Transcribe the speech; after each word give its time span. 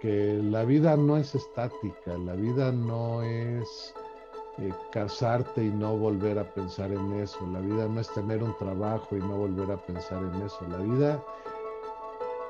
que 0.00 0.40
la 0.42 0.64
vida 0.64 0.96
no 0.96 1.16
es 1.16 1.34
estática, 1.34 2.16
la 2.18 2.34
vida 2.34 2.70
no 2.72 3.22
es 3.22 3.94
eh, 4.58 4.72
casarte 4.90 5.64
y 5.64 5.70
no 5.70 5.96
volver 5.96 6.38
a 6.38 6.44
pensar 6.44 6.92
en 6.92 7.12
eso, 7.14 7.38
la 7.52 7.60
vida 7.60 7.86
no 7.88 8.00
es 8.00 8.08
tener 8.10 8.42
un 8.42 8.56
trabajo 8.56 9.16
y 9.16 9.20
no 9.20 9.36
volver 9.36 9.70
a 9.70 9.76
pensar 9.76 10.22
en 10.22 10.42
eso, 10.42 10.58
la 10.68 10.78
vida 10.78 11.24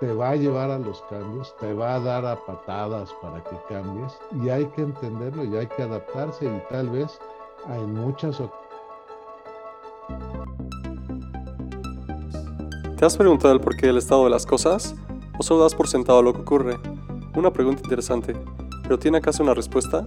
te 0.00 0.12
va 0.12 0.30
a 0.30 0.36
llevar 0.36 0.70
a 0.70 0.78
los 0.78 1.02
cambios, 1.02 1.54
te 1.58 1.72
va 1.72 1.94
a 1.94 2.00
dar 2.00 2.26
a 2.26 2.36
patadas 2.44 3.14
para 3.22 3.42
que 3.42 3.56
cambies 3.68 4.12
y 4.42 4.50
hay 4.50 4.66
que 4.66 4.82
entenderlo 4.82 5.44
y 5.44 5.56
hay 5.56 5.66
que 5.66 5.82
adaptarse 5.82 6.44
y 6.44 6.62
tal 6.70 6.90
vez 6.90 7.18
en 7.68 7.94
muchas 7.94 8.42
¿Te 12.96 13.04
has 13.04 13.16
preguntado 13.16 13.52
el 13.54 13.60
porqué 13.60 13.86
del 13.86 13.98
estado 13.98 14.24
de 14.24 14.30
las 14.30 14.46
cosas? 14.46 14.94
¿O 15.38 15.42
solo 15.42 15.62
das 15.62 15.74
por 15.74 15.88
sentado 15.88 16.22
lo 16.22 16.32
que 16.32 16.40
ocurre? 16.40 16.95
Una 17.36 17.52
pregunta 17.52 17.82
interesante, 17.84 18.34
pero 18.82 18.98
¿tiene 18.98 19.18
acaso 19.18 19.42
una 19.42 19.52
respuesta? 19.52 20.06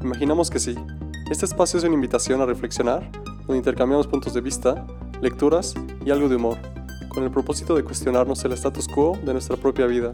Imaginamos 0.00 0.48
que 0.48 0.60
sí. 0.60 0.76
Este 1.28 1.44
espacio 1.44 1.76
es 1.76 1.84
una 1.84 1.94
invitación 1.94 2.40
a 2.40 2.46
reflexionar, 2.46 3.10
donde 3.40 3.56
intercambiamos 3.56 4.06
puntos 4.06 4.32
de 4.32 4.40
vista, 4.40 4.86
lecturas 5.20 5.74
y 6.06 6.12
algo 6.12 6.28
de 6.28 6.36
humor, 6.36 6.56
con 7.08 7.24
el 7.24 7.32
propósito 7.32 7.74
de 7.74 7.82
cuestionarnos 7.82 8.44
el 8.44 8.52
status 8.52 8.86
quo 8.86 9.18
de 9.24 9.32
nuestra 9.32 9.56
propia 9.56 9.86
vida, 9.86 10.12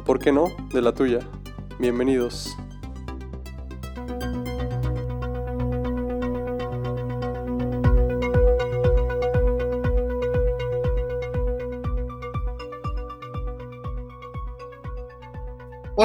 y 0.00 0.02
por 0.02 0.18
qué 0.18 0.32
no, 0.32 0.48
de 0.74 0.82
la 0.82 0.92
tuya. 0.92 1.20
Bienvenidos. 1.78 2.56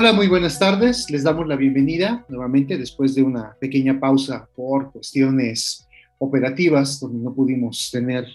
Hola, 0.05 0.14
muy 0.14 0.27
buenas 0.27 0.59
tardes. 0.59 1.09
Les 1.09 1.23
damos 1.23 1.48
la 1.48 1.55
bienvenida 1.55 2.24
nuevamente 2.30 2.77
después 2.77 3.16
de 3.16 3.24
una 3.24 3.57
pequeña 3.60 3.99
pausa 3.99 4.48
por 4.55 4.91
cuestiones 4.91 5.88
operativas, 6.20 6.99
donde 6.99 7.24
no 7.24 7.34
pudimos 7.34 7.90
tener 7.91 8.27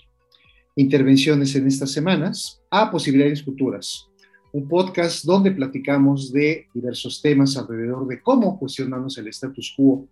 intervenciones 0.75 1.55
en 1.55 1.69
estas 1.69 1.93
semanas, 1.93 2.61
a 2.73 2.91
Posibilidades 2.91 3.45
Futuras, 3.45 4.09
un 4.53 4.67
podcast 4.67 5.25
donde 5.25 5.53
platicamos 5.53 6.33
de 6.33 6.67
diversos 6.75 7.23
temas 7.23 7.57
alrededor 7.57 8.05
de 8.09 8.21
cómo 8.21 8.59
cuestionamos 8.59 9.17
el 9.19 9.29
status 9.29 9.73
quo 9.77 10.09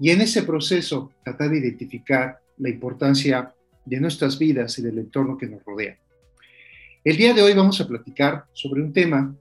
y 0.00 0.10
en 0.10 0.20
ese 0.20 0.42
proceso 0.42 1.12
tratar 1.22 1.50
de 1.50 1.60
identificar 1.60 2.40
la 2.56 2.70
importancia 2.70 3.54
de 3.84 4.00
nuestras 4.00 4.36
vidas 4.36 4.76
y 4.80 4.82
del 4.82 4.98
entorno 4.98 5.38
que 5.38 5.46
nos 5.46 5.62
rodea. 5.64 5.96
El 7.04 7.16
día 7.16 7.32
de 7.34 7.42
hoy 7.42 7.54
vamos 7.54 7.80
a 7.80 7.86
platicar 7.86 8.46
sobre 8.52 8.82
un 8.82 8.92
tema 8.92 9.32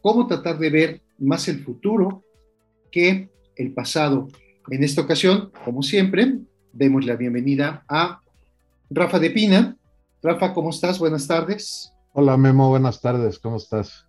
cómo 0.00 0.26
tratar 0.26 0.58
de 0.58 0.70
ver 0.70 1.02
más 1.18 1.48
el 1.48 1.62
futuro 1.64 2.24
que 2.90 3.28
el 3.56 3.72
pasado. 3.72 4.28
En 4.70 4.84
esta 4.84 5.02
ocasión, 5.02 5.50
como 5.64 5.82
siempre, 5.82 6.38
demos 6.72 7.04
la 7.04 7.16
bienvenida 7.16 7.84
a 7.88 8.20
Rafa 8.88 9.18
de 9.18 9.30
Pina. 9.30 9.76
Rafa, 10.22 10.52
¿cómo 10.54 10.70
estás? 10.70 10.98
Buenas 10.98 11.26
tardes. 11.26 11.92
Hola 12.12 12.36
Memo, 12.36 12.68
buenas 12.68 13.00
tardes, 13.00 13.38
¿cómo 13.38 13.56
estás? 13.56 14.06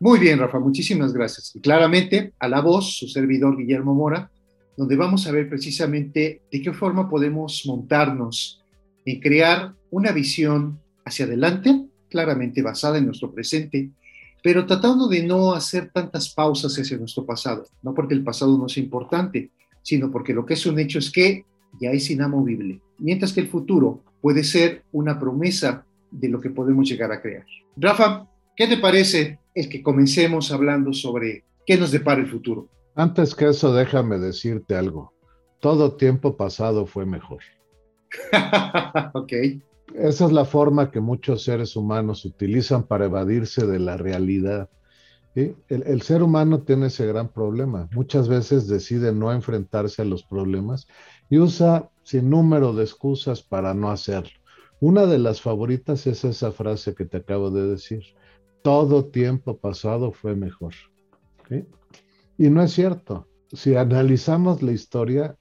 Muy 0.00 0.18
bien, 0.18 0.38
Rafa, 0.38 0.58
muchísimas 0.58 1.12
gracias. 1.12 1.56
Y 1.56 1.60
claramente 1.60 2.32
a 2.38 2.48
la 2.48 2.60
voz, 2.60 2.98
su 2.98 3.08
servidor 3.08 3.56
Guillermo 3.56 3.94
Mora, 3.94 4.30
donde 4.76 4.96
vamos 4.96 5.26
a 5.26 5.32
ver 5.32 5.48
precisamente 5.48 6.42
de 6.52 6.62
qué 6.62 6.72
forma 6.72 7.08
podemos 7.08 7.64
montarnos 7.66 8.62
y 9.04 9.18
crear 9.18 9.74
una 9.90 10.12
visión 10.12 10.78
hacia 11.04 11.24
adelante, 11.24 11.86
claramente 12.10 12.62
basada 12.62 12.98
en 12.98 13.06
nuestro 13.06 13.32
presente, 13.32 13.90
pero 14.42 14.66
tratando 14.66 15.08
de 15.08 15.22
no 15.22 15.52
hacer 15.52 15.90
tantas 15.92 16.32
pausas 16.32 16.76
hacia 16.76 16.98
nuestro 16.98 17.24
pasado, 17.24 17.66
no 17.82 17.94
porque 17.94 18.14
el 18.14 18.24
pasado 18.24 18.56
no 18.56 18.68
sea 18.68 18.82
importante, 18.82 19.50
sino 19.82 20.10
porque 20.10 20.34
lo 20.34 20.44
que 20.46 20.54
es 20.54 20.66
un 20.66 20.78
hecho 20.78 20.98
es 20.98 21.10
que 21.10 21.44
ya 21.80 21.90
es 21.90 22.10
inamovible, 22.10 22.80
mientras 22.98 23.32
que 23.32 23.40
el 23.40 23.48
futuro 23.48 24.02
puede 24.20 24.44
ser 24.44 24.82
una 24.92 25.18
promesa 25.18 25.84
de 26.10 26.28
lo 26.28 26.40
que 26.40 26.50
podemos 26.50 26.88
llegar 26.88 27.12
a 27.12 27.20
crear. 27.20 27.44
Rafa, 27.76 28.26
¿qué 28.56 28.66
te 28.66 28.78
parece 28.78 29.38
el 29.54 29.68
que 29.68 29.82
comencemos 29.82 30.50
hablando 30.52 30.92
sobre 30.92 31.44
qué 31.66 31.76
nos 31.76 31.90
depara 31.90 32.20
el 32.20 32.28
futuro? 32.28 32.68
Antes 32.94 33.34
que 33.34 33.48
eso, 33.48 33.72
déjame 33.72 34.18
decirte 34.18 34.74
algo. 34.74 35.12
Todo 35.60 35.96
tiempo 35.96 36.36
pasado 36.36 36.86
fue 36.86 37.06
mejor. 37.06 37.42
ok. 39.14 39.32
Esa 39.94 40.26
es 40.26 40.32
la 40.32 40.44
forma 40.44 40.90
que 40.90 41.00
muchos 41.00 41.44
seres 41.44 41.76
humanos 41.76 42.24
utilizan 42.24 42.84
para 42.84 43.06
evadirse 43.06 43.66
de 43.66 43.78
la 43.78 43.96
realidad. 43.96 44.68
El, 45.34 46.02
ser 46.02 46.22
humano 46.22 46.62
tiene 46.62 46.86
ese 46.86 47.06
gran 47.06 47.28
problema. 47.28 47.88
Muchas 47.92 48.28
veces 48.28 48.66
decide 48.66 49.12
no 49.12 49.32
enfrentarse 49.32 50.02
a 50.02 50.04
los 50.04 50.24
problemas 50.24 50.88
y 51.30 51.38
usa 51.38 51.90
sin 52.02 52.28
número 52.28 52.72
de 52.72 52.82
excusas 52.82 53.42
para 53.42 53.72
no 53.72 53.90
hacerlo. 53.90 54.32
Una 54.80 55.06
de 55.06 55.18
las 55.18 55.40
favoritas 55.40 56.06
es 56.06 56.24
esa 56.24 56.50
frase 56.50 56.94
que 56.94 57.04
te 57.04 57.18
acabo 57.18 57.50
de 57.50 57.68
decir. 57.68 58.02
Todo 58.62 59.06
tiempo 59.06 59.56
pasado 59.58 60.12
fue 60.12 60.34
mejor. 60.34 60.74
Y 62.36 62.50
no 62.50 62.62
es 62.62 62.72
cierto. 62.72 63.26
Si 63.52 63.76
analizamos 63.76 64.62
la 64.62 64.72
historia, 64.72 65.37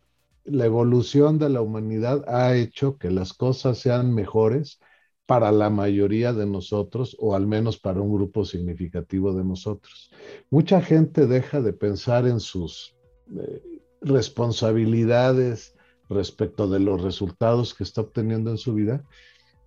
la 0.47 0.65
evolución 0.65 1.39
de 1.39 1.49
la 1.49 1.61
humanidad 1.61 2.23
ha 2.27 2.55
hecho 2.55 2.97
que 2.97 3.11
las 3.11 3.33
cosas 3.33 3.77
sean 3.77 4.13
mejores 4.13 4.79
para 5.25 5.51
la 5.51 5.69
mayoría 5.69 6.31
de 6.31 6.45
nosotros 6.45 7.15
o 7.19 7.35
al 7.35 7.47
menos 7.47 7.77
para 7.77 8.01
un 8.01 8.13
grupo 8.13 8.45
significativo 8.45 9.33
de 9.33 9.43
nosotros. 9.43 10.11
Mucha 10.49 10.81
gente 10.81 11.27
deja 11.27 11.61
de 11.61 11.73
pensar 11.73 12.27
en 12.27 12.39
sus 12.39 12.95
eh, 13.37 13.61
responsabilidades 14.01 15.75
respecto 16.09 16.69
de 16.69 16.79
los 16.79 17.01
resultados 17.01 17.73
que 17.73 17.83
está 17.83 18.01
obteniendo 18.01 18.49
en 18.51 18.57
su 18.57 18.73
vida 18.73 19.03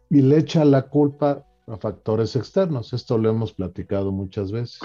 y 0.09 0.23
le 0.23 0.39
echa 0.39 0.65
la 0.65 0.89
culpa 0.89 1.45
a 1.67 1.77
factores 1.77 2.35
externos. 2.37 2.95
Esto 2.95 3.19
lo 3.19 3.29
hemos 3.29 3.53
platicado 3.53 4.12
muchas 4.12 4.51
veces. 4.51 4.81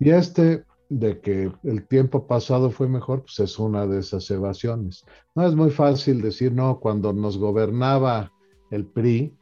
Y 0.00 0.10
este 0.10 0.64
de 0.88 1.20
que 1.20 1.52
el 1.64 1.86
tiempo 1.86 2.26
pasado 2.26 2.70
fue 2.70 2.88
mejor, 2.88 3.22
pues 3.22 3.40
es 3.40 3.58
una 3.58 3.86
de 3.86 4.00
esas 4.00 4.30
evasiones. 4.30 5.04
No 5.34 5.46
es 5.46 5.54
muy 5.54 5.70
fácil 5.70 6.22
decir, 6.22 6.52
no, 6.52 6.78
cuando 6.78 7.12
nos 7.12 7.38
gobernaba 7.38 8.32
el 8.70 8.86
PRI, 8.86 9.34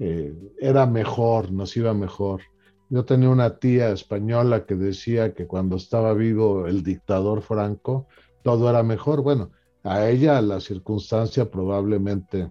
eh, 0.00 0.34
era 0.58 0.86
mejor, 0.86 1.52
nos 1.52 1.76
iba 1.76 1.94
mejor. 1.94 2.42
Yo 2.90 3.04
tenía 3.04 3.30
una 3.30 3.58
tía 3.58 3.90
española 3.90 4.66
que 4.66 4.74
decía 4.74 5.34
que 5.34 5.46
cuando 5.46 5.76
estaba 5.76 6.12
vivo 6.14 6.66
el 6.66 6.82
dictador 6.82 7.42
Franco, 7.42 8.08
todo 8.42 8.68
era 8.68 8.82
mejor. 8.82 9.22
Bueno, 9.22 9.50
a 9.84 10.08
ella 10.08 10.40
la 10.42 10.60
circunstancia 10.60 11.50
probablemente 11.50 12.50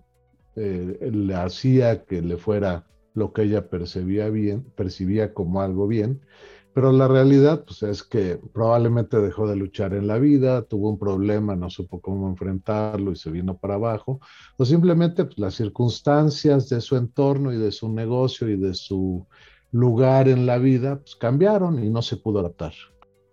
eh, 0.56 1.10
le 1.12 1.36
hacía 1.36 2.04
que 2.04 2.22
le 2.22 2.38
fuera 2.38 2.86
lo 3.14 3.34
que 3.34 3.44
ella 3.44 3.70
percibía 3.70 4.30
bien, 4.30 4.64
percibía 4.76 5.34
como 5.34 5.62
algo 5.62 5.88
bien, 5.88 6.22
pero 6.74 6.92
la 6.92 7.08
realidad 7.08 7.64
pues, 7.66 7.84
es 7.84 8.04
que 8.04 8.40
probablemente 8.54 9.18
dejó 9.18 9.48
de 9.48 9.56
luchar 9.56 9.94
en 9.94 10.08
la 10.08 10.18
vida, 10.18 10.64
tuvo 10.64 10.90
un 10.90 10.98
problema, 10.98 11.56
no 11.56 11.70
supo 11.70 12.02
cómo 12.02 12.28
enfrentarlo 12.28 13.12
y 13.12 13.16
se 13.16 13.30
vino 13.30 13.58
para 13.58 13.76
abajo, 13.76 14.20
o 14.58 14.66
simplemente 14.66 15.26
pues, 15.26 15.38
las 15.38 15.56
circunstancias 15.56 16.70
de 16.70 16.82
su 16.82 16.98
entorno 16.98 17.54
y 17.54 17.58
de 17.58 17.72
su 17.72 17.90
negocio 17.90 18.50
y 18.50 18.58
de 18.58 18.74
su 18.74 19.26
lugar 19.72 20.28
en 20.28 20.46
la 20.46 20.58
vida 20.58 21.00
pues, 21.00 21.16
cambiaron 21.16 21.84
y 21.84 21.90
no 21.90 22.02
se 22.02 22.18
pudo 22.18 22.40
adaptar. 22.40 22.74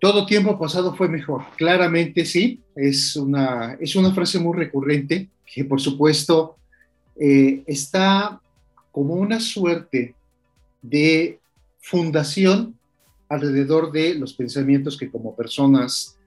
Todo 0.00 0.24
tiempo 0.24 0.58
pasado 0.58 0.94
fue 0.94 1.08
mejor. 1.08 1.42
Claramente 1.56 2.24
sí, 2.24 2.62
es 2.74 3.16
una, 3.16 3.76
es 3.80 3.96
una 3.96 4.12
frase 4.12 4.38
muy 4.38 4.56
recurrente 4.56 5.28
que 5.46 5.64
por 5.64 5.80
supuesto 5.80 6.56
eh, 7.18 7.62
está 7.66 8.40
como 8.92 9.14
una 9.14 9.40
suerte 9.40 10.14
de 10.82 11.38
fundación 11.80 12.79
alrededor 13.30 13.92
de 13.92 14.14
los 14.16 14.34
pensamientos 14.34 14.98
que 14.98 15.10
como 15.10 15.34
personas 15.34 16.18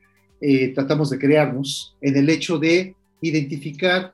eh, 0.42 0.69
tratamos 0.74 1.10
de 1.10 1.19
crearnos, 1.19 1.95
en 2.01 2.18
el 2.18 2.30
hecho 2.30 2.57
de 2.57 2.95
identificar 3.22 4.13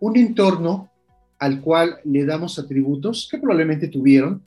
un 0.00 0.16
entorno 0.16 0.90
al 1.38 1.60
cual 1.60 1.98
le 2.04 2.24
damos 2.24 2.58
atributos 2.58 3.28
que 3.30 3.38
probablemente 3.38 3.88
tuvieron, 3.88 4.42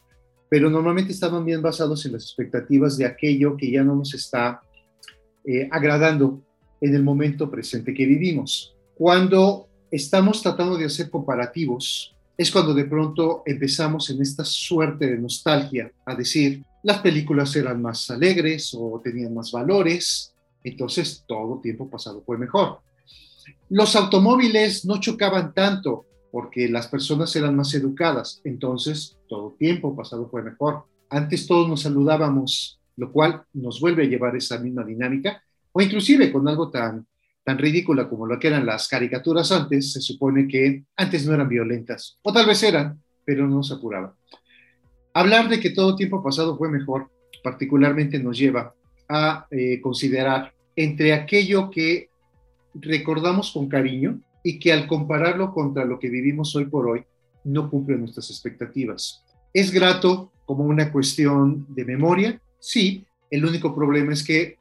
pero 0.49 0.69
normalmente 0.69 1.11
estaban 1.11 1.45
bien 1.45 1.61
basados 1.61 2.05
en 2.05 2.13
las 2.13 2.23
expectativas 2.23 2.97
de 2.97 3.05
aquello 3.05 3.55
que 3.55 3.71
ya 3.71 3.83
no 3.83 3.95
nos 3.95 4.13
está 4.13 4.61
eh, 5.45 5.67
agradando 5.71 6.41
en 6.81 6.95
el 6.95 7.03
momento 7.03 7.49
presente 7.49 7.93
que 7.93 8.05
vivimos. 8.05 8.75
Cuando 8.95 9.67
estamos 9.91 10.41
tratando 10.41 10.77
de 10.77 10.85
hacer 10.85 11.09
comparativos, 11.09 12.15
es 12.37 12.51
cuando 12.51 12.73
de 12.73 12.85
pronto 12.85 13.43
empezamos 13.45 14.09
en 14.09 14.21
esta 14.21 14.43
suerte 14.43 15.07
de 15.07 15.17
nostalgia 15.17 15.91
a 16.05 16.15
decir, 16.15 16.63
las 16.85 16.99
películas 16.99 17.55
eran 17.55 17.81
más 17.81 18.11
alegres 18.11 18.71
o 18.77 19.01
tenían 19.03 19.33
más 19.33 19.51
valores, 19.51 20.35
entonces 20.63 21.25
todo 21.27 21.59
tiempo 21.59 21.89
pasado 21.89 22.21
fue 22.23 22.37
mejor. 22.37 22.81
Los 23.69 23.95
automóviles 23.95 24.85
no 24.85 24.99
chocaban 24.99 25.51
tanto 25.55 26.05
porque 26.31 26.69
las 26.69 26.85
personas 26.85 27.35
eran 27.35 27.55
más 27.55 27.73
educadas, 27.73 28.39
entonces 28.43 29.17
todo 29.27 29.55
tiempo 29.57 29.95
pasado 29.95 30.29
fue 30.29 30.43
mejor. 30.43 30.83
Antes 31.09 31.47
todos 31.47 31.67
nos 31.67 31.81
saludábamos 31.81 32.79
lo 32.97 33.11
cual 33.11 33.43
nos 33.53 33.79
vuelve 33.79 34.03
a 34.03 34.07
llevar 34.07 34.35
esa 34.35 34.59
misma 34.59 34.83
dinámica, 34.83 35.41
o 35.71 35.81
inclusive 35.81 36.31
con 36.31 36.47
algo 36.47 36.69
tan, 36.69 37.07
tan 37.43 37.57
ridícula 37.57 38.07
como 38.07 38.27
lo 38.27 38.39
que 38.39 38.47
eran 38.47 38.65
las 38.65 38.87
caricaturas 38.87 39.51
antes, 39.51 39.91
se 39.91 40.01
supone 40.01 40.47
que 40.47 40.83
antes 40.95 41.25
no 41.25 41.33
eran 41.33 41.49
violentas, 41.49 42.19
o 42.21 42.31
tal 42.31 42.45
vez 42.45 42.61
eran, 42.61 43.01
pero 43.25 43.47
no 43.47 43.63
se 43.63 43.73
apuraba. 43.73 44.15
Hablar 45.15 45.47
de 45.47 45.61
que 45.61 45.69
todo 45.69 45.95
tiempo 45.95 46.21
pasado 46.21 46.57
fue 46.57 46.69
mejor, 46.69 47.09
particularmente 47.41 48.19
nos 48.19 48.37
lleva 48.37 48.75
a 49.07 49.47
eh, 49.49 49.79
considerar 49.79 50.53
entre 50.75 51.13
aquello 51.13 51.71
que 51.71 52.09
recordamos 52.73 53.53
con 53.53 53.69
cariño 53.69 54.19
y 54.43 54.59
que 54.59 54.73
al 54.73 54.87
compararlo 54.87 55.53
contra 55.53 55.85
lo 55.85 55.99
que 55.99 56.09
vivimos 56.09 56.53
hoy 56.57 56.65
por 56.65 56.89
hoy, 56.89 57.05
no 57.45 57.69
cumple 57.69 57.95
nuestras 57.95 58.29
expectativas. 58.29 59.23
¿Es 59.53 59.71
grato 59.71 60.33
como 60.45 60.65
una 60.65 60.91
cuestión 60.91 61.65
de 61.69 61.85
memoria? 61.85 62.41
Sí, 62.59 63.05
el 63.31 63.45
único 63.45 63.73
problema 63.73 64.11
es 64.11 64.21
que 64.21 64.57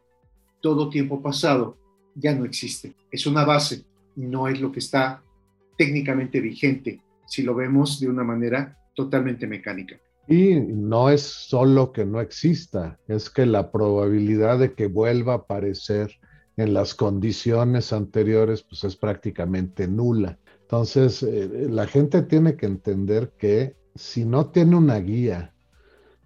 todo 0.62 0.88
tiempo 0.88 1.20
pasado 1.20 1.76
ya 2.14 2.32
no 2.32 2.44
existe. 2.44 2.94
Es 3.10 3.26
una 3.26 3.44
base, 3.44 3.82
no 4.14 4.46
es 4.46 4.60
lo 4.60 4.70
que 4.70 4.78
está 4.78 5.20
técnicamente 5.76 6.38
vigente, 6.40 7.00
si 7.26 7.42
lo 7.42 7.56
vemos 7.56 7.98
de 7.98 8.08
una 8.08 8.22
manera 8.22 8.78
totalmente 8.94 9.48
mecánica. 9.48 9.98
Y 10.26 10.55
no 10.55 11.11
es 11.11 11.23
solo 11.23 11.93
que 11.93 12.06
no 12.06 12.21
exista, 12.21 12.99
es 13.09 13.29
que 13.29 13.44
la 13.44 13.71
probabilidad 13.71 14.59
de 14.59 14.75
que 14.75 14.87
vuelva 14.87 15.35
a 15.35 15.37
aparecer 15.37 16.11
en 16.56 16.73
las 16.73 16.94
condiciones 16.94 17.93
anteriores 17.93 18.62
pues 18.62 18.85
es 18.85 18.97
prácticamente 18.97 19.87
nula. 19.87 20.38
Entonces, 20.62 21.23
eh, 21.23 21.67
la 21.69 21.87
gente 21.87 22.23
tiene 22.23 22.56
que 22.56 22.67
entender 22.67 23.32
que 23.38 23.76
si 23.94 24.25
no 24.25 24.47
tiene 24.47 24.76
una 24.76 24.99
guía 24.99 25.53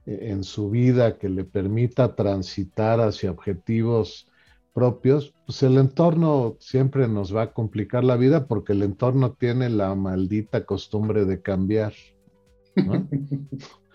eh, 0.07 0.29
en 0.31 0.45
su 0.45 0.71
vida 0.71 1.19
que 1.19 1.29
le 1.29 1.45
permita 1.45 2.15
transitar 2.15 3.01
hacia 3.01 3.31
objetivos 3.33 4.31
propios, 4.73 5.35
pues 5.45 5.63
el 5.65 5.77
entorno 5.77 6.57
siempre 6.61 7.09
nos 7.09 7.35
va 7.35 7.43
a 7.43 7.53
complicar 7.53 8.05
la 8.05 8.17
vida 8.17 8.47
porque 8.47 8.75
el 8.75 8.83
entorno 8.83 9.33
tiene 9.33 9.71
la 9.71 9.95
maldita 9.97 10.65
costumbre 10.65 11.25
de 11.25 11.43
cambiar. 11.43 11.95
¿no? 12.77 13.09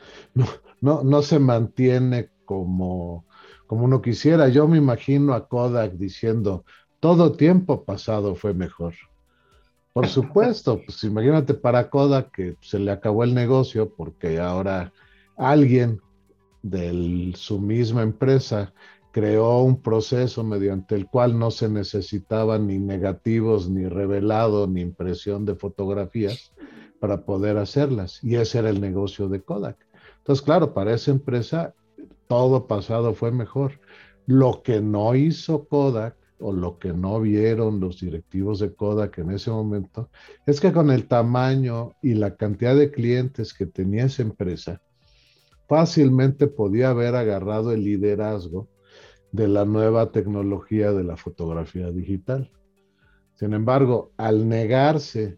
no, 0.81 1.03
no, 1.03 1.21
se 1.21 1.39
mantiene 1.39 2.29
como, 2.45 3.25
como 3.67 3.85
uno 3.85 4.01
quisiera. 4.01 4.49
Yo 4.49 4.67
me 4.67 4.77
imagino 4.77 5.33
a 5.33 5.47
Kodak 5.47 5.93
diciendo, 5.93 6.65
todo 6.99 7.33
tiempo 7.33 7.83
pasado 7.85 8.35
fue 8.35 8.53
mejor. 8.53 8.93
Por 9.93 10.07
supuesto, 10.07 10.81
pues 10.85 11.03
imagínate 11.03 11.53
para 11.53 11.89
Kodak 11.89 12.31
que 12.31 12.55
se 12.61 12.79
le 12.79 12.91
acabó 12.91 13.23
el 13.23 13.33
negocio 13.33 13.93
porque 13.95 14.39
ahora 14.39 14.91
alguien 15.37 16.01
de 16.61 17.33
su 17.35 17.59
misma 17.59 18.01
empresa 18.01 18.73
creó 19.11 19.59
un 19.59 19.79
proceso 19.81 20.43
mediante 20.43 20.95
el 20.95 21.05
cual 21.05 21.37
no 21.37 21.51
se 21.51 21.69
necesitaban 21.69 22.65
ni 22.65 22.79
negativos, 22.79 23.69
ni 23.69 23.87
revelado, 23.87 24.65
ni 24.65 24.81
impresión 24.81 25.45
de 25.45 25.55
fotografías 25.55 26.51
para 26.99 27.23
poder 27.23 27.57
hacerlas. 27.57 28.23
Y 28.23 28.35
ese 28.35 28.57
era 28.59 28.71
el 28.71 28.81
negocio 28.81 29.29
de 29.29 29.41
Kodak. 29.41 29.82
Entonces, 30.23 30.45
claro, 30.45 30.73
para 30.73 30.93
esa 30.93 31.11
empresa 31.11 31.73
todo 32.29 32.65
pasado 32.65 33.13
fue 33.13 33.33
mejor. 33.33 33.81
Lo 34.25 34.63
que 34.63 34.79
no 34.79 35.15
hizo 35.15 35.67
Kodak 35.67 36.15
o 36.39 36.53
lo 36.53 36.79
que 36.79 36.93
no 36.93 37.19
vieron 37.19 37.81
los 37.81 37.99
directivos 37.99 38.59
de 38.59 38.73
Kodak 38.73 39.17
en 39.17 39.31
ese 39.31 39.51
momento 39.51 40.09
es 40.45 40.61
que 40.61 40.71
con 40.71 40.91
el 40.91 41.09
tamaño 41.09 41.91
y 42.01 42.13
la 42.13 42.37
cantidad 42.37 42.73
de 42.73 42.89
clientes 42.89 43.53
que 43.53 43.65
tenía 43.65 44.05
esa 44.05 44.21
empresa, 44.21 44.81
fácilmente 45.67 46.47
podía 46.47 46.91
haber 46.91 47.15
agarrado 47.15 47.73
el 47.73 47.83
liderazgo 47.83 48.69
de 49.33 49.49
la 49.49 49.65
nueva 49.65 50.13
tecnología 50.13 50.93
de 50.93 51.03
la 51.03 51.17
fotografía 51.17 51.91
digital. 51.91 52.49
Sin 53.33 53.53
embargo, 53.53 54.13
al 54.15 54.47
negarse 54.47 55.37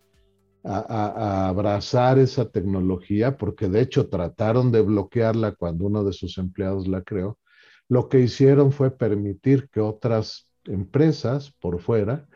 a, 0.66 1.48
abrazar 1.48 2.18
esa 2.20 2.50
tecnología, 2.50 3.38
porque 3.38 3.70
de 3.70 3.82
hecho 3.82 4.10
trataron 4.10 4.72
de 4.72 4.82
bloquearla 4.82 5.54
cuando 5.54 5.86
uno 5.86 6.04
de 6.04 6.14
sus 6.14 6.38
empleados 6.38 6.88
la 6.88 7.04
creó, 7.04 7.38
lo 7.88 8.10
que 8.10 8.20
hicieron 8.20 8.72
fue 8.72 8.92
permitir 8.92 9.70
que 9.70 9.80
otras 9.80 10.50
empresas 10.66 11.52
por 11.60 11.80
fuera 11.80 12.28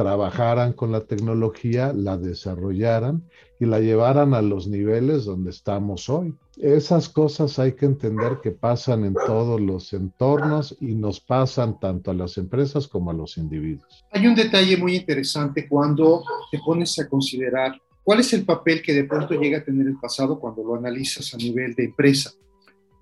trabajaran 0.00 0.72
con 0.72 0.92
la 0.92 1.02
tecnología, 1.02 1.92
la 1.92 2.16
desarrollaran 2.16 3.22
y 3.58 3.66
la 3.66 3.80
llevaran 3.80 4.32
a 4.32 4.40
los 4.40 4.66
niveles 4.66 5.26
donde 5.26 5.50
estamos 5.50 6.08
hoy. 6.08 6.34
Esas 6.56 7.10
cosas 7.10 7.58
hay 7.58 7.72
que 7.72 7.84
entender 7.84 8.38
que 8.42 8.50
pasan 8.50 9.04
en 9.04 9.12
todos 9.12 9.60
los 9.60 9.92
entornos 9.92 10.74
y 10.80 10.94
nos 10.94 11.20
pasan 11.20 11.78
tanto 11.78 12.12
a 12.12 12.14
las 12.14 12.38
empresas 12.38 12.88
como 12.88 13.10
a 13.10 13.12
los 13.12 13.36
individuos. 13.36 14.02
Hay 14.10 14.26
un 14.26 14.34
detalle 14.34 14.78
muy 14.78 14.96
interesante 14.96 15.68
cuando 15.68 16.24
te 16.50 16.58
pones 16.64 16.98
a 16.98 17.06
considerar 17.06 17.78
cuál 18.02 18.20
es 18.20 18.32
el 18.32 18.46
papel 18.46 18.80
que 18.80 18.94
de 18.94 19.04
pronto 19.04 19.34
llega 19.34 19.58
a 19.58 19.64
tener 19.64 19.86
el 19.86 19.98
pasado 19.98 20.40
cuando 20.40 20.64
lo 20.64 20.76
analizas 20.76 21.34
a 21.34 21.36
nivel 21.36 21.74
de 21.74 21.84
empresa. 21.84 22.32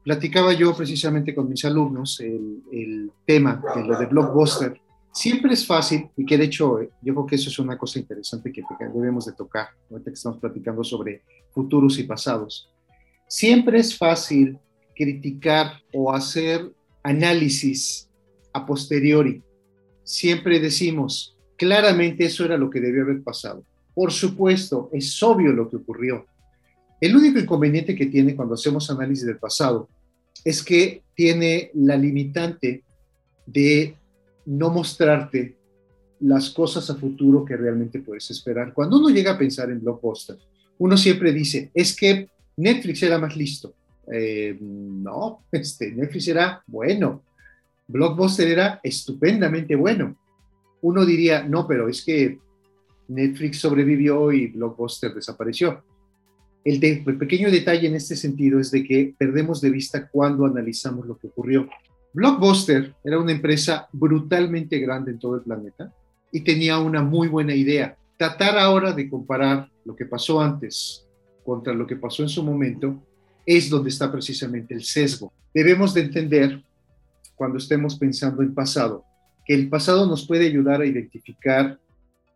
Platicaba 0.03 0.53
yo 0.53 0.75
precisamente 0.77 1.33
con 1.33 1.49
mis 1.49 1.65
alumnos 1.65 2.19
el, 2.19 2.61
el 2.73 3.13
tema 3.25 3.63
de 3.77 3.85
lo 3.85 3.97
de 3.97 4.07
Blockbuster 4.07 4.81
Siempre 5.13 5.55
es 5.55 5.67
fácil, 5.67 6.09
y 6.17 6.25
que 6.25 6.39
de 6.39 6.45
hecho 6.45 6.81
yo 7.03 7.15
creo 7.15 7.27
que 7.27 7.35
eso 7.37 7.49
es 7.49 7.59
una 7.59 7.77
cosa 7.77 7.99
interesante 7.99 8.53
que 8.53 8.63
debemos 8.95 9.27
de 9.27 9.33
tocar, 9.33 9.69
ahorita 9.91 10.11
que 10.11 10.15
estamos 10.15 10.39
platicando 10.39 10.85
sobre 10.85 11.23
futuros 11.51 11.99
y 11.99 12.05
pasados. 12.05 12.71
Siempre 13.27 13.79
es 13.79 13.97
fácil 13.97 14.59
criticar 14.95 15.83
o 15.93 16.13
hacer 16.13 16.73
análisis 17.03 18.09
a 18.53 18.65
posteriori. 18.65 19.43
Siempre 20.03 20.61
decimos, 20.61 21.37
claramente 21.57 22.25
eso 22.25 22.45
era 22.45 22.57
lo 22.57 22.71
que 22.71 22.81
debió 22.81 23.03
haber 23.03 23.23
pasado. 23.23 23.63
Por 23.95 24.13
supuesto, 24.13 24.89
es 24.93 25.23
obvio 25.23 25.53
lo 25.53 25.69
que 25.69 25.77
ocurrió. 25.77 26.27
El 27.01 27.17
único 27.17 27.39
inconveniente 27.39 27.95
que 27.95 28.07
tiene 28.07 28.35
cuando 28.35 28.55
hacemos 28.55 28.91
análisis 28.91 29.27
del 29.27 29.39
pasado 29.39 29.89
es 30.45 30.63
que 30.63 31.03
tiene 31.15 31.71
la 31.75 31.97
limitante 31.97 32.83
de 33.47 33.98
no 34.49 34.71
mostrarte 34.71 35.57
las 36.21 36.51
cosas 36.51 36.89
a 36.91 36.95
futuro 36.97 37.45
que 37.45 37.57
realmente 37.57 38.01
puedes 38.01 38.31
esperar. 38.31 38.73
Cuando 38.73 38.99
uno 38.99 39.11
llega 39.11 39.33
a 39.33 39.39
pensar 39.39 39.71
en 39.71 39.81
blockbuster, 39.81 40.39
uno 40.79 40.97
siempre 40.97 41.33
dice, 41.33 41.71
es 41.75 41.95
que 41.95 42.29
Netflix 42.57 43.03
era 43.03 43.19
más 43.19 43.37
listo. 43.37 43.75
Eh, 44.11 44.57
no, 44.61 45.45
este, 45.53 45.93
Netflix 45.93 46.29
era 46.29 46.63
bueno. 46.67 47.23
Blockbuster 47.87 48.49
era 48.49 48.81
estupendamente 48.83 49.77
bueno. 49.77 50.17
Uno 50.81 51.05
diría, 51.05 51.43
no, 51.43 51.67
pero 51.67 51.89
es 51.89 52.05
que 52.05 52.39
Netflix 53.09 53.59
sobrevivió 53.59 54.33
y 54.33 54.47
Blockbuster 54.49 55.15
desapareció. 55.15 55.83
El, 56.65 56.83
el 56.83 57.19
pequeño 57.19 57.51
detalle 57.51 57.87
en 57.87 57.95
este 57.95 58.17
sentido 58.17 58.61
es 58.61 58.71
de 58.71 58.83
que 58.85 59.15
perdemos 59.19 59.61
de 59.61 59.71
vista 59.71 60.09
cuando 60.09 60.47
analizamos 60.47 61.07
lo 61.07 61.19
que 61.19 61.27
ocurrió. 61.27 61.69
Blockbuster 62.13 62.95
era 63.05 63.19
una 63.19 63.33
empresa 63.33 63.89
brutalmente 63.93 64.79
grande 64.79 65.13
en 65.13 65.19
todo 65.19 65.37
el 65.37 65.43
planeta 65.43 65.93
y 66.33 66.41
tenía 66.41 66.79
una 66.79 67.03
muy 67.03 67.29
buena 67.29 67.55
idea. 67.55 67.97
Tratar 68.17 68.59
ahora 68.59 68.93
de 68.93 69.09
comparar 69.09 69.71
lo 69.85 69.95
que 69.95 70.07
pasó 70.07 70.41
antes 70.41 71.07
contra 71.45 71.73
lo 71.73 71.87
que 71.87 71.97
pasó 71.97 72.23
en 72.23 72.29
su 72.29 72.43
momento 72.43 73.03
es 73.47 73.71
donde 73.71 73.91
está 73.91 74.11
precisamente 74.11 74.75
el 74.75 74.85
sesgo. 74.85 75.33
Debemos 75.55 75.95
de 75.95 76.03
entender, 76.03 76.63
cuando 77.35 77.59
estemos 77.59 77.97
pensando 77.97 78.43
en 78.43 78.55
pasado, 78.55 79.05
que 79.47 79.55
el 79.55 79.69
pasado 79.69 80.07
nos 80.07 80.27
puede 80.27 80.47
ayudar 80.47 80.83
a 80.83 80.87
identificar 80.87 81.79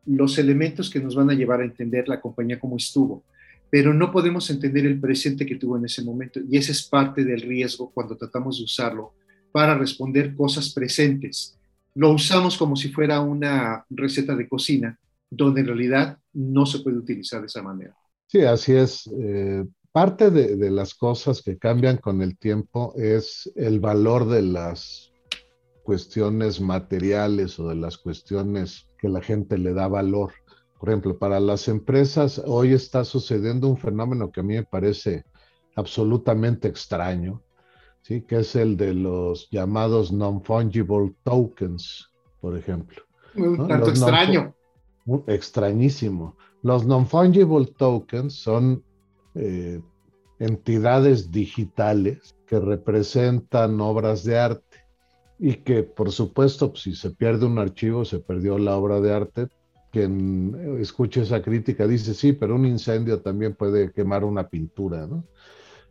los 0.07 0.39
elementos 0.39 0.89
que 0.89 1.01
nos 1.01 1.15
van 1.15 1.31
a 1.31 1.35
llevar 1.35 1.61
a 1.61 1.65
entender 1.65 2.09
la 2.09 2.21
compañía 2.21 2.59
como 2.59 2.77
estuvo, 2.77 3.23
pero 3.71 3.93
no 3.93 4.11
podemos 4.11 4.49
entender 4.51 4.87
el 4.87 5.01
presente 5.01 5.45
que 5.47 5.57
tuvo 5.57 5.77
en 5.77 5.85
ese 5.85 6.03
momento 6.03 6.41
y 6.49 6.57
ese 6.57 6.73
es 6.73 6.83
parte 6.83 7.25
del 7.25 7.43
riesgo 7.43 7.91
cuando 7.91 8.17
tratamos 8.17 8.59
de 8.59 8.65
usarlo 8.65 9.13
para 9.53 9.77
responder 9.77 10.35
cosas 10.35 10.73
presentes. 10.73 11.57
Lo 11.95 12.11
usamos 12.11 12.57
como 12.57 12.75
si 12.75 12.89
fuera 12.89 13.21
una 13.21 13.85
receta 13.91 14.35
de 14.35 14.49
cocina, 14.49 14.99
donde 15.31 15.61
en 15.61 15.67
realidad 15.67 16.19
no 16.33 16.67
se 16.67 16.81
puede 16.81 16.99
utilizar 16.99 17.41
de 17.41 17.47
esa 17.47 17.63
manera. 17.63 17.95
Sí, 18.27 18.41
así 18.41 18.73
es. 18.73 19.11
Eh, 19.19 19.65
parte 19.93 20.31
de, 20.31 20.57
de, 20.57 20.71
las 20.71 20.95
cosas 20.95 21.43
que 21.43 21.59
cambian 21.59 21.99
con 21.99 22.23
el 22.23 22.39
tiempo 22.39 22.95
es 22.97 23.51
el 23.57 23.79
valor 23.79 24.27
de 24.27 24.43
las 24.43 25.13
cuestiones 25.83 26.61
materiales 26.61 27.59
o 27.59 27.69
de 27.69 27.75
las 27.75 27.99
cuestiones 27.99 28.89
que 28.99 29.09
la 29.09 29.21
gente 29.21 29.59
le 29.59 29.75
da 29.75 29.89
valor. 29.89 30.33
Por 30.79 30.89
ejemplo, 30.89 31.19
para 31.19 31.41
las 31.41 31.69
empresas 31.69 32.43
hoy 32.45 32.73
está 32.73 33.05
sucediendo 33.05 33.69
un 33.69 33.77
fenómeno 33.77 34.31
que 34.31 34.41
a 34.41 34.43
mí 34.43 34.55
me 34.55 34.65
parece 34.65 35.25
absolutamente 35.77 36.69
extraño, 36.69 37.43
¿sí? 38.03 38.23
que 38.23 38.41
es 38.41 38.55
el 38.55 38.77
de 38.77 38.95
los 38.95 39.49
llamados 39.51 40.13
non-fungible 40.13 41.15
tokens, 41.25 42.11
por 42.41 42.57
ejemplo. 42.57 43.03
Un 43.35 43.67
tanto 43.69 43.91
extraño. 43.91 44.55
extrañísimo. 45.27 46.37
Los 46.63 46.87
non-fungible 46.87 47.67
tokens 47.77 48.35
son 48.35 48.85
eh, 49.35 49.81
entidades 50.39 51.31
digitales 51.31 52.35
que 52.47 52.61
representan 52.61 53.81
obras 53.81 54.25
de 54.25 54.39
arte 54.39 54.79
y 55.39 55.55
que 55.55 55.83
por 55.83 56.13
supuesto 56.13 56.71
pues, 56.71 56.83
si 56.83 56.95
se 56.95 57.11
pierde 57.11 57.47
un 57.47 57.59
archivo 57.59 58.05
se 58.05 58.19
perdió 58.19 58.59
la 58.59 58.77
obra 58.77 59.01
de 59.01 59.13
arte. 59.13 59.49
Quien 59.91 60.79
escuche 60.81 61.21
esa 61.21 61.43
crítica 61.43 61.87
dice 61.87 62.15
sí, 62.15 62.33
pero 62.33 62.55
un 62.55 62.65
incendio 62.65 63.21
también 63.21 63.55
puede 63.55 63.93
quemar 63.93 64.25
una 64.25 64.49
pintura, 64.49 65.07
¿no? 65.07 65.25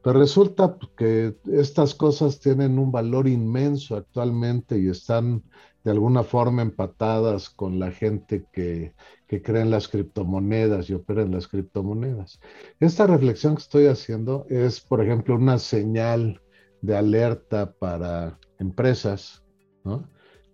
Pero 0.04 0.20
resulta 0.20 0.78
que 0.98 1.36
estas 1.52 1.94
cosas 1.94 2.40
tienen 2.40 2.80
un 2.80 2.92
valor 2.92 3.28
inmenso 3.28 3.96
actualmente 3.96 4.80
y 4.80 4.88
están 4.88 5.44
de 5.84 5.92
alguna 5.92 6.24
forma 6.24 6.62
empatadas 6.62 7.50
con 7.50 7.80
la 7.80 7.92
gente 7.92 8.46
que, 8.52 8.94
que 9.28 9.42
cree 9.42 9.62
en 9.62 9.72
las 9.72 9.88
criptomonedas 9.88 10.90
y 10.90 10.94
opera 10.94 11.24
en 11.24 11.32
las 11.32 11.48
criptomonedas. 11.48 12.40
Esta 12.80 13.08
reflexión 13.08 13.56
que 13.56 13.62
estoy 13.62 13.86
haciendo 13.88 14.46
es, 14.50 14.80
por 14.82 15.02
ejemplo, 15.04 15.36
una 15.36 15.58
señal 15.58 16.42
de 16.82 16.98
alerta 16.98 17.74
para 17.74 18.40
empresas 18.60 19.44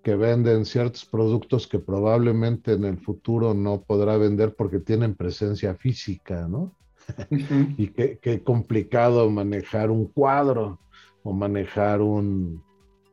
que 0.04 0.16
venden 0.16 0.66
ciertos 0.66 1.06
productos 1.06 1.68
que 1.68 1.80
probablemente 1.80 2.74
en 2.74 2.86
el 2.86 2.98
futuro 2.98 3.54
no 3.54 3.82
podrá 3.82 4.18
vender 4.18 4.56
porque 4.56 4.80
tienen 4.80 5.16
presencia 5.16 5.76
física, 5.76 6.48
¿no? 6.48 6.77
y 7.78 7.88
qué 7.88 8.42
complicado 8.44 9.30
manejar 9.30 9.92
un 9.92 10.08
cuadro 10.08 10.80
o 11.24 11.34
manejar 11.34 12.02
un, 12.02 12.62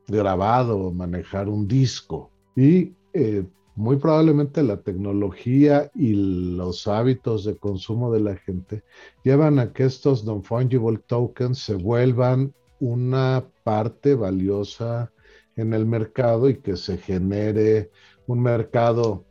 grabado, 0.06 0.92
manejar 0.92 1.48
un 1.48 1.66
disco. 1.66 2.30
Y 2.56 2.92
eh, 3.12 3.44
muy 3.76 3.96
probablemente 3.96 4.62
la 4.62 4.80
tecnología 4.80 5.90
y 5.94 6.14
los 6.56 6.86
hábitos 6.86 7.44
de 7.44 7.56
consumo 7.56 8.12
de 8.12 8.20
la 8.20 8.36
gente 8.36 8.84
llevan 9.24 9.58
a 9.58 9.72
que 9.72 9.84
estos 9.84 10.24
non-fungible 10.24 10.98
tokens 11.06 11.58
se 11.58 11.74
vuelvan 11.74 12.54
una 12.78 13.44
parte 13.64 14.14
valiosa 14.14 15.10
en 15.56 15.72
el 15.72 15.86
mercado 15.86 16.48
y 16.48 16.58
que 16.58 16.76
se 16.76 16.98
genere 16.98 17.90
un 18.26 18.42
mercado 18.42 19.24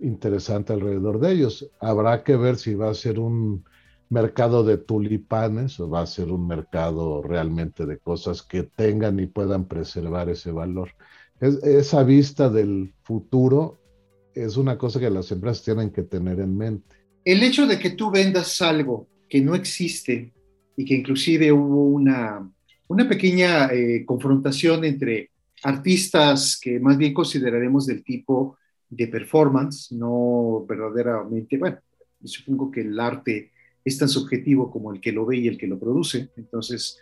interesante 0.00 0.72
alrededor 0.72 1.20
de 1.20 1.32
ellos. 1.32 1.70
Habrá 1.80 2.24
que 2.24 2.36
ver 2.36 2.56
si 2.56 2.74
va 2.74 2.90
a 2.90 2.94
ser 2.94 3.18
un 3.18 3.64
mercado 4.12 4.62
de 4.62 4.76
tulipanes 4.76 5.78
va 5.80 6.02
a 6.02 6.06
ser 6.06 6.30
un 6.30 6.46
mercado 6.46 7.22
realmente 7.22 7.86
de 7.86 7.98
cosas 7.98 8.42
que 8.42 8.62
tengan 8.62 9.18
y 9.18 9.26
puedan 9.26 9.64
preservar 9.64 10.28
ese 10.28 10.52
valor. 10.52 10.90
esa 11.40 12.04
vista 12.04 12.50
del 12.50 12.92
futuro 13.02 13.80
es 14.34 14.56
una 14.56 14.76
cosa 14.76 15.00
que 15.00 15.10
las 15.10 15.32
empresas 15.32 15.64
tienen 15.64 15.90
que 15.90 16.02
tener 16.02 16.40
en 16.40 16.56
mente. 16.56 16.96
El 17.24 17.42
hecho 17.42 17.66
de 17.66 17.78
que 17.78 17.90
tú 17.90 18.10
vendas 18.10 18.60
algo 18.60 19.06
que 19.28 19.40
no 19.40 19.54
existe 19.54 20.32
y 20.76 20.84
que 20.84 20.94
inclusive 20.94 21.50
hubo 21.50 21.86
una, 21.86 22.48
una 22.88 23.08
pequeña 23.08 23.72
eh, 23.72 24.04
confrontación 24.04 24.84
entre 24.84 25.30
artistas 25.62 26.58
que 26.60 26.78
más 26.78 26.98
bien 26.98 27.14
consideraremos 27.14 27.86
del 27.86 28.04
tipo 28.04 28.58
de 28.90 29.08
performance, 29.08 29.90
no 29.92 30.66
verdaderamente, 30.68 31.56
bueno, 31.56 31.78
supongo 32.22 32.70
que 32.70 32.82
el 32.82 33.00
arte 33.00 33.52
es 33.84 33.98
tan 33.98 34.08
subjetivo 34.08 34.70
como 34.70 34.92
el 34.92 35.00
que 35.00 35.12
lo 35.12 35.26
ve 35.26 35.38
y 35.38 35.48
el 35.48 35.58
que 35.58 35.66
lo 35.66 35.78
produce. 35.78 36.28
Entonces, 36.36 36.98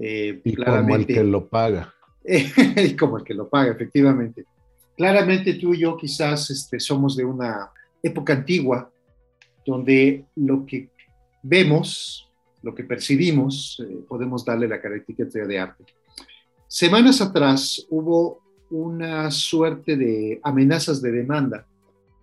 eh, 0.00 0.40
y 0.44 0.56
como 0.56 0.96
el 0.96 1.06
que 1.06 1.24
lo 1.24 1.48
paga. 1.48 1.94
y 2.24 2.96
como 2.96 3.18
el 3.18 3.24
que 3.24 3.34
lo 3.34 3.48
paga, 3.48 3.72
efectivamente. 3.72 4.44
Claramente 4.96 5.54
tú 5.54 5.74
y 5.74 5.80
yo 5.80 5.96
quizás 5.96 6.50
este, 6.50 6.78
somos 6.78 7.16
de 7.16 7.24
una 7.24 7.70
época 8.02 8.34
antigua 8.34 8.90
donde 9.64 10.24
lo 10.36 10.66
que 10.66 10.90
vemos, 11.42 12.30
lo 12.62 12.74
que 12.74 12.84
percibimos, 12.84 13.82
eh, 13.86 13.98
podemos 14.08 14.44
darle 14.44 14.68
la 14.68 14.80
característica 14.80 15.46
de 15.46 15.58
arte. 15.58 15.84
Semanas 16.66 17.20
atrás 17.20 17.86
hubo 17.90 18.40
una 18.70 19.30
suerte 19.30 19.96
de 19.96 20.40
amenazas 20.42 21.02
de 21.02 21.12
demanda 21.12 21.66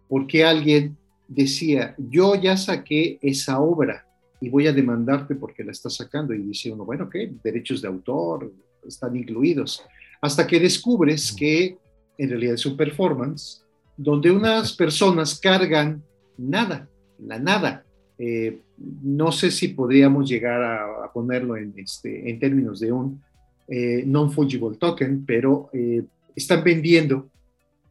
porque 0.08 0.44
alguien 0.44 0.98
decía, 1.30 1.96
yo 1.98 2.36
ya 2.36 2.58
saqué 2.58 3.20
esa 3.22 3.62
obra 3.62 4.06
y 4.42 4.50
voy 4.50 4.68
a 4.68 4.74
demandarte 4.74 5.36
porque 5.36 5.64
la 5.64 5.72
estás 5.72 5.96
sacando. 5.96 6.34
Y 6.34 6.40
dice 6.40 6.72
uno, 6.72 6.84
bueno, 6.84 7.10
¿qué? 7.10 7.32
Derechos 7.44 7.82
de 7.82 7.88
autor 7.88 8.52
están 8.86 9.16
incluidos. 9.16 9.84
Hasta 10.22 10.46
que 10.48 10.60
descubres 10.60 11.32
que 11.32 11.78
en 12.18 12.30
realidad 12.30 12.56
es 12.56 12.66
un 12.66 12.76
performance 12.76 13.64
donde 13.96 14.32
unas 14.32 14.74
personas 14.74 15.40
cargan 15.40 16.02
nada, 16.38 16.90
la 17.20 17.38
nada. 17.40 17.86
Eh, 18.18 18.60
no 18.78 19.32
sé 19.32 19.52
si 19.52 19.70
podríamos 19.70 20.28
llegar 20.28 20.62
a, 20.62 21.12
ponerlo 21.14 21.58
en, 21.58 21.74
este, 21.78 22.30
en 22.30 22.40
términos 22.40 22.80
de 22.80 22.92
un 22.92 23.22
eh, 23.68 24.04
non-fungible 24.06 24.78
token, 24.78 25.26
pero 25.26 25.70
eh, 25.74 26.04
están 26.36 26.64
vendiendo 26.64 27.30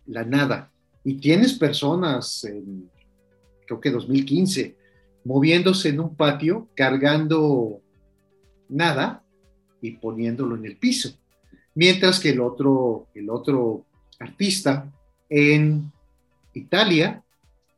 la 0.06 0.24
nada. 0.24 0.70
Y 1.04 1.14
tienes 1.14 1.54
personas 1.54 2.44
en 2.44 2.88
creo 3.68 3.80
que 3.80 3.90
2015, 3.90 4.76
moviéndose 5.24 5.90
en 5.90 6.00
un 6.00 6.16
patio, 6.16 6.68
cargando 6.74 7.80
nada 8.68 9.22
y 9.82 9.92
poniéndolo 9.92 10.56
en 10.56 10.64
el 10.64 10.76
piso. 10.76 11.10
Mientras 11.74 12.18
que 12.18 12.30
el 12.30 12.40
otro, 12.40 13.06
el 13.14 13.28
otro 13.28 13.84
artista 14.18 14.90
en 15.28 15.92
Italia 16.54 17.22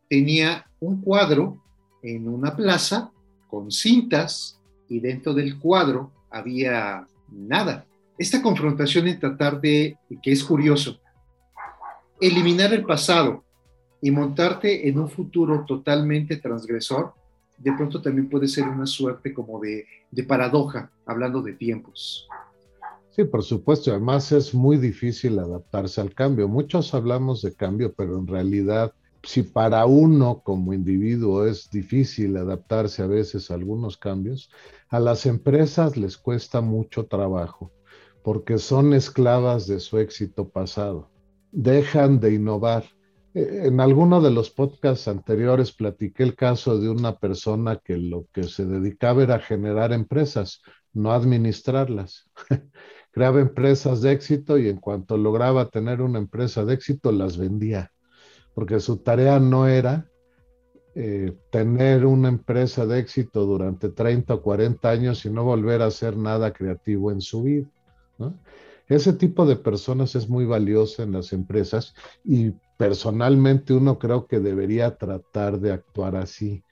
tenía 0.08 0.64
un 0.78 1.02
cuadro 1.02 1.62
en 2.02 2.28
una 2.28 2.56
plaza 2.56 3.10
con 3.48 3.70
cintas 3.70 4.60
y 4.88 5.00
dentro 5.00 5.34
del 5.34 5.58
cuadro 5.58 6.12
había 6.30 7.06
nada. 7.30 7.84
Esta 8.16 8.40
confrontación 8.40 9.08
en 9.08 9.18
tratar 9.18 9.60
de, 9.60 9.96
que 10.22 10.32
es 10.32 10.44
curioso, 10.44 11.00
eliminar 12.20 12.72
el 12.72 12.84
pasado 12.84 13.44
y 14.00 14.10
montarte 14.10 14.88
en 14.88 14.98
un 14.98 15.08
futuro 15.08 15.64
totalmente 15.66 16.36
transgresor, 16.36 17.14
de 17.58 17.72
pronto 17.72 18.00
también 18.00 18.28
puede 18.28 18.48
ser 18.48 18.66
una 18.66 18.86
suerte 18.86 19.34
como 19.34 19.60
de, 19.60 19.84
de 20.10 20.24
paradoja, 20.24 20.90
hablando 21.04 21.42
de 21.42 21.52
tiempos. 21.52 22.26
Sí, 23.10 23.24
por 23.24 23.42
supuesto. 23.42 23.90
Además 23.90 24.32
es 24.32 24.54
muy 24.54 24.78
difícil 24.78 25.38
adaptarse 25.38 26.00
al 26.00 26.14
cambio. 26.14 26.48
Muchos 26.48 26.94
hablamos 26.94 27.42
de 27.42 27.54
cambio, 27.54 27.92
pero 27.92 28.18
en 28.18 28.26
realidad, 28.26 28.94
si 29.22 29.42
para 29.42 29.84
uno 29.84 30.40
como 30.42 30.72
individuo 30.72 31.46
es 31.46 31.68
difícil 31.70 32.36
adaptarse 32.36 33.02
a 33.02 33.06
veces 33.06 33.50
a 33.50 33.54
algunos 33.54 33.98
cambios, 33.98 34.50
a 34.88 35.00
las 35.00 35.26
empresas 35.26 35.96
les 35.96 36.16
cuesta 36.16 36.60
mucho 36.60 37.06
trabajo 37.06 37.70
porque 38.22 38.58
son 38.58 38.92
esclavas 38.92 39.66
de 39.66 39.80
su 39.80 39.98
éxito 39.98 40.48
pasado. 40.48 41.08
Dejan 41.52 42.20
de 42.20 42.34
innovar 42.34 42.84
en 43.34 43.80
alguno 43.80 44.20
de 44.20 44.30
los 44.30 44.50
podcasts 44.50 45.06
anteriores 45.06 45.72
platiqué 45.72 46.22
el 46.24 46.34
caso 46.34 46.78
de 46.78 46.88
una 46.88 47.16
persona 47.16 47.76
que 47.76 47.96
lo 47.96 48.26
que 48.32 48.44
se 48.44 48.64
dedicaba 48.64 49.22
era 49.22 49.38
generar 49.38 49.92
empresas, 49.92 50.62
no 50.92 51.12
administrarlas. 51.12 52.28
Creaba 53.12 53.40
empresas 53.40 54.02
de 54.02 54.12
éxito 54.12 54.58
y 54.58 54.68
en 54.68 54.78
cuanto 54.78 55.16
lograba 55.16 55.68
tener 55.68 56.00
una 56.00 56.18
empresa 56.18 56.64
de 56.64 56.74
éxito, 56.74 57.12
las 57.12 57.36
vendía, 57.36 57.92
porque 58.54 58.80
su 58.80 58.98
tarea 58.98 59.38
no 59.38 59.66
era 59.66 60.08
eh, 60.94 61.32
tener 61.50 62.06
una 62.06 62.28
empresa 62.28 62.84
de 62.84 62.98
éxito 62.98 63.46
durante 63.46 63.90
30 63.90 64.34
o 64.34 64.42
40 64.42 64.90
años 64.90 65.24
y 65.24 65.30
no 65.30 65.44
volver 65.44 65.82
a 65.82 65.86
hacer 65.86 66.16
nada 66.16 66.52
creativo 66.52 67.12
en 67.12 67.20
su 67.20 67.44
vida. 67.44 67.68
Ese 68.88 69.12
tipo 69.12 69.46
de 69.46 69.56
personas 69.56 70.16
es 70.16 70.28
muy 70.28 70.44
valioso 70.46 71.04
en 71.04 71.12
las 71.12 71.32
empresas 71.32 71.94
y 72.24 72.52
personalmente 72.80 73.74
uno 73.74 73.98
creo 73.98 74.26
que 74.26 74.40
debería 74.40 74.96
tratar 74.96 75.60
de 75.60 75.70
actuar 75.70 76.16
así. 76.16 76.64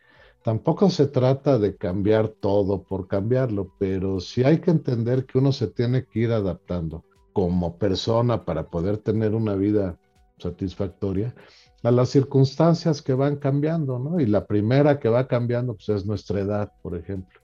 Tampoco 0.42 0.88
se 0.88 1.06
trata 1.06 1.58
de 1.58 1.76
cambiar 1.76 2.28
todo 2.28 2.82
por 2.82 3.06
cambiarlo, 3.06 3.74
pero 3.78 4.18
sí 4.18 4.42
hay 4.42 4.58
que 4.58 4.70
entender 4.70 5.26
que 5.26 5.36
uno 5.36 5.52
se 5.52 5.66
tiene 5.66 6.06
que 6.06 6.20
ir 6.20 6.32
adaptando 6.32 7.04
como 7.34 7.76
persona 7.76 8.46
para 8.46 8.70
poder 8.70 8.96
tener 8.96 9.34
una 9.34 9.54
vida 9.54 9.98
satisfactoria 10.38 11.34
a 11.82 11.90
las 11.90 12.08
circunstancias 12.08 13.02
que 13.02 13.12
van 13.12 13.36
cambiando, 13.36 13.98
¿no? 13.98 14.18
Y 14.18 14.24
la 14.24 14.46
primera 14.46 14.98
que 14.98 15.10
va 15.10 15.28
cambiando 15.28 15.74
pues, 15.74 15.90
es 15.90 16.06
nuestra 16.06 16.40
edad, 16.40 16.72
por 16.80 16.96
ejemplo 16.96 17.38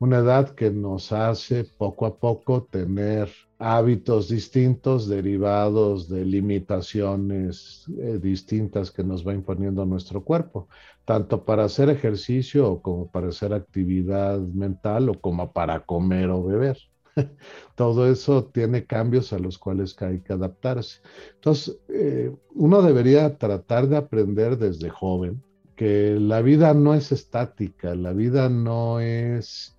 una 0.00 0.18
edad 0.18 0.54
que 0.54 0.70
nos 0.70 1.12
hace 1.12 1.64
poco 1.64 2.06
a 2.06 2.16
poco 2.16 2.64
tener 2.64 3.30
hábitos 3.60 4.30
distintos 4.30 5.06
derivados 5.06 6.08
de 6.08 6.24
limitaciones 6.24 7.84
eh, 7.98 8.18
distintas 8.20 8.90
que 8.90 9.04
nos 9.04 9.26
va 9.26 9.34
imponiendo 9.34 9.84
nuestro 9.84 10.24
cuerpo, 10.24 10.66
tanto 11.04 11.44
para 11.44 11.64
hacer 11.64 11.90
ejercicio 11.90 12.80
como 12.80 13.10
para 13.10 13.28
hacer 13.28 13.52
actividad 13.52 14.38
mental 14.38 15.10
o 15.10 15.20
como 15.20 15.52
para 15.52 15.80
comer 15.80 16.30
o 16.30 16.42
beber. 16.42 16.78
Todo 17.74 18.10
eso 18.10 18.44
tiene 18.46 18.86
cambios 18.86 19.30
a 19.34 19.38
los 19.38 19.58
cuales 19.58 19.94
hay 20.00 20.20
que 20.20 20.32
adaptarse. 20.32 21.00
Entonces, 21.34 21.78
eh, 21.88 22.34
uno 22.54 22.80
debería 22.80 23.36
tratar 23.36 23.88
de 23.88 23.98
aprender 23.98 24.56
desde 24.56 24.88
joven 24.88 25.42
que 25.76 26.16
la 26.18 26.40
vida 26.40 26.72
no 26.72 26.94
es 26.94 27.12
estática, 27.12 27.94
la 27.94 28.14
vida 28.14 28.48
no 28.48 29.00
es 29.00 29.76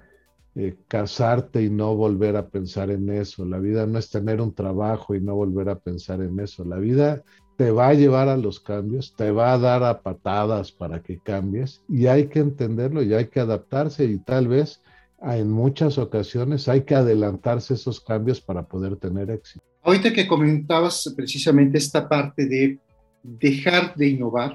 eh, 0.56 0.76
casarte 0.88 1.64
y 1.64 1.70
no 1.70 1.96
volver 1.96 2.36
a 2.36 2.50
pensar 2.50 2.90
en 2.90 3.10
eso. 3.10 3.46
La 3.46 3.60
vida 3.60 3.86
no 3.86 3.98
es 4.00 4.10
tener 4.10 4.42
un 4.42 4.54
trabajo 4.54 5.16
y 5.16 5.22
no 5.22 5.36
volver 5.36 5.70
a 5.70 5.80
pensar 5.80 6.22
en 6.22 6.40
eso. 6.40 6.66
La 6.66 6.78
vida 6.78 7.24
te 7.58 7.72
va 7.72 7.90
a 7.90 7.94
llevar 7.94 8.28
a 8.28 8.38
los 8.38 8.60
cambios, 8.60 9.16
te 9.16 9.32
va 9.32 9.54
a 9.54 9.58
dar 9.58 9.84
a 9.84 10.02
patadas 10.02 10.72
para 10.72 11.02
que 11.02 11.20
cambies 11.20 11.84
y 11.88 12.08
hay 12.08 12.28
que 12.28 12.40
entenderlo 12.40 13.02
y 13.04 13.14
hay 13.14 13.28
que 13.28 13.40
adaptarse 13.40 14.04
y 14.06 14.18
tal 14.18 14.48
vez 14.48 14.82
en 15.22 15.52
muchas 15.52 15.98
ocasiones 15.98 16.68
hay 16.68 16.82
que 16.82 16.96
adelantarse 16.96 17.76
esos 17.76 18.02
cambios 18.02 18.42
para 18.42 18.64
poder 18.64 18.96
tener 18.98 19.30
éxito. 19.30 19.64
Ahorita 19.84 20.12
que 20.12 20.28
comentabas 20.28 21.14
precisamente 21.16 21.78
esta 21.78 22.10
parte 22.10 22.46
de 22.46 22.80
dejar 23.24 23.96
de 23.96 24.10
innovar 24.10 24.54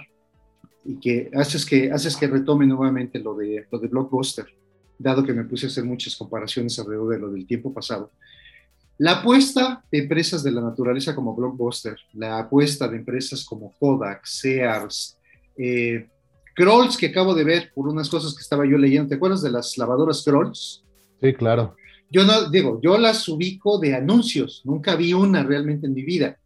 y 0.85 0.99
que 0.99 1.31
haces 1.35 1.65
que, 1.65 1.91
haces 1.91 2.17
que 2.17 2.27
retome 2.27 2.67
nuevamente 2.67 3.19
lo 3.19 3.35
de, 3.35 3.67
lo 3.71 3.79
de 3.79 3.89
Blockbuster, 3.89 4.47
dado 4.99 5.25
que 5.25 5.33
me 5.33 5.45
puse 5.45 5.67
a 5.67 5.69
hacer 5.69 5.85
muchas 5.85 6.17
comparaciones 6.17 6.79
alrededor 6.79 7.15
de 7.15 7.19
lo 7.19 7.31
del 7.31 7.47
tiempo 7.47 7.73
pasado. 7.73 8.11
La 8.99 9.21
apuesta 9.21 9.85
de 9.93 9.99
empresas 9.99 10.43
de 10.43 10.53
la 10.53 10.63
naturaleza 10.63 11.15
como 11.15 11.35
Blockbuster, 11.35 11.97
la 12.15 12.39
apuesta 12.39 12.89
de 12.89 12.97
empresas 12.97 13.45
como 13.45 13.73
Kodak, 13.79 14.25
Sears, 14.25 15.19
eh, 15.59 16.09
Krolls, 16.55 16.97
que 16.97 17.07
acabo 17.07 17.35
de 17.35 17.45
ver 17.45 17.73
por 17.75 17.89
unas 17.89 18.09
cosas 18.09 18.35
que 18.35 18.41
estaba 18.41 18.65
yo 18.65 18.79
leyendo. 18.79 19.11
¿Te 19.11 19.17
acuerdas 19.17 19.43
de 19.43 19.51
las 19.51 19.77
lavadoras 19.77 20.23
Krolls? 20.25 20.83
Sí, 21.21 21.35
claro. 21.35 21.77
Yo 22.11 22.25
no, 22.25 22.49
digo, 22.49 22.81
yo 22.83 22.97
las 22.97 23.29
ubico 23.29 23.79
de 23.79 23.95
anuncios, 23.95 24.63
nunca 24.65 24.97
vi 24.97 25.13
una 25.13 25.43
realmente 25.43 25.87
en 25.87 25.95
mi 25.95 26.03
vida, 26.03 26.39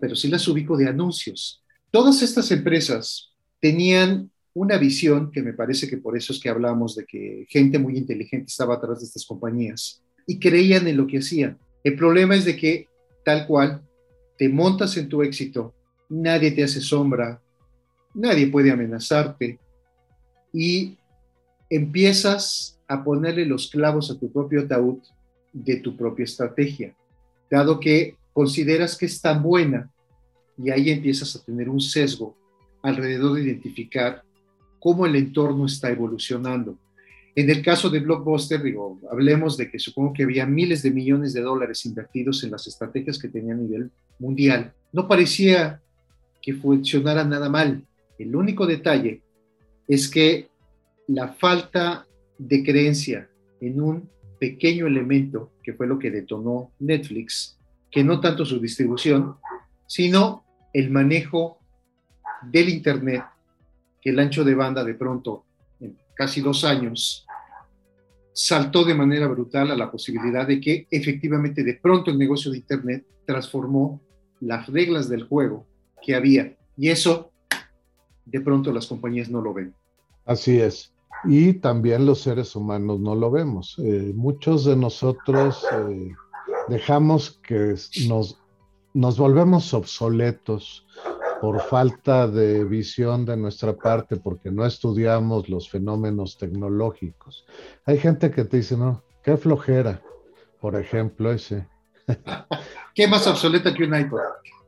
pero 0.00 0.14
sí 0.16 0.28
las 0.28 0.46
ubico 0.48 0.76
de 0.76 0.88
anuncios. 0.88 1.62
Todas 1.90 2.22
estas 2.22 2.50
empresas 2.52 3.32
tenían 3.60 4.29
una 4.54 4.78
visión 4.78 5.30
que 5.30 5.42
me 5.42 5.52
parece 5.52 5.88
que 5.88 5.96
por 5.96 6.16
eso 6.16 6.32
es 6.32 6.40
que 6.40 6.48
hablamos 6.48 6.96
de 6.96 7.04
que 7.04 7.46
gente 7.48 7.78
muy 7.78 7.96
inteligente 7.96 8.46
estaba 8.48 8.74
atrás 8.74 9.00
de 9.00 9.06
estas 9.06 9.24
compañías 9.24 10.02
y 10.26 10.38
creían 10.38 10.86
en 10.88 10.96
lo 10.96 11.06
que 11.06 11.18
hacían. 11.18 11.58
El 11.84 11.96
problema 11.96 12.34
es 12.34 12.44
de 12.44 12.56
que 12.56 12.88
tal 13.24 13.46
cual 13.46 13.82
te 14.36 14.48
montas 14.48 14.96
en 14.96 15.08
tu 15.08 15.22
éxito, 15.22 15.74
nadie 16.08 16.50
te 16.50 16.64
hace 16.64 16.80
sombra, 16.80 17.40
nadie 18.14 18.48
puede 18.48 18.70
amenazarte 18.70 19.58
y 20.52 20.96
empiezas 21.68 22.78
a 22.88 23.04
ponerle 23.04 23.46
los 23.46 23.70
clavos 23.70 24.10
a 24.10 24.18
tu 24.18 24.32
propio 24.32 24.62
ataúd 24.62 24.98
de 25.52 25.76
tu 25.76 25.96
propia 25.96 26.24
estrategia, 26.24 26.94
dado 27.50 27.78
que 27.78 28.16
consideras 28.32 28.96
que 28.96 29.06
es 29.06 29.20
tan 29.20 29.42
buena 29.42 29.90
y 30.58 30.70
ahí 30.70 30.90
empiezas 30.90 31.36
a 31.36 31.44
tener 31.44 31.68
un 31.68 31.80
sesgo 31.80 32.36
alrededor 32.82 33.36
de 33.36 33.42
identificar 33.42 34.22
cómo 34.80 35.06
el 35.06 35.14
entorno 35.14 35.66
está 35.66 35.90
evolucionando. 35.90 36.76
En 37.36 37.48
el 37.48 37.62
caso 37.62 37.88
de 37.88 38.00
Blockbuster, 38.00 38.60
digo, 38.60 38.98
hablemos 39.10 39.56
de 39.56 39.70
que 39.70 39.78
supongo 39.78 40.12
que 40.12 40.24
había 40.24 40.46
miles 40.46 40.82
de 40.82 40.90
millones 40.90 41.32
de 41.32 41.42
dólares 41.42 41.86
invertidos 41.86 42.42
en 42.42 42.50
las 42.50 42.66
estrategias 42.66 43.18
que 43.18 43.28
tenía 43.28 43.54
a 43.54 43.58
nivel 43.58 43.90
mundial. 44.18 44.72
No 44.92 45.06
parecía 45.06 45.80
que 46.42 46.54
funcionara 46.54 47.22
nada 47.24 47.48
mal. 47.48 47.84
El 48.18 48.34
único 48.34 48.66
detalle 48.66 49.22
es 49.86 50.08
que 50.08 50.48
la 51.06 51.28
falta 51.28 52.06
de 52.38 52.64
creencia 52.64 53.28
en 53.60 53.80
un 53.80 54.08
pequeño 54.40 54.86
elemento, 54.86 55.52
que 55.62 55.74
fue 55.74 55.86
lo 55.86 55.98
que 55.98 56.10
detonó 56.10 56.72
Netflix, 56.80 57.58
que 57.90 58.02
no 58.02 58.20
tanto 58.20 58.44
su 58.44 58.58
distribución, 58.58 59.36
sino 59.86 60.44
el 60.72 60.90
manejo 60.90 61.58
del 62.42 62.68
Internet 62.68 63.22
que 64.00 64.10
el 64.10 64.18
ancho 64.18 64.44
de 64.44 64.54
banda 64.54 64.84
de 64.84 64.94
pronto, 64.94 65.44
en 65.80 65.96
casi 66.14 66.40
dos 66.40 66.64
años, 66.64 67.26
saltó 68.32 68.84
de 68.84 68.94
manera 68.94 69.26
brutal 69.26 69.70
a 69.70 69.76
la 69.76 69.90
posibilidad 69.90 70.46
de 70.46 70.60
que 70.60 70.86
efectivamente 70.90 71.62
de 71.62 71.74
pronto 71.74 72.10
el 72.10 72.18
negocio 72.18 72.50
de 72.50 72.58
Internet 72.58 73.06
transformó 73.26 74.00
las 74.40 74.66
reglas 74.68 75.08
del 75.08 75.24
juego 75.24 75.66
que 76.02 76.14
había. 76.14 76.56
Y 76.76 76.88
eso, 76.88 77.30
de 78.24 78.40
pronto 78.40 78.72
las 78.72 78.86
compañías 78.86 79.28
no 79.28 79.40
lo 79.40 79.52
ven. 79.52 79.74
Así 80.24 80.58
es. 80.58 80.92
Y 81.24 81.54
también 81.54 82.06
los 82.06 82.22
seres 82.22 82.56
humanos 82.56 83.00
no 83.00 83.14
lo 83.14 83.30
vemos. 83.30 83.76
Eh, 83.78 84.12
muchos 84.14 84.64
de 84.64 84.76
nosotros 84.76 85.66
eh, 85.90 86.14
dejamos 86.68 87.38
que 87.46 87.74
nos, 88.08 88.40
nos 88.94 89.18
volvemos 89.18 89.74
obsoletos 89.74 90.86
por 91.40 91.60
falta 91.62 92.28
de 92.28 92.64
visión 92.64 93.24
de 93.24 93.36
nuestra 93.36 93.74
parte, 93.74 94.16
porque 94.16 94.50
no 94.50 94.66
estudiamos 94.66 95.48
los 95.48 95.70
fenómenos 95.70 96.36
tecnológicos. 96.36 97.46
Hay 97.86 97.98
gente 97.98 98.30
que 98.30 98.44
te 98.44 98.58
dice, 98.58 98.76
no, 98.76 99.02
qué 99.22 99.38
flojera, 99.38 100.02
por 100.60 100.76
ejemplo, 100.76 101.32
ese. 101.32 101.66
¿Qué 102.94 103.08
más 103.08 103.26
obsoleta 103.26 103.72
que 103.72 103.84
un 103.84 103.98
iPod? 103.98 104.20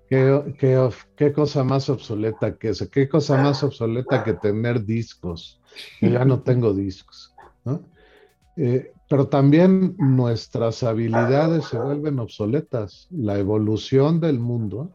¿Qué, 0.09 1.33
cosa 1.35 1.65
más 1.65 1.89
obsoleta 1.89 2.57
que 2.57 2.71
ese? 2.71 2.89
¿Qué 2.89 3.09
cosa 3.09 3.43
más 3.43 3.63
obsoleta 3.63 4.25
que 4.25 4.35
tener 4.35 4.85
discos? 4.85 5.61
Yo 6.01 6.09
ya 6.09 6.25
no 6.25 6.41
tengo 6.41 6.73
discos. 6.75 7.35
Eh, 8.57 8.93
pero 9.09 9.29
también 9.29 9.95
nuestras 9.99 10.83
habilidades 10.83 11.65
se 11.67 11.79
vuelven 11.79 12.19
obsoletas. 12.19 13.09
La 13.11 13.39
evolución 13.39 14.21
del 14.21 14.39
mundo 14.39 14.91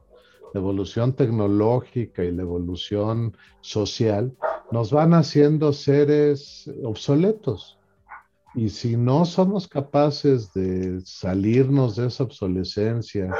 la 0.58 0.62
evolución 0.64 1.14
tecnológica 1.14 2.24
y 2.24 2.32
la 2.32 2.42
evolución 2.42 3.38
social 3.62 4.36
nos 4.72 4.92
van 4.92 5.14
haciendo 5.14 5.72
seres 5.72 6.70
obsoletos. 6.84 7.78
Y 8.56 8.70
si 8.70 8.98
no 8.98 9.26
somos 9.26 9.68
capaces 9.68 10.52
de 10.54 11.00
salirnos 11.02 11.96
de 11.96 12.08
esa 12.08 12.24
obsolescencia 12.24 13.32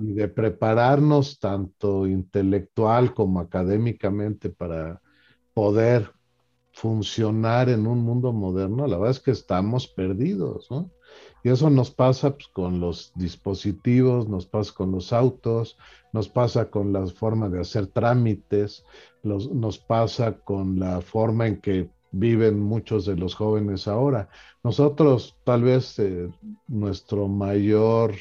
y 0.00 0.12
de 0.12 0.26
prepararnos 0.26 1.38
tanto 1.38 2.04
intelectual 2.04 3.14
como 3.14 3.38
académicamente 3.38 4.50
para 4.50 5.00
poder 5.54 6.10
funcionar 6.72 7.68
en 7.68 7.86
un 7.86 8.00
mundo 8.00 8.32
moderno, 8.32 8.88
la 8.88 8.96
verdad 8.98 9.12
es 9.12 9.20
que 9.20 9.30
estamos 9.30 9.86
perdidos, 9.86 10.68
¿no? 10.70 10.90
Y 11.46 11.48
eso 11.48 11.70
nos 11.70 11.92
pasa 11.92 12.32
pues, 12.32 12.48
con 12.48 12.80
los 12.80 13.12
dispositivos, 13.14 14.28
nos 14.28 14.46
pasa 14.46 14.72
con 14.74 14.90
los 14.90 15.12
autos, 15.12 15.78
nos 16.12 16.28
pasa 16.28 16.70
con 16.70 16.92
la 16.92 17.06
forma 17.06 17.48
de 17.48 17.60
hacer 17.60 17.86
trámites, 17.86 18.84
nos 19.22 19.78
pasa 19.78 20.38
con 20.38 20.80
la 20.80 21.00
forma 21.02 21.46
en 21.46 21.60
que 21.60 21.88
viven 22.10 22.58
muchos 22.58 23.06
de 23.06 23.14
los 23.14 23.36
jóvenes 23.36 23.86
ahora. 23.86 24.28
Nosotros 24.64 25.36
tal 25.44 25.62
vez 25.62 25.96
eh, 26.00 26.28
nuestro 26.66 27.28
mayor 27.28 28.16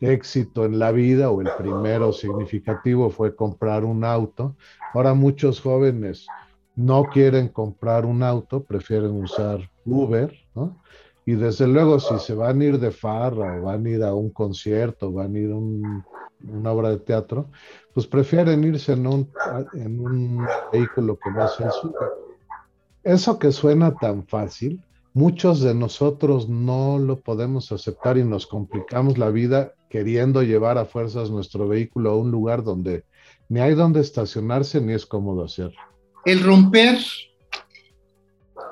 éxito 0.00 0.64
en 0.64 0.80
la 0.80 0.90
vida 0.90 1.30
o 1.30 1.40
el 1.40 1.50
primero 1.56 2.12
significativo 2.12 3.10
fue 3.10 3.36
comprar 3.36 3.84
un 3.84 4.02
auto. 4.02 4.56
Ahora 4.94 5.14
muchos 5.14 5.60
jóvenes 5.60 6.26
no 6.74 7.04
quieren 7.04 7.50
comprar 7.50 8.04
un 8.04 8.24
auto, 8.24 8.64
prefieren 8.64 9.12
usar 9.12 9.70
Uber, 9.84 10.36
¿no? 10.56 10.82
Y 11.28 11.34
desde 11.34 11.68
luego, 11.68 12.00
si 12.00 12.18
se 12.20 12.32
van 12.32 12.62
a 12.62 12.64
ir 12.64 12.80
de 12.80 12.90
farra 12.90 13.60
o 13.60 13.64
van 13.64 13.84
a 13.84 13.90
ir 13.90 14.02
a 14.02 14.14
un 14.14 14.30
concierto, 14.30 15.12
van 15.12 15.34
a 15.34 15.38
ir 15.38 15.50
a 15.50 15.56
una 15.56 16.72
obra 16.72 16.88
de 16.88 17.00
teatro, 17.00 17.50
pues 17.92 18.06
prefieren 18.06 18.64
irse 18.64 18.94
en 18.94 19.06
un, 19.06 19.30
en 19.74 20.00
un 20.00 20.46
vehículo 20.72 21.18
que 21.22 21.30
no 21.30 21.46
suyo. 21.46 21.92
Eso 23.02 23.38
que 23.38 23.52
suena 23.52 23.94
tan 23.94 24.26
fácil, 24.26 24.82
muchos 25.12 25.60
de 25.60 25.74
nosotros 25.74 26.48
no 26.48 26.98
lo 26.98 27.20
podemos 27.20 27.72
aceptar 27.72 28.16
y 28.16 28.24
nos 28.24 28.46
complicamos 28.46 29.18
la 29.18 29.28
vida 29.28 29.74
queriendo 29.90 30.42
llevar 30.42 30.78
a 30.78 30.86
fuerzas 30.86 31.30
nuestro 31.30 31.68
vehículo 31.68 32.08
a 32.08 32.16
un 32.16 32.30
lugar 32.30 32.64
donde 32.64 33.04
ni 33.50 33.60
hay 33.60 33.74
donde 33.74 34.00
estacionarse 34.00 34.80
ni 34.80 34.94
es 34.94 35.04
cómodo 35.04 35.44
hacerlo. 35.44 35.78
El 36.24 36.42
romper 36.42 36.96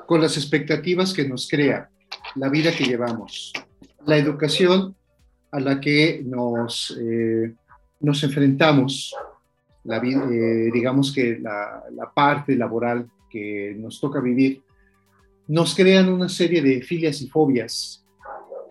con 0.07 0.21
las 0.21 0.37
expectativas 0.37 1.13
que 1.13 1.29
nos 1.29 1.47
crea 1.47 1.91
la 2.35 2.49
vida 2.49 2.71
que 2.75 2.85
llevamos, 2.85 3.53
la 4.05 4.17
educación 4.17 4.95
a 5.51 5.59
la 5.59 5.79
que 5.79 6.21
nos, 6.25 6.97
eh, 6.99 7.53
nos 7.99 8.23
enfrentamos, 8.23 9.15
la, 9.83 9.97
eh, 9.97 10.69
digamos 10.73 11.13
que 11.13 11.39
la, 11.39 11.83
parte 12.13 12.55
laboral 12.55 13.09
que 13.29 13.75
nos 13.77 13.99
toca 13.99 14.19
vivir, 14.19 14.61
nos 15.47 15.75
crean 15.75 16.09
una 16.09 16.27
serie 16.27 16.61
de 16.61 16.81
filias 16.81 17.21
y 17.21 17.27
fobias 17.27 18.03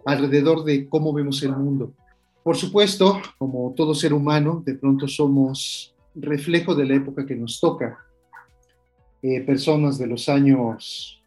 alrededor 0.05 0.65
de 0.65 0.89
cómo 0.89 1.13
vemos 1.13 1.43
el 1.43 1.57
mundo. 1.57 1.93
Por 2.43 2.57
supuesto, 2.57 3.21
como 3.39 3.73
todo 3.77 3.95
ser 3.95 4.13
humano, 4.13 4.63
de 4.65 4.75
pronto 4.75 5.09
somos 5.09 5.95
reflejo 6.15 6.75
de 6.75 6.85
la 6.85 6.95
época 6.95 7.27
que 7.27 7.35
nos 7.35 7.59
toca. 7.59 7.99
Eh, 9.23 9.41
personas 9.41 9.99
de 9.99 10.07
los 10.07 10.29
años 10.29 11.21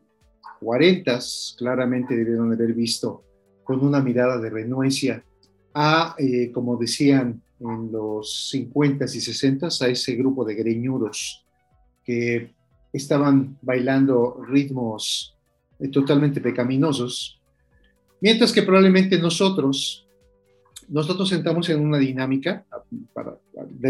40 0.59 1.19
claramente 1.57 2.15
debieron 2.15 2.51
haber 2.53 2.73
visto 2.73 3.23
con 3.63 3.85
una 3.85 4.01
mirada 4.01 4.37
de 4.39 4.49
renuencia 4.49 5.23
a, 5.73 6.15
eh, 6.17 6.51
como 6.51 6.77
decían 6.77 7.41
en 7.59 7.91
los 7.91 8.49
50 8.49 9.05
y 9.05 9.07
60 9.07 9.67
a 9.67 9.87
ese 9.87 10.15
grupo 10.15 10.43
de 10.45 10.55
greñudos 10.55 11.45
que 12.03 12.53
estaban 12.91 13.57
bailando 13.61 14.41
ritmos 14.47 15.35
eh, 15.79 15.89
totalmente 15.89 16.41
pecaminosos 16.41 17.39
Mientras 18.21 18.51
que 18.51 18.63
probablemente 18.63 19.17
nosotros, 19.17 20.05
nosotros 20.89 21.31
entramos 21.31 21.69
en 21.69 21.79
una 21.79 21.97
dinámica 21.97 22.65
para 23.13 23.37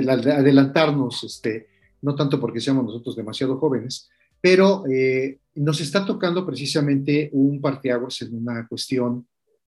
adelantarnos, 0.05 1.23
este, 1.23 1.67
no 2.01 2.15
tanto 2.15 2.39
porque 2.39 2.61
seamos 2.61 2.85
nosotros 2.85 3.15
demasiado 3.15 3.57
jóvenes, 3.57 4.09
pero 4.41 4.83
eh, 4.87 5.39
nos 5.55 5.81
está 5.81 6.05
tocando 6.05 6.45
precisamente 6.45 7.29
un 7.33 7.59
parteaguas 7.59 8.21
en 8.21 8.35
una 8.35 8.67
cuestión 8.67 9.27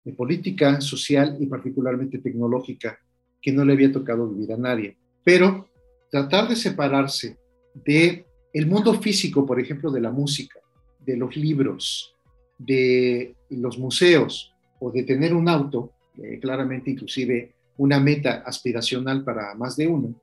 de 0.04 0.13
política, 0.13 0.82
social 0.82 1.38
y 1.39 1.45
particularmente 1.45 2.19
tecnológica 2.19 2.97
que 3.41 3.52
no 3.52 3.65
le 3.65 3.74
había 3.74 3.91
tocado 3.91 4.30
vivir 4.30 4.54
a 4.54 4.58
nadie. 4.58 4.97
Pero 5.24 5.67
tratar 6.10 6.47
de 6.50 6.56
separarse 6.56 7.38
de 7.74 8.26
el 8.54 8.67
mundo 8.67 8.93
físico, 8.95 9.45
por 9.45 9.60
ejemplo, 9.60 9.91
de 9.91 10.02
la 10.02 10.12
música, 10.12 10.60
de 11.00 11.17
los 11.17 11.36
libros, 11.36 12.15
de 12.58 13.36
los 13.50 13.78
museos 13.80 14.54
o 14.80 14.91
de 14.91 15.04
tener 15.04 15.34
un 15.34 15.47
auto, 15.47 15.93
claramente 16.41 16.91
inclusive 16.91 17.54
una 17.78 18.00
meta 18.00 18.43
aspiracional 18.45 19.24
para 19.24 19.56
más 19.56 19.76
de 19.78 19.88
uno, 19.88 20.13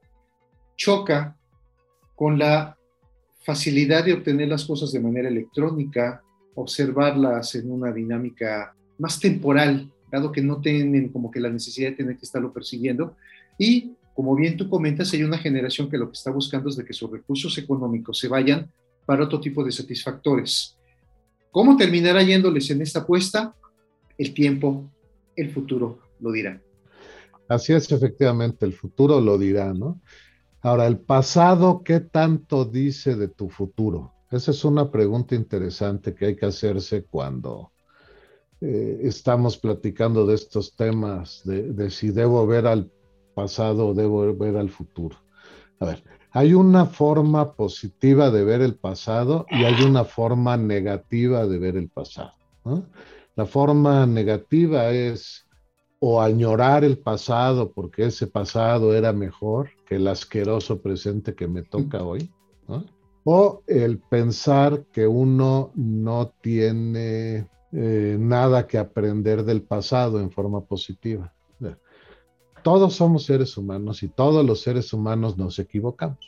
choca 0.76 1.36
con 2.14 2.38
la 2.38 2.77
facilidad 3.48 4.04
de 4.04 4.12
obtener 4.12 4.46
las 4.46 4.66
cosas 4.66 4.92
de 4.92 5.00
manera 5.00 5.30
electrónica, 5.30 6.22
observarlas 6.54 7.54
en 7.54 7.70
una 7.70 7.90
dinámica 7.90 8.76
más 8.98 9.18
temporal, 9.18 9.90
dado 10.12 10.30
que 10.30 10.42
no 10.42 10.60
tienen 10.60 11.08
como 11.08 11.30
que 11.30 11.40
la 11.40 11.48
necesidad 11.48 11.88
de 11.88 11.96
tener 11.96 12.18
que 12.18 12.26
estarlo 12.26 12.52
persiguiendo. 12.52 13.16
Y 13.56 13.92
como 14.14 14.36
bien 14.36 14.58
tú 14.58 14.68
comentas, 14.68 15.14
hay 15.14 15.22
una 15.22 15.38
generación 15.38 15.88
que 15.88 15.96
lo 15.96 16.08
que 16.08 16.18
está 16.18 16.30
buscando 16.30 16.68
es 16.68 16.76
de 16.76 16.84
que 16.84 16.92
sus 16.92 17.10
recursos 17.10 17.56
económicos 17.56 18.18
se 18.18 18.28
vayan 18.28 18.70
para 19.06 19.24
otro 19.24 19.40
tipo 19.40 19.64
de 19.64 19.72
satisfactores. 19.72 20.76
¿Cómo 21.50 21.74
terminará 21.78 22.22
yéndoles 22.22 22.68
en 22.68 22.82
esta 22.82 22.98
apuesta? 22.98 23.54
El 24.18 24.34
tiempo, 24.34 24.92
el 25.36 25.50
futuro 25.50 26.00
lo 26.20 26.32
dirá. 26.32 26.60
Así 27.48 27.72
es, 27.72 27.90
efectivamente, 27.90 28.66
el 28.66 28.74
futuro 28.74 29.22
lo 29.22 29.38
dirá, 29.38 29.72
¿no? 29.72 30.02
Ahora, 30.60 30.86
el 30.86 30.98
pasado, 30.98 31.82
¿qué 31.84 32.00
tanto 32.00 32.64
dice 32.64 33.16
de 33.16 33.28
tu 33.28 33.48
futuro? 33.48 34.12
Esa 34.30 34.50
es 34.50 34.64
una 34.64 34.90
pregunta 34.90 35.34
interesante 35.34 36.14
que 36.14 36.26
hay 36.26 36.36
que 36.36 36.46
hacerse 36.46 37.04
cuando 37.04 37.72
eh, 38.60 39.00
estamos 39.02 39.56
platicando 39.56 40.26
de 40.26 40.34
estos 40.34 40.74
temas, 40.74 41.42
de, 41.44 41.72
de, 41.72 41.90
si 41.90 42.10
debo 42.10 42.46
ver 42.46 42.66
al 42.66 42.90
pasado 43.34 43.88
o 43.88 43.94
debo 43.94 44.34
ver 44.36 44.56
al 44.56 44.68
futuro. 44.68 45.16
A 45.80 45.86
ver, 45.86 46.02
hay 46.32 46.54
una 46.54 46.86
forma 46.86 47.52
positiva 47.54 48.30
de 48.30 48.44
ver 48.44 48.60
el 48.60 48.74
pasado 48.74 49.46
y 49.50 49.64
hay 49.64 49.82
una 49.82 50.04
forma 50.04 50.56
negativa 50.56 51.46
de 51.46 51.58
ver 51.58 51.76
el 51.76 51.88
pasado. 51.88 52.32
La 53.36 53.46
forma 53.46 54.06
negativa 54.06 54.90
es 54.90 55.47
o 56.00 56.20
añorar 56.20 56.84
el 56.84 56.98
pasado 56.98 57.72
porque 57.72 58.06
ese 58.06 58.26
pasado 58.26 58.94
era 58.94 59.12
mejor 59.12 59.70
que 59.86 59.96
el 59.96 60.06
asqueroso 60.06 60.80
presente 60.80 61.34
que 61.34 61.48
me 61.48 61.62
toca 61.62 62.02
hoy, 62.02 62.30
o 63.24 63.62
el 63.66 63.98
pensar 63.98 64.84
que 64.92 65.06
uno 65.06 65.72
no 65.74 66.32
tiene 66.40 67.48
eh, 67.72 68.16
nada 68.18 68.66
que 68.66 68.78
aprender 68.78 69.44
del 69.44 69.62
pasado 69.62 70.20
en 70.20 70.30
forma 70.30 70.64
positiva. 70.64 71.34
Todos 72.62 72.94
somos 72.94 73.24
seres 73.24 73.56
humanos 73.56 74.02
y 74.02 74.08
todos 74.08 74.44
los 74.44 74.60
seres 74.60 74.92
humanos 74.92 75.38
nos 75.38 75.58
equivocamos. 75.58 76.18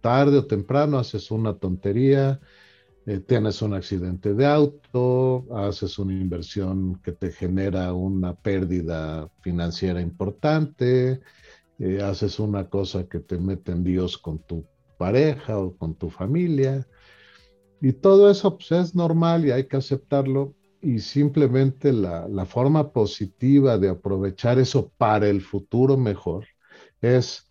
Tarde 0.00 0.38
o 0.38 0.46
temprano 0.46 0.98
haces 0.98 1.30
una 1.30 1.54
tontería, 1.54 2.40
eh, 3.06 3.20
tienes 3.20 3.60
un 3.60 3.74
accidente 3.74 4.32
de 4.32 4.46
auto, 4.46 5.46
haces 5.54 5.98
una 5.98 6.14
inversión 6.14 7.00
que 7.02 7.12
te 7.12 7.30
genera 7.32 7.92
una 7.92 8.34
pérdida 8.34 9.30
financiera 9.42 10.00
importante, 10.00 11.20
eh, 11.78 12.02
haces 12.02 12.38
una 12.38 12.68
cosa 12.70 13.06
que 13.06 13.20
te 13.20 13.36
mete 13.36 13.72
en 13.72 13.84
Dios 13.84 14.16
con 14.16 14.38
tu 14.38 14.64
pareja 14.96 15.58
o 15.58 15.76
con 15.76 15.94
tu 15.94 16.08
familia. 16.08 16.86
Y 17.80 17.92
todo 17.92 18.30
eso 18.30 18.56
pues, 18.56 18.72
es 18.72 18.94
normal 18.94 19.44
y 19.44 19.50
hay 19.50 19.66
que 19.66 19.76
aceptarlo. 19.76 20.54
Y 20.80 21.00
simplemente 21.00 21.92
la, 21.92 22.28
la 22.28 22.46
forma 22.46 22.92
positiva 22.92 23.78
de 23.78 23.90
aprovechar 23.90 24.58
eso 24.58 24.90
para 24.96 25.28
el 25.28 25.40
futuro 25.42 25.96
mejor 25.96 26.46
es 27.00 27.50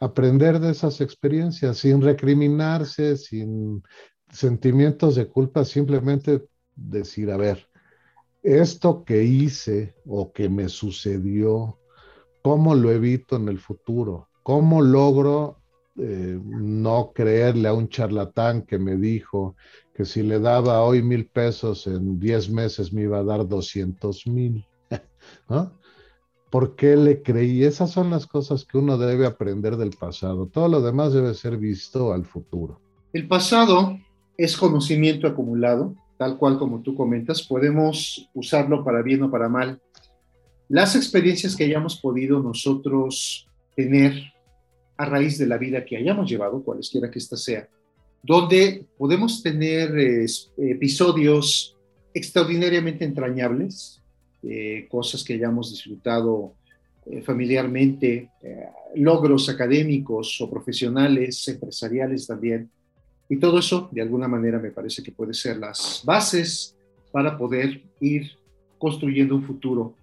aprender 0.00 0.58
de 0.60 0.70
esas 0.70 1.00
experiencias 1.00 1.78
sin 1.78 2.00
recriminarse, 2.00 3.16
sin 3.16 3.82
sentimientos 4.32 5.14
de 5.16 5.28
culpa, 5.28 5.64
simplemente 5.64 6.46
decir, 6.76 7.30
a 7.30 7.36
ver, 7.36 7.68
esto 8.42 9.04
que 9.04 9.22
hice 9.22 9.94
o 10.06 10.32
que 10.32 10.48
me 10.48 10.68
sucedió, 10.68 11.78
¿cómo 12.42 12.74
lo 12.74 12.90
evito 12.90 13.36
en 13.36 13.48
el 13.48 13.58
futuro? 13.58 14.28
¿Cómo 14.42 14.80
logro 14.82 15.58
eh, 15.96 16.40
no 16.42 17.12
creerle 17.14 17.68
a 17.68 17.74
un 17.74 17.88
charlatán 17.88 18.62
que 18.62 18.78
me 18.78 18.96
dijo 18.96 19.56
que 19.94 20.04
si 20.04 20.22
le 20.22 20.38
daba 20.40 20.82
hoy 20.82 21.02
mil 21.02 21.26
pesos 21.26 21.86
en 21.86 22.18
diez 22.18 22.48
meses 22.48 22.92
me 22.92 23.02
iba 23.02 23.18
a 23.18 23.24
dar 23.24 23.46
doscientos 23.46 24.26
mil? 24.26 24.66
¿Por 26.50 26.74
qué 26.74 26.96
le 26.96 27.22
creí? 27.22 27.62
Esas 27.62 27.90
son 27.90 28.10
las 28.10 28.26
cosas 28.26 28.64
que 28.64 28.78
uno 28.78 28.98
debe 28.98 29.26
aprender 29.26 29.76
del 29.76 29.90
pasado. 29.90 30.46
Todo 30.46 30.68
lo 30.68 30.80
demás 30.80 31.12
debe 31.12 31.32
ser 31.34 31.58
visto 31.58 32.12
al 32.12 32.24
futuro. 32.24 32.80
El 33.12 33.28
pasado 33.28 33.98
es 34.44 34.56
conocimiento 34.56 35.26
acumulado, 35.26 35.94
tal 36.16 36.38
cual 36.38 36.58
como 36.58 36.80
tú 36.80 36.94
comentas, 36.94 37.42
podemos 37.42 38.28
usarlo 38.34 38.84
para 38.84 39.02
bien 39.02 39.22
o 39.22 39.30
para 39.30 39.48
mal. 39.48 39.80
Las 40.68 40.96
experiencias 40.96 41.54
que 41.54 41.64
hayamos 41.64 42.00
podido 42.00 42.42
nosotros 42.42 43.46
tener 43.76 44.14
a 44.96 45.04
raíz 45.04 45.38
de 45.38 45.46
la 45.46 45.58
vida 45.58 45.84
que 45.84 45.96
hayamos 45.96 46.30
llevado, 46.30 46.62
cualesquiera 46.62 47.10
que 47.10 47.18
ésta 47.18 47.36
sea, 47.36 47.68
donde 48.22 48.86
podemos 48.98 49.42
tener 49.42 49.92
episodios 50.56 51.76
extraordinariamente 52.12 53.04
entrañables, 53.04 54.02
eh, 54.42 54.86
cosas 54.90 55.22
que 55.22 55.34
hayamos 55.34 55.70
disfrutado 55.70 56.54
eh, 57.06 57.20
familiarmente, 57.22 58.30
eh, 58.42 58.66
logros 58.96 59.48
académicos 59.48 60.40
o 60.40 60.50
profesionales, 60.50 61.46
empresariales 61.48 62.26
también, 62.26 62.70
y 63.30 63.36
todo 63.36 63.60
eso, 63.60 63.88
de 63.92 64.02
alguna 64.02 64.26
manera, 64.26 64.58
me 64.58 64.72
parece 64.72 65.04
que 65.04 65.12
puede 65.12 65.34
ser 65.34 65.56
las 65.56 66.02
bases 66.04 66.76
para 67.12 67.38
poder 67.38 67.80
ir 68.00 68.32
construyendo 68.76 69.36
un 69.36 69.44
futuro 69.44 69.94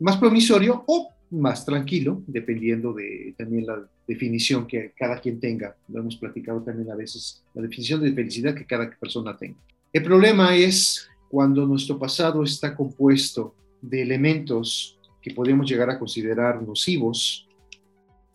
más 0.00 0.16
promisorio 0.16 0.82
o 0.88 1.08
más 1.30 1.64
tranquilo, 1.64 2.20
dependiendo 2.26 2.92
de 2.92 3.32
también 3.38 3.64
la 3.64 3.88
definición 4.08 4.66
que 4.66 4.92
cada 4.96 5.20
quien 5.20 5.38
tenga. 5.38 5.76
Lo 5.86 6.00
hemos 6.00 6.16
platicado 6.16 6.60
también 6.62 6.90
a 6.90 6.96
veces, 6.96 7.44
la 7.54 7.62
definición 7.62 8.02
de 8.02 8.12
felicidad 8.12 8.56
que 8.56 8.66
cada 8.66 8.90
persona 8.90 9.36
tenga. 9.36 9.60
El 9.92 10.02
problema 10.02 10.56
es 10.56 11.08
cuando 11.30 11.64
nuestro 11.64 11.96
pasado 11.96 12.42
está 12.42 12.74
compuesto 12.74 13.54
de 13.80 14.02
elementos 14.02 14.98
que 15.22 15.32
podemos 15.32 15.70
llegar 15.70 15.90
a 15.90 15.98
considerar 15.98 16.60
nocivos, 16.60 17.48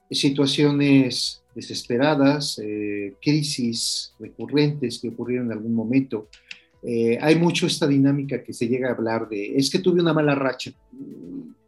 situaciones 0.09 1.43
desesperadas, 1.57 2.59
eh, 2.59 3.15
crisis 3.19 4.13
recurrentes 4.19 4.99
que 4.99 5.09
ocurrieron 5.09 5.47
en 5.47 5.53
algún 5.53 5.73
momento. 5.73 6.29
Eh, 6.83 7.17
hay 7.19 7.35
mucho 7.35 7.65
esta 7.65 7.87
dinámica 7.87 8.43
que 8.43 8.53
se 8.53 8.67
llega 8.67 8.89
a 8.89 8.93
hablar 8.93 9.27
de, 9.27 9.57
es 9.57 9.71
que 9.71 9.79
tuve 9.79 9.99
una 9.99 10.13
mala 10.13 10.35
racha. 10.35 10.71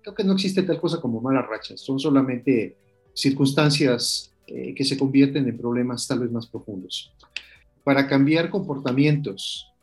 Creo 0.04 0.14
que 0.14 0.24
no 0.24 0.34
existe 0.34 0.62
tal 0.62 0.80
cosa 0.80 1.02
como 1.02 1.20
mala 1.20 1.42
racha, 1.42 1.76
son 1.76 2.00
solamente 2.00 2.78
circunstancias 3.16 4.32
eh, 4.46 4.76
que 4.76 4.84
se 4.84 4.96
convierten 4.96 5.50
en 5.50 5.58
problemas 5.58 6.08
tal 6.08 6.20
vez 6.20 6.32
más 6.32 6.46
profundos. 6.46 7.12
Para 7.84 8.08
cambiar 8.08 8.52
comportamientos, 8.52 9.74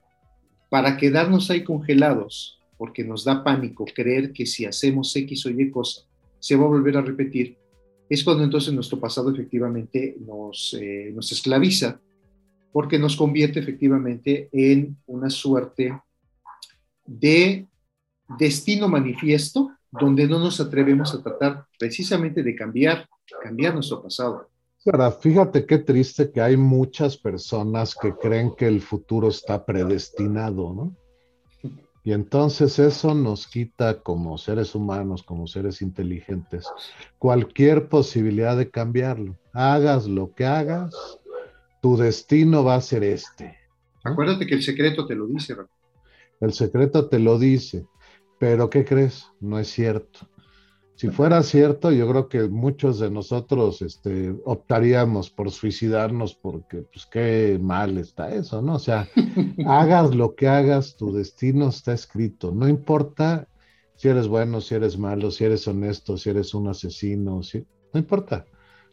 para 0.71 0.97
quedarnos 0.97 1.51
ahí 1.51 1.65
congelados, 1.65 2.61
porque 2.79 3.03
nos 3.03 3.25
da 3.25 3.43
pánico 3.43 3.85
creer 3.87 4.33
que 4.33 4.47
si 4.47 4.67
hacemos 4.67 5.17
X 5.17 5.47
o 5.47 5.51
Y 5.51 5.69
cosa, 5.73 6.03
se 6.39 6.55
va 6.55 6.65
a 6.65 6.69
volver 6.69 6.97
a 6.97 7.03
repetir, 7.03 7.57
es 8.09 8.23
cuando 8.23 8.45
entonces 8.45 8.73
nuestro 8.73 9.01
pasado 9.01 9.31
efectivamente 9.33 10.17
nos, 10.21 10.77
eh, 10.81 11.11
nos 11.15 11.31
esclaviza, 11.33 12.01
porque 12.73 12.99
nos 12.99 13.17
convierte 13.17 13.61
efectivamente 13.61 14.49
en 14.53 14.97
una 15.07 15.31
suerte 15.31 15.99
de 17.05 17.67
destino 18.39 18.89
manifiesto, 18.89 19.71
donde 19.91 20.27
no 20.27 20.39
nos 20.39 20.61
atrevemos 20.61 21.15
a 21.15 21.23
tratar 21.23 21.67
precisamente 21.79 22.43
de 22.43 22.55
cambiar, 22.55 23.09
cambiar 23.43 23.75
nuestro 23.75 24.03
pasado. 24.03 24.49
Ahora, 24.85 25.11
fíjate 25.11 25.67
qué 25.67 25.79
triste 25.79 26.31
que 26.31 26.41
hay 26.41 26.57
muchas 26.57 27.17
personas 27.17 27.95
que 27.95 28.15
creen 28.15 28.55
que 28.57 28.69
el 28.69 28.81
futuro 28.81 29.29
está 29.29 29.65
predestinado, 29.65 30.73
¿no? 30.73 30.97
Y 32.07 32.13
entonces 32.13 32.79
eso 32.79 33.17
nos 33.17 33.49
quita 33.49 34.01
como 34.01 34.39
seres 34.39 34.77
humanos, 34.77 35.25
como 35.25 35.49
seres 35.49 35.83
inteligentes, 35.83 36.65
cualquier 37.19 37.89
posibilidad 37.89 38.57
de 38.57 38.71
cambiarlo. 38.71 39.37
Hagas 39.53 40.07
lo 40.07 40.33
que 40.33 40.47
hagas, 40.47 40.95
tu 41.83 41.97
destino 41.97 42.63
va 42.63 42.77
a 42.77 42.81
ser 42.81 43.03
este. 43.03 43.57
Acuérdate 44.05 44.47
que 44.47 44.55
el 44.55 44.63
secreto 44.63 45.05
te 45.05 45.17
lo 45.17 45.27
dice. 45.27 45.57
El 46.41 46.53
secreto 46.53 47.09
te 47.09 47.19
lo 47.19 47.41
dice. 47.41 47.85
Pero 48.39 48.71
¿qué 48.71 48.85
crees? 48.85 49.27
No 49.41 49.59
es 49.59 49.67
cierto. 49.67 50.29
Si 50.97 51.11
fuera 51.11 51.43
cierto, 51.43 51.93
yo 51.93 52.09
creo 52.09 52.29
que 52.29 52.49
muchos 52.49 52.99
de 52.99 53.11
nosotros 53.11 53.83
este, 53.83 54.35
optaríamos 54.47 55.29
por 55.29 55.51
suicidarnos 55.51 56.35
porque, 56.35 56.87
pues, 56.91 57.05
qué 57.05 57.59
mal 57.61 57.99
está 57.99 58.35
eso, 58.35 58.63
¿no? 58.63 58.77
O 58.77 58.79
sea, 58.79 59.07
hagas 59.67 60.15
lo 60.15 60.35
que 60.35 60.49
hagas, 60.49 60.97
tu 60.97 61.13
destino 61.13 61.69
está 61.69 61.93
escrito. 61.93 62.51
No 62.51 62.67
importa 62.67 63.47
si 63.95 64.09
eres 64.09 64.27
bueno, 64.27 64.63
si 64.63 64.75
eres 64.75 64.99
malo, 64.99 65.31
si 65.31 65.45
eres 65.45 65.69
honesto, 65.69 66.17
si 66.17 66.31
eres 66.31 66.55
un 66.55 66.69
asesino, 66.69 67.43
si... 67.43 67.67
no 67.93 68.01
importa. 68.01 68.47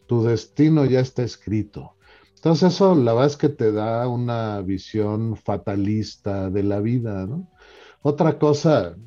Tu 0.06 0.24
destino 0.24 0.84
ya 0.84 1.00
está 1.00 1.24
escrito. 1.24 1.96
Entonces 2.36 2.74
eso 2.74 2.96
la 2.96 3.14
verdad 3.14 3.28
es 3.28 3.38
que 3.38 3.48
te 3.48 3.72
da 3.72 4.10
una 4.10 4.62
visión 4.62 5.38
fatalista 5.38 6.50
de 6.50 6.64
la 6.64 6.82
vida, 6.82 7.26
¿no? 7.26 7.50
Otra 8.02 8.38
cosa 8.38 8.98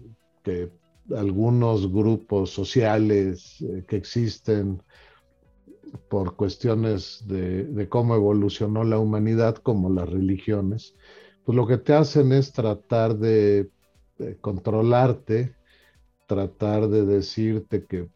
que 0.42 0.70
algunos 1.14 1.92
grupos 1.92 2.51
sociales 2.51 3.61
eh, 3.61 3.85
que 3.87 3.97
existen 3.97 4.83
por 6.09 6.37
cuestiones 6.37 7.25
de, 7.27 7.87
cómo 7.88 8.14
evolucionó 8.14 8.85
la 8.85 8.99
humanidad, 8.99 9.57
como 9.57 9.90
las 9.90 10.09
religiones, 10.09 10.95
pues 11.45 11.57
lo 11.57 11.66
que 11.66 11.79
te 11.79 11.95
hacen 11.95 12.33
es 12.33 12.53
tratar 12.53 13.16
de, 13.16 13.71
controlarte, 14.40 15.55
tratar 16.27 16.88
de 16.88 17.05
decirte 17.05 17.85
que 17.85 18.09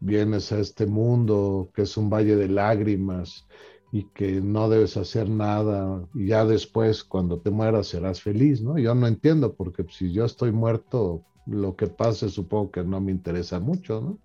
vienes 0.00 0.52
a 0.52 0.60
este 0.60 0.86
mundo, 0.86 1.70
que 1.74 1.82
es 1.82 1.96
un 1.96 2.08
valle 2.08 2.36
de 2.36 2.48
lágrimas 2.48 3.46
y 3.92 4.04
que 4.04 4.40
no 4.40 4.68
debes 4.68 4.96
hacer 4.96 5.28
nada 5.28 6.06
y 6.14 6.28
ya 6.28 6.44
después 6.44 7.02
cuando 7.02 7.40
te 7.40 7.50
mueras 7.50 7.88
serás 7.88 8.22
feliz, 8.22 8.62
¿no? 8.62 8.78
Yo 8.78 8.94
no 8.94 9.06
entiendo 9.06 9.54
porque 9.54 9.84
si 9.90 10.12
yo 10.12 10.24
estoy 10.24 10.52
muerto, 10.52 11.24
lo 11.48 11.76
que 11.76 11.86
pase 11.86 12.28
supongo 12.28 12.70
que 12.70 12.84
no 12.84 13.00
me 13.00 13.12
interesa 13.12 13.60
mucho, 13.60 14.00
¿no? 14.00 14.18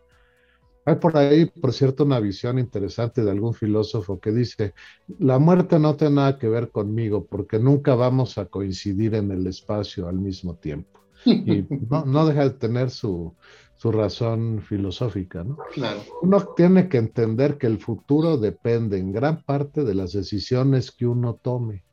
Hay 0.85 0.95
por 0.95 1.15
ahí, 1.15 1.45
por 1.45 1.71
cierto, 1.71 2.03
una 2.03 2.19
visión 2.19 2.59
interesante 2.59 3.23
de 3.23 3.31
algún 3.31 3.53
filósofo 3.53 4.19
que 4.19 4.31
dice, 4.31 4.73
la 5.19 5.39
muerte 5.39 5.79
no 5.79 5.95
tiene 5.95 6.15
nada 6.15 6.37
que 6.37 6.49
ver 6.49 6.71
conmigo 6.71 7.25
porque 7.25 7.57
nunca 7.57 7.95
vamos 7.95 8.37
a 8.37 8.47
coincidir 8.47 9.15
en 9.15 9.31
el 9.31 9.47
espacio 9.47 10.09
al 10.09 10.19
mismo 10.19 10.55
tiempo. 10.55 10.99
Y 11.25 11.65
no, 11.89 12.25
deja 12.25 12.43
de 12.43 12.49
tener 12.51 12.89
su, 12.89 13.33
razón 13.81 14.61
filosófica, 14.61 15.43
¿no? 15.43 15.57
Claro. 15.73 16.01
Uno 16.21 16.41
tiene 16.55 16.87
que 16.87 16.97
entender 16.97 17.57
que 17.57 17.67
el 17.67 17.79
futuro 17.79 18.37
depende 18.37 18.97
en 18.97 19.11
gran 19.11 19.43
parte 19.43 19.83
de 19.83 19.93
las 19.93 20.13
decisiones 20.13 20.91
que 20.91 21.05
uno 21.05 21.35
tome. 21.35 21.83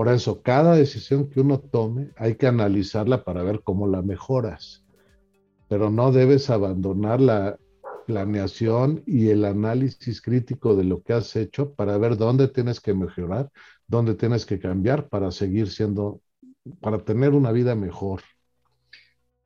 Por 0.00 0.08
eso, 0.08 0.40
cada 0.40 0.76
decisión 0.76 1.28
que 1.28 1.40
uno 1.40 1.60
tome 1.60 2.08
hay 2.16 2.36
que 2.36 2.46
analizarla 2.46 3.22
para 3.22 3.42
ver 3.42 3.60
cómo 3.62 3.86
la 3.86 4.00
mejoras. 4.00 4.82
Pero 5.68 5.90
no 5.90 6.10
debes 6.10 6.48
abandonar 6.48 7.20
la 7.20 7.58
planeación 8.06 9.02
y 9.06 9.28
el 9.28 9.44
análisis 9.44 10.22
crítico 10.22 10.74
de 10.74 10.84
lo 10.84 11.02
que 11.02 11.12
has 11.12 11.36
hecho 11.36 11.74
para 11.74 11.98
ver 11.98 12.16
dónde 12.16 12.48
tienes 12.48 12.80
que 12.80 12.94
mejorar, 12.94 13.50
dónde 13.86 14.14
tienes 14.14 14.46
que 14.46 14.58
cambiar 14.58 15.06
para 15.10 15.30
seguir 15.30 15.68
siendo, 15.68 16.22
para 16.80 16.96
tener 17.04 17.32
una 17.34 17.52
vida 17.52 17.74
mejor. 17.74 18.22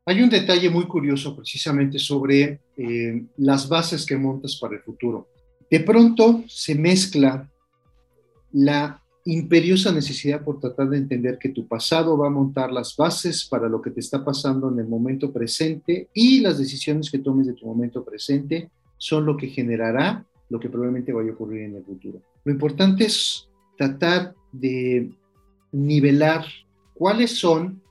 Hay 0.06 0.22
un 0.22 0.30
detalle 0.30 0.70
muy 0.70 0.86
curioso 0.86 1.34
precisamente 1.34 1.98
sobre 1.98 2.60
eh, 2.76 3.26
las 3.38 3.68
bases 3.68 4.06
que 4.06 4.16
montas 4.16 4.56
para 4.60 4.76
el 4.76 4.82
futuro. 4.82 5.26
De 5.68 5.80
pronto 5.80 6.44
se 6.46 6.76
mezcla 6.76 7.50
la 8.52 9.00
imperiosa 9.24 9.90
necesidad 9.90 10.44
por 10.44 10.60
tratar 10.60 10.90
de 10.90 10.98
entender 10.98 11.38
que 11.38 11.48
tu 11.48 11.66
pasado 11.66 12.18
va 12.18 12.26
a 12.26 12.30
montar 12.30 12.70
las 12.70 12.94
bases 12.94 13.46
para 13.46 13.68
lo 13.68 13.80
que 13.80 13.90
te 13.90 14.00
está 14.00 14.22
pasando 14.22 14.70
en 14.70 14.78
el 14.78 14.86
momento 14.86 15.32
presente 15.32 16.08
y 16.12 16.40
las 16.40 16.58
decisiones 16.58 17.10
que 17.10 17.18
tomes 17.18 17.46
de 17.46 17.54
tu 17.54 17.66
momento 17.66 18.04
presente 18.04 18.70
son 18.98 19.24
lo 19.24 19.36
que 19.36 19.48
generará 19.48 20.24
lo 20.50 20.60
que 20.60 20.68
probablemente 20.68 21.12
vaya 21.12 21.30
a 21.30 21.34
ocurrir 21.34 21.62
en 21.62 21.76
el 21.76 21.84
futuro. 21.84 22.20
Lo 22.44 22.52
importante 22.52 23.06
es 23.06 23.48
tratar 23.78 24.34
de 24.52 25.10
nivelar 25.72 26.44
cuáles 26.92 27.38
son, 27.38 27.82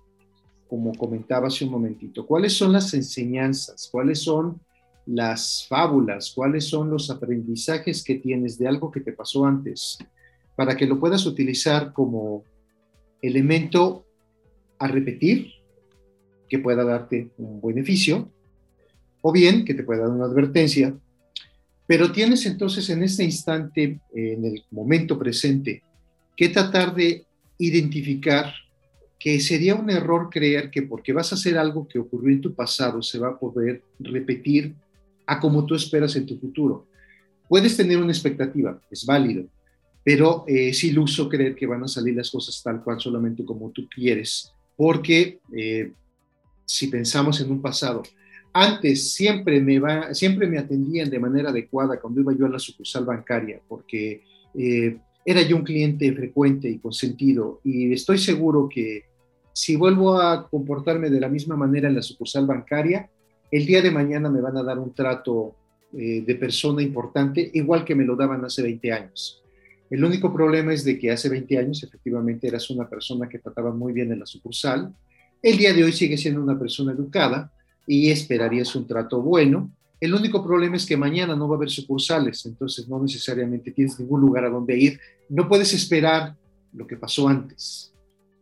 como 0.70 0.94
comentaba 0.94 1.48
hace 1.48 1.66
un 1.66 1.72
momentito, 1.72 2.26
cuáles 2.26 2.54
son 2.54 2.72
las 2.72 2.94
enseñanzas, 2.94 3.90
cuáles 3.92 4.20
son 4.20 4.62
las 5.06 5.66
fábulas, 5.68 6.32
cuáles 6.34 6.66
son 6.66 6.90
los 6.90 7.10
aprendizajes 7.10 8.04
que 8.04 8.16
tienes 8.16 8.58
de 8.58 8.68
algo 8.68 8.92
que 8.92 9.02
te 9.02 9.12
pasó 9.12 9.46
antes, 9.46 9.98
para 10.56 10.76
que 10.76 10.86
lo 10.86 11.00
puedas 11.00 11.26
utilizar 11.26 11.94
como 11.94 12.44
elemento 13.22 14.06
a 14.80 14.88
repetir, 14.88 15.52
que 16.50 16.60
pueda 16.60 16.84
darte 16.84 17.30
un 17.38 17.62
beneficio, 17.62 18.30
o 19.22 19.32
bien 19.32 19.66
que 19.66 19.74
te 19.74 19.84
pueda 19.84 20.02
dar 20.02 20.12
una 20.12 20.26
advertencia, 20.26 20.94
pero 21.88 22.12
tienes 22.12 22.46
entonces 22.46 22.90
en 22.90 23.04
este 23.04 23.24
instante, 23.24 24.00
en 24.14 24.46
el 24.46 24.64
momento 24.72 25.18
presente, 25.18 25.82
que 26.36 26.50
tratar 26.50 26.94
de 26.94 27.26
identificar 27.58 28.54
que 29.20 29.40
sería 29.40 29.76
un 29.76 29.90
error 29.90 30.30
creer 30.30 30.70
que 30.70 30.82
porque 30.82 31.14
vas 31.14 31.32
a 31.32 31.36
hacer 31.36 31.58
algo 31.58 31.88
que 31.88 32.00
ocurrió 32.00 32.34
en 32.34 32.42
tu 32.42 32.54
pasado 32.54 33.02
se 33.02 33.20
va 33.20 33.30
a 33.30 33.40
poder 33.40 33.82
repetir 34.00 34.76
a 35.26 35.40
como 35.40 35.66
tú 35.66 35.76
esperas 35.76 36.16
en 36.18 36.26
tu 36.26 36.38
futuro. 36.38 36.88
Puedes 37.48 37.78
tener 37.78 37.98
una 37.98 38.12
expectativa, 38.12 38.82
es 38.92 39.06
válido, 39.06 39.46
pero 40.04 40.44
eh, 40.48 40.70
es 40.70 40.84
iluso 40.84 41.30
creer 41.30 41.56
que 41.56 41.66
van 41.66 41.84
a 41.84 41.88
salir 41.88 42.16
las 42.16 42.30
cosas 42.30 42.62
tal 42.62 42.84
cual 42.84 43.00
solamente 43.00 43.46
como 43.46 43.72
tú 43.72 43.88
quieres, 43.90 44.54
porque 44.76 45.40
eh, 45.56 45.92
si 46.66 46.88
pensamos 46.88 47.40
en 47.40 47.52
un 47.52 47.62
pasado, 47.62 48.04
antes 48.52 49.14
siempre 49.14 49.62
me, 49.62 49.80
va, 49.80 50.14
siempre 50.14 50.48
me 50.48 50.60
atendían 50.60 51.10
de 51.10 51.20
manera 51.20 51.50
adecuada 51.50 52.00
cuando 52.00 52.22
iba 52.22 52.34
yo 52.34 52.46
a 52.46 52.50
la 52.50 52.60
sucursal 52.60 53.06
bancaria, 53.06 53.62
porque 53.68 54.24
eh, 54.54 54.98
era 55.26 55.42
yo 55.42 55.56
un 55.56 55.64
cliente 55.64 56.12
frecuente 56.14 56.70
y 56.70 56.80
consentido, 56.80 57.62
y 57.64 57.94
estoy 57.94 58.18
seguro 58.18 58.68
que 58.70 59.06
si 59.54 59.76
vuelvo 59.76 60.20
a 60.20 60.50
comportarme 60.50 61.10
de 61.10 61.20
la 61.20 61.30
misma 61.30 61.56
manera 61.56 61.88
en 61.88 61.96
la 61.96 62.02
sucursal 62.02 62.46
bancaria, 62.46 63.10
el 63.52 63.66
día 63.66 63.82
de 63.82 63.92
mañana 63.92 64.30
me 64.30 64.42
van 64.42 64.58
a 64.58 64.64
dar 64.64 64.80
un 64.80 64.94
trato 64.94 65.56
de 65.92 66.36
persona 66.40 66.82
importante, 66.82 67.52
igual 67.54 67.86
que 67.86 67.94
me 67.94 68.04
lo 68.04 68.16
daban 68.16 68.44
hace 68.44 68.64
20 68.64 68.92
años. 68.92 69.43
El 69.90 70.04
único 70.04 70.34
problema 70.34 70.74
es 70.74 70.84
de 70.84 70.98
que 70.98 71.12
hace 71.12 71.30
20 71.30 71.58
años 71.58 71.84
efectivamente 71.84 72.48
eras 72.48 72.70
una 72.70 72.90
persona 72.90 73.30
que 73.30 73.40
trataba 73.40 73.72
muy 73.72 73.94
bien 73.94 74.12
en 74.12 74.20
la 74.20 74.26
sucursal. 74.26 74.94
El 75.42 75.58
día 75.58 75.74
de 75.74 75.84
hoy 75.84 75.92
sigue 75.92 76.18
siendo 76.18 76.42
una 76.42 76.58
persona 76.58 76.94
educada 76.94 77.52
y 77.86 78.10
esperarías 78.10 78.76
un 78.76 78.88
trato 78.88 79.22
bueno. 79.22 79.72
El 80.00 80.14
único 80.14 80.44
problema 80.44 80.76
es 80.76 80.86
que 80.86 80.98
mañana 80.98 81.36
no 81.36 81.48
va 81.48 81.56
a 81.56 81.58
haber 81.58 81.70
sucursales, 81.70 82.46
entonces 82.46 82.88
no 82.90 83.02
necesariamente 83.02 83.72
tienes 83.72 84.00
ningún 84.00 84.22
lugar 84.22 84.46
a 84.46 84.50
donde 84.50 84.78
ir. 84.78 85.00
No 85.30 85.48
puedes 85.48 85.74
esperar 85.74 86.36
lo 86.74 86.88
que 86.88 86.98
pasó 86.98 87.28
antes. 87.28 87.94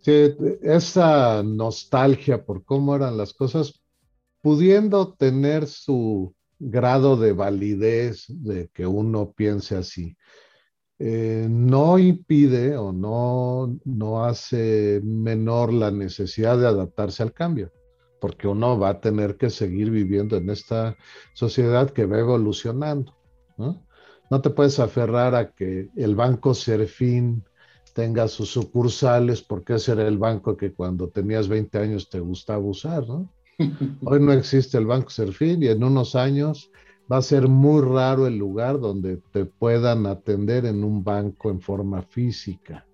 Esa 0.03 1.43
nostalgia 1.43 2.43
por 2.43 2.63
cómo 2.63 2.95
eran 2.95 3.17
las 3.17 3.33
cosas, 3.33 3.79
pudiendo 4.41 5.13
tener 5.13 5.67
su 5.67 6.33
grado 6.57 7.17
de 7.17 7.33
validez 7.33 8.25
de 8.27 8.69
que 8.73 8.87
uno 8.87 9.31
piense 9.31 9.75
así. 9.75 10.15
Eh, 11.03 11.47
no 11.49 11.97
impide 11.97 12.77
o 12.77 12.91
no, 12.91 13.75
no 13.85 14.23
hace 14.23 15.01
menor 15.03 15.73
la 15.73 15.89
necesidad 15.89 16.59
de 16.59 16.67
adaptarse 16.67 17.23
al 17.23 17.33
cambio, 17.33 17.71
porque 18.19 18.47
uno 18.47 18.77
va 18.77 18.89
a 18.89 19.01
tener 19.01 19.35
que 19.35 19.49
seguir 19.49 19.89
viviendo 19.89 20.37
en 20.37 20.51
esta 20.51 20.95
sociedad 21.33 21.89
que 21.89 22.05
va 22.05 22.19
evolucionando. 22.19 23.15
¿no? 23.57 23.83
no 24.29 24.41
te 24.41 24.51
puedes 24.51 24.79
aferrar 24.79 25.33
a 25.33 25.51
que 25.51 25.89
el 25.95 26.15
banco 26.15 26.53
Serfín 26.53 27.43
tenga 27.93 28.27
sus 28.27 28.49
sucursales, 28.49 29.41
porque 29.41 29.73
ese 29.73 29.93
era 29.93 30.07
el 30.07 30.19
banco 30.19 30.55
que 30.55 30.71
cuando 30.71 31.09
tenías 31.09 31.47
20 31.47 31.79
años 31.79 32.09
te 32.09 32.19
gustaba 32.19 32.63
usar, 32.63 33.07
¿no? 33.07 33.33
Hoy 34.05 34.19
no 34.19 34.31
existe 34.33 34.77
el 34.77 34.85
banco 34.85 35.09
Serfín 35.09 35.63
y 35.63 35.67
en 35.67 35.83
unos 35.83 36.15
años 36.15 36.71
va 37.11 37.17
a 37.17 37.21
ser 37.21 37.47
muy 37.47 37.81
raro 37.81 38.25
el 38.25 38.37
lugar 38.37 38.79
donde 38.79 39.17
te 39.17 39.45
puedan 39.45 40.05
atender 40.05 40.65
en 40.65 40.83
un 40.83 41.03
banco 41.03 41.49
en 41.49 41.59
forma 41.59 42.03
física, 42.03 42.87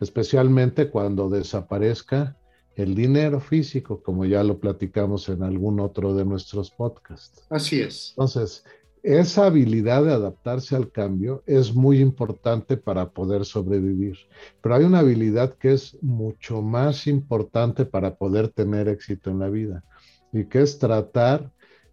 especialmente 0.00 0.90
cuando 0.90 1.28
desaparezca 1.28 2.36
el 2.76 2.94
dinero 2.94 3.40
físico, 3.40 4.02
como 4.02 4.24
ya 4.24 4.42
lo 4.42 4.58
platicamos 4.58 5.28
en 5.28 5.42
algún 5.42 5.80
otro 5.80 6.14
de 6.14 6.24
nuestros 6.24 6.70
podcasts. 6.70 7.46
Así 7.50 7.80
es. 7.80 8.10
Entonces, 8.10 8.64
esa 9.02 9.46
habilidad 9.46 10.04
de 10.04 10.12
adaptarse 10.12 10.76
al 10.76 10.90
cambio 10.90 11.42
es 11.46 11.74
muy 11.74 12.00
importante 12.00 12.76
para 12.76 13.10
poder 13.10 13.44
sobrevivir, 13.44 14.16
pero 14.62 14.76
hay 14.76 14.84
una 14.84 15.00
habilidad 15.00 15.54
que 15.54 15.72
es 15.72 15.96
mucho 16.02 16.62
más 16.62 17.06
importante 17.06 17.84
para 17.84 18.14
poder 18.16 18.48
tener 18.48 18.88
éxito 18.88 19.30
en 19.30 19.40
la 19.40 19.48
vida 19.48 19.84
y 20.32 20.44
que 20.44 20.62
es 20.62 20.78
tratar 20.78 21.50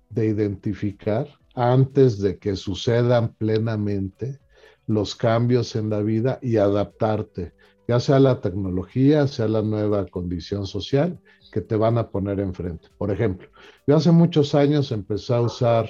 de 0.10 0.28
identificar 0.28 1.28
antes 1.56 2.20
de 2.20 2.38
que 2.38 2.56
sucedan 2.56 3.34
plenamente 3.34 4.40
los 4.86 5.16
cambios 5.16 5.76
en 5.76 5.90
la 5.90 6.02
vida 6.02 6.40
y 6.42 6.58
adaptarte 6.58 7.54
ya 7.88 8.00
sea 8.00 8.20
la 8.20 8.42
tecnología, 8.42 9.28
sea 9.28 9.48
la 9.48 9.62
nueva 9.62 10.06
condición 10.08 10.68
social 10.68 11.20
que 11.52 11.62
te 11.62 11.76
van 11.76 11.98
a 11.98 12.10
poner 12.10 12.40
enfrente. 12.40 12.90
Por 12.98 13.12
ejemplo, 13.12 13.48
yo 13.88 13.96
hace 13.96 14.12
muchos 14.12 14.54
años 14.54 14.92
empecé 14.92 15.34
a 15.34 15.42
usar 15.42 15.90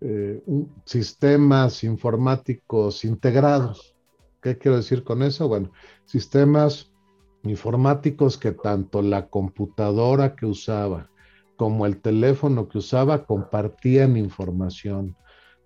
eh, 0.00 0.42
sistemas 0.84 1.82
informáticos 1.84 3.04
integrados. 3.04 3.94
¿Qué 4.42 4.58
quiero 4.58 4.76
decir 4.76 5.02
con 5.02 5.22
eso? 5.22 5.48
Bueno, 5.48 5.72
sistemas 6.04 6.92
informáticos 7.44 8.36
que 8.36 8.52
tanto 8.52 9.00
la 9.00 9.28
computadora 9.28 10.36
que 10.36 10.44
usaba 10.44 11.08
como 11.56 11.86
el 11.86 12.00
teléfono 12.00 12.68
que 12.68 12.78
usaba 12.78 13.24
compartían 13.24 14.16
información, 14.16 15.16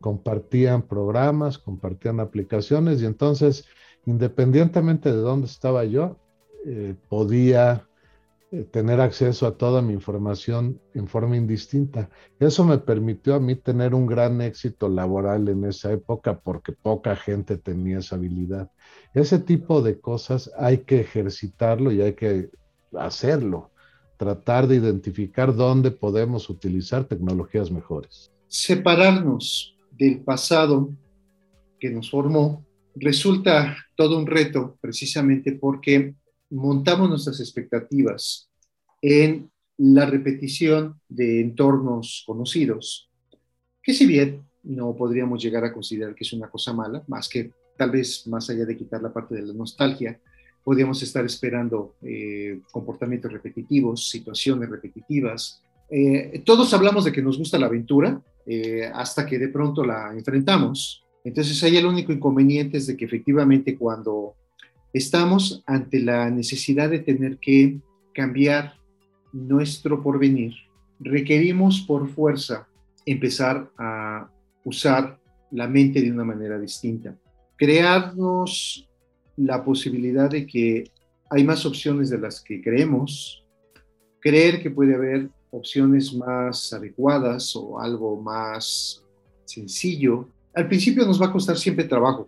compartían 0.00 0.82
programas, 0.82 1.58
compartían 1.58 2.20
aplicaciones 2.20 3.02
y 3.02 3.06
entonces, 3.06 3.66
independientemente 4.06 5.10
de 5.10 5.18
dónde 5.18 5.46
estaba 5.46 5.84
yo, 5.84 6.16
eh, 6.64 6.94
podía 7.08 7.86
eh, 8.52 8.64
tener 8.64 9.00
acceso 9.00 9.46
a 9.46 9.56
toda 9.56 9.80
mi 9.80 9.92
información 9.92 10.80
en 10.94 11.06
forma 11.06 11.36
indistinta. 11.36 12.10
Eso 12.40 12.64
me 12.64 12.78
permitió 12.78 13.34
a 13.36 13.40
mí 13.40 13.54
tener 13.54 13.94
un 13.94 14.06
gran 14.06 14.40
éxito 14.40 14.88
laboral 14.88 15.48
en 15.48 15.64
esa 15.64 15.92
época 15.92 16.40
porque 16.40 16.72
poca 16.72 17.14
gente 17.14 17.58
tenía 17.58 17.98
esa 17.98 18.16
habilidad. 18.16 18.70
Ese 19.14 19.38
tipo 19.38 19.82
de 19.82 20.00
cosas 20.00 20.50
hay 20.58 20.78
que 20.78 21.00
ejercitarlo 21.00 21.92
y 21.92 22.02
hay 22.02 22.14
que 22.14 22.50
hacerlo, 22.98 23.70
tratar 24.20 24.68
de 24.68 24.76
identificar 24.76 25.56
dónde 25.56 25.90
podemos 25.90 26.50
utilizar 26.50 27.06
tecnologías 27.06 27.70
mejores. 27.70 28.30
Separarnos 28.48 29.74
del 29.92 30.20
pasado 30.20 30.90
que 31.78 31.88
nos 31.88 32.10
formó 32.10 32.62
resulta 32.96 33.78
todo 33.96 34.18
un 34.18 34.26
reto 34.26 34.76
precisamente 34.78 35.52
porque 35.52 36.16
montamos 36.50 37.08
nuestras 37.08 37.40
expectativas 37.40 38.50
en 39.00 39.50
la 39.78 40.04
repetición 40.04 41.00
de 41.08 41.40
entornos 41.40 42.22
conocidos, 42.26 43.08
que 43.82 43.94
si 43.94 44.04
bien 44.04 44.42
no 44.62 44.94
podríamos 44.94 45.42
llegar 45.42 45.64
a 45.64 45.72
considerar 45.72 46.14
que 46.14 46.24
es 46.24 46.32
una 46.34 46.50
cosa 46.50 46.74
mala, 46.74 47.02
más 47.08 47.26
que 47.26 47.52
tal 47.78 47.90
vez 47.90 48.26
más 48.26 48.50
allá 48.50 48.66
de 48.66 48.76
quitar 48.76 49.00
la 49.00 49.14
parte 49.14 49.34
de 49.34 49.46
la 49.46 49.54
nostalgia, 49.54 50.20
podríamos 50.64 51.02
estar 51.02 51.24
esperando 51.24 51.94
eh, 52.02 52.60
comportamientos 52.70 53.32
repetitivos, 53.32 54.08
situaciones 54.08 54.68
repetitivas. 54.68 55.62
Eh, 55.90 56.42
todos 56.44 56.72
hablamos 56.74 57.04
de 57.04 57.12
que 57.12 57.22
nos 57.22 57.38
gusta 57.38 57.58
la 57.58 57.66
aventura 57.66 58.20
eh, 58.46 58.90
hasta 58.92 59.26
que 59.26 59.38
de 59.38 59.48
pronto 59.48 59.84
la 59.84 60.12
enfrentamos. 60.12 61.04
Entonces 61.24 61.62
ahí 61.64 61.76
el 61.76 61.86
único 61.86 62.12
inconveniente 62.12 62.78
es 62.78 62.86
de 62.86 62.96
que 62.96 63.04
efectivamente 63.04 63.76
cuando 63.76 64.34
Estamos 64.92 65.62
ante 65.66 66.00
la 66.00 66.30
necesidad 66.30 66.90
de 66.90 66.98
tener 66.98 67.38
que 67.38 67.78
cambiar 68.12 68.74
nuestro 69.32 70.02
porvenir. 70.02 70.54
Requerimos 70.98 71.80
por 71.82 72.08
fuerza 72.08 72.66
empezar 73.06 73.70
a 73.78 74.28
usar 74.64 75.18
la 75.52 75.68
mente 75.68 76.00
de 76.00 76.10
una 76.10 76.24
manera 76.24 76.58
distinta. 76.58 77.16
Crearnos 77.56 78.88
la 79.40 79.64
posibilidad 79.64 80.30
de 80.30 80.46
que 80.46 80.90
hay 81.30 81.44
más 81.44 81.64
opciones 81.64 82.10
de 82.10 82.18
las 82.18 82.40
que 82.40 82.60
creemos. 82.60 83.42
Creer 84.20 84.62
que 84.62 84.70
puede 84.70 84.94
haber 84.94 85.28
opciones 85.50 86.14
más 86.14 86.72
adecuadas 86.72 87.56
o 87.56 87.80
algo 87.80 88.20
más 88.20 89.02
sencillo. 89.44 90.28
Al 90.54 90.68
principio 90.68 91.06
nos 91.06 91.20
va 91.20 91.26
a 91.26 91.32
costar 91.32 91.56
siempre 91.56 91.84
trabajo, 91.84 92.26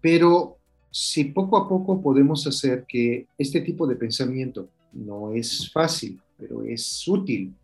pero 0.00 0.56
si 0.90 1.24
poco 1.24 1.56
a 1.58 1.68
poco 1.68 2.00
podemos 2.00 2.46
hacer 2.46 2.84
que 2.88 3.26
este 3.36 3.60
tipo 3.60 3.86
de 3.86 3.96
pensamiento 3.96 4.68
no 4.92 5.32
es 5.32 5.70
fácil, 5.70 6.18
pero 6.38 6.62
es 6.64 7.06
útil, 7.06 7.54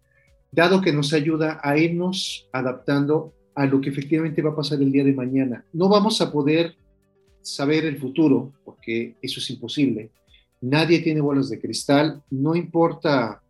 dado 0.50 0.82
que 0.82 0.92
nos 0.92 1.12
ayuda 1.12 1.60
a 1.62 1.78
irnos 1.78 2.46
adaptando 2.52 3.32
a 3.54 3.64
lo 3.66 3.80
que 3.80 3.90
efectivamente 3.90 4.42
va 4.42 4.50
a 4.50 4.56
pasar 4.56 4.82
el 4.82 4.92
día 4.92 5.04
de 5.04 5.14
mañana. 5.14 5.64
No 5.72 5.88
vamos 5.88 6.20
a 6.20 6.30
poder 6.30 6.74
saber 7.42 7.84
el 7.84 7.98
futuro, 7.98 8.52
porque 8.64 9.16
eso 9.20 9.40
es 9.40 9.50
imposible. 9.50 10.10
Nadie 10.60 11.00
tiene 11.00 11.20
bolas 11.20 11.48
de 11.48 11.60
cristal, 11.60 12.22
no 12.30 12.54
importa, 12.54 13.42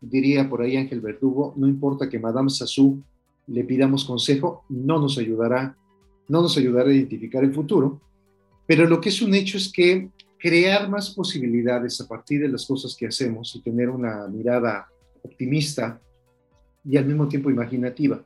diría 0.00 0.48
por 0.48 0.62
ahí 0.62 0.76
Ángel 0.76 1.00
Verdugo, 1.00 1.54
no 1.56 1.66
importa 1.66 2.08
que 2.08 2.18
Madame 2.18 2.50
Sassou 2.50 3.02
le 3.46 3.64
pidamos 3.64 4.04
consejo, 4.04 4.64
no 4.68 4.98
nos 5.00 5.18
ayudará, 5.18 5.76
no 6.28 6.42
nos 6.42 6.56
ayudará 6.58 6.90
a 6.90 6.94
identificar 6.94 7.42
el 7.42 7.54
futuro, 7.54 8.00
pero 8.66 8.86
lo 8.86 9.00
que 9.00 9.08
es 9.08 9.22
un 9.22 9.34
hecho 9.34 9.56
es 9.56 9.72
que 9.72 10.10
crear 10.38 10.88
más 10.90 11.10
posibilidades 11.10 12.00
a 12.00 12.08
partir 12.08 12.42
de 12.42 12.48
las 12.48 12.66
cosas 12.66 12.94
que 12.94 13.06
hacemos 13.06 13.54
y 13.54 13.62
tener 13.62 13.88
una 13.88 14.26
mirada 14.28 14.88
optimista 15.22 16.00
y 16.84 16.96
al 16.96 17.06
mismo 17.06 17.26
tiempo 17.28 17.50
imaginativa 17.50 18.22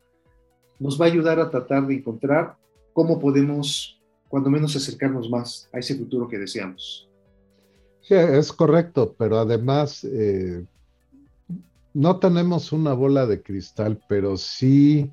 nos 0.81 1.01
va 1.01 1.05
a 1.05 1.09
ayudar 1.09 1.39
a 1.39 1.51
tratar 1.51 1.87
de 1.87 1.95
encontrar 1.95 2.57
cómo 2.93 3.21
podemos, 3.21 4.00
cuando 4.31 4.49
menos, 4.49 4.77
acercarnos 4.77 5.29
más 5.29 5.69
a 5.73 5.81
ese 5.81 5.97
futuro 5.97 6.29
que 6.29 6.39
deseamos. 6.39 7.09
Sí, 8.01 8.15
es 8.15 8.53
correcto, 8.53 9.13
pero 9.19 9.41
además 9.41 10.05
eh, 10.05 10.65
no 11.93 12.21
tenemos 12.21 12.71
una 12.71 12.93
bola 12.93 13.27
de 13.27 13.43
cristal, 13.43 14.01
pero 14.09 14.37
sí 14.37 15.11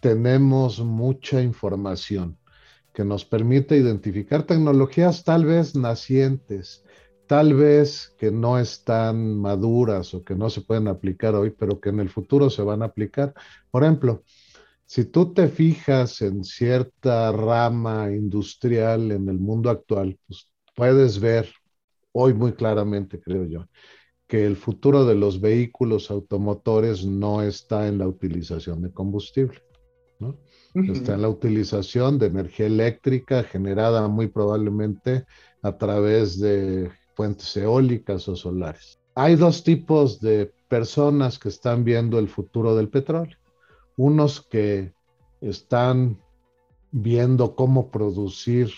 tenemos 0.00 0.80
mucha 0.80 1.40
información 1.40 2.36
que 2.92 3.06
nos 3.06 3.24
permite 3.24 3.78
identificar 3.78 4.42
tecnologías 4.42 5.24
tal 5.24 5.46
vez 5.46 5.74
nacientes, 5.74 6.84
tal 7.26 7.54
vez 7.54 8.14
que 8.18 8.30
no 8.30 8.58
están 8.58 9.40
maduras 9.40 10.12
o 10.12 10.22
que 10.22 10.34
no 10.34 10.50
se 10.50 10.60
pueden 10.60 10.88
aplicar 10.88 11.34
hoy, 11.34 11.48
pero 11.58 11.80
que 11.80 11.88
en 11.88 12.00
el 12.00 12.10
futuro 12.10 12.50
se 12.50 12.60
van 12.60 12.82
a 12.82 12.86
aplicar. 12.86 13.32
Por 13.70 13.82
ejemplo, 13.82 14.22
si 14.92 15.06
tú 15.06 15.32
te 15.32 15.48
fijas 15.48 16.20
en 16.20 16.44
cierta 16.44 17.32
rama 17.32 18.12
industrial 18.12 19.10
en 19.10 19.26
el 19.30 19.38
mundo 19.38 19.70
actual, 19.70 20.18
pues 20.26 20.50
puedes 20.76 21.18
ver 21.18 21.48
hoy 22.12 22.34
muy 22.34 22.52
claramente, 22.52 23.18
creo 23.18 23.46
yo, 23.46 23.64
que 24.26 24.44
el 24.44 24.54
futuro 24.54 25.06
de 25.06 25.14
los 25.14 25.40
vehículos 25.40 26.10
automotores 26.10 27.06
no 27.06 27.40
está 27.40 27.88
en 27.88 27.96
la 27.96 28.06
utilización 28.06 28.82
de 28.82 28.92
combustible. 28.92 29.62
¿no? 30.18 30.36
Está 30.74 31.14
en 31.14 31.22
la 31.22 31.30
utilización 31.30 32.18
de 32.18 32.26
energía 32.26 32.66
eléctrica 32.66 33.44
generada 33.44 34.08
muy 34.08 34.26
probablemente 34.26 35.24
a 35.62 35.74
través 35.78 36.38
de 36.38 36.90
fuentes 37.14 37.56
eólicas 37.56 38.28
o 38.28 38.36
solares. 38.36 39.00
Hay 39.14 39.36
dos 39.36 39.64
tipos 39.64 40.20
de 40.20 40.52
personas 40.68 41.38
que 41.38 41.48
están 41.48 41.82
viendo 41.82 42.18
el 42.18 42.28
futuro 42.28 42.76
del 42.76 42.90
petróleo. 42.90 43.38
Unos 43.96 44.40
que 44.40 44.92
están 45.40 46.18
viendo 46.90 47.54
cómo 47.54 47.90
producir 47.90 48.70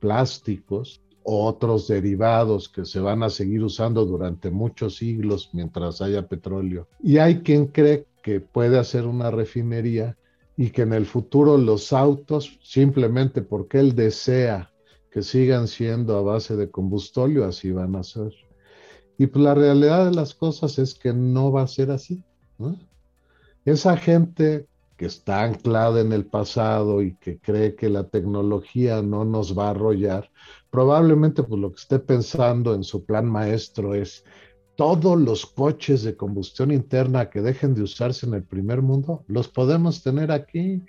plásticos, 0.00 1.00
otros 1.22 1.88
derivados 1.88 2.68
que 2.68 2.84
se 2.84 3.00
van 3.00 3.22
a 3.22 3.30
seguir 3.30 3.62
usando 3.62 4.04
durante 4.04 4.50
muchos 4.50 4.96
siglos 4.96 5.50
mientras 5.52 6.02
haya 6.02 6.28
petróleo. 6.28 6.88
Y 7.02 7.18
hay 7.18 7.40
quien 7.40 7.66
cree 7.66 8.06
que 8.22 8.40
puede 8.40 8.78
hacer 8.78 9.06
una 9.06 9.30
refinería 9.30 10.16
y 10.56 10.70
que 10.70 10.82
en 10.82 10.92
el 10.92 11.06
futuro 11.06 11.56
los 11.56 11.92
autos, 11.92 12.58
simplemente 12.62 13.42
porque 13.42 13.80
él 13.80 13.94
desea 13.94 14.70
que 15.10 15.22
sigan 15.22 15.68
siendo 15.68 16.16
a 16.16 16.22
base 16.22 16.56
de 16.56 16.70
combustóleo, 16.70 17.44
así 17.44 17.70
van 17.72 17.96
a 17.96 18.02
ser. 18.02 18.32
Y 19.16 19.26
pues 19.26 19.44
la 19.44 19.54
realidad 19.54 20.06
de 20.06 20.14
las 20.14 20.34
cosas 20.34 20.78
es 20.78 20.94
que 20.94 21.12
no 21.12 21.52
va 21.52 21.62
a 21.62 21.68
ser 21.68 21.90
así. 21.90 22.22
Esa 23.64 23.96
gente 23.96 24.66
que 24.96 25.06
está 25.06 25.42
anclada 25.42 26.00
en 26.00 26.12
el 26.12 26.26
pasado 26.26 27.02
y 27.02 27.16
que 27.16 27.38
cree 27.38 27.74
que 27.74 27.88
la 27.88 28.08
tecnología 28.08 29.02
no 29.02 29.24
nos 29.24 29.58
va 29.58 29.68
a 29.68 29.70
arrollar, 29.70 30.30
probablemente 30.70 31.42
pues 31.42 31.60
lo 31.60 31.70
que 31.72 31.80
esté 31.80 31.98
pensando 31.98 32.74
en 32.74 32.84
su 32.84 33.04
plan 33.04 33.26
maestro 33.26 33.94
es 33.94 34.24
todos 34.76 35.20
los 35.20 35.46
coches 35.46 36.02
de 36.02 36.16
combustión 36.16 36.72
interna 36.72 37.30
que 37.30 37.40
dejen 37.40 37.74
de 37.74 37.82
usarse 37.82 38.26
en 38.26 38.34
el 38.34 38.42
primer 38.42 38.82
mundo, 38.82 39.24
los 39.28 39.48
podemos 39.48 40.02
tener 40.02 40.32
aquí, 40.32 40.82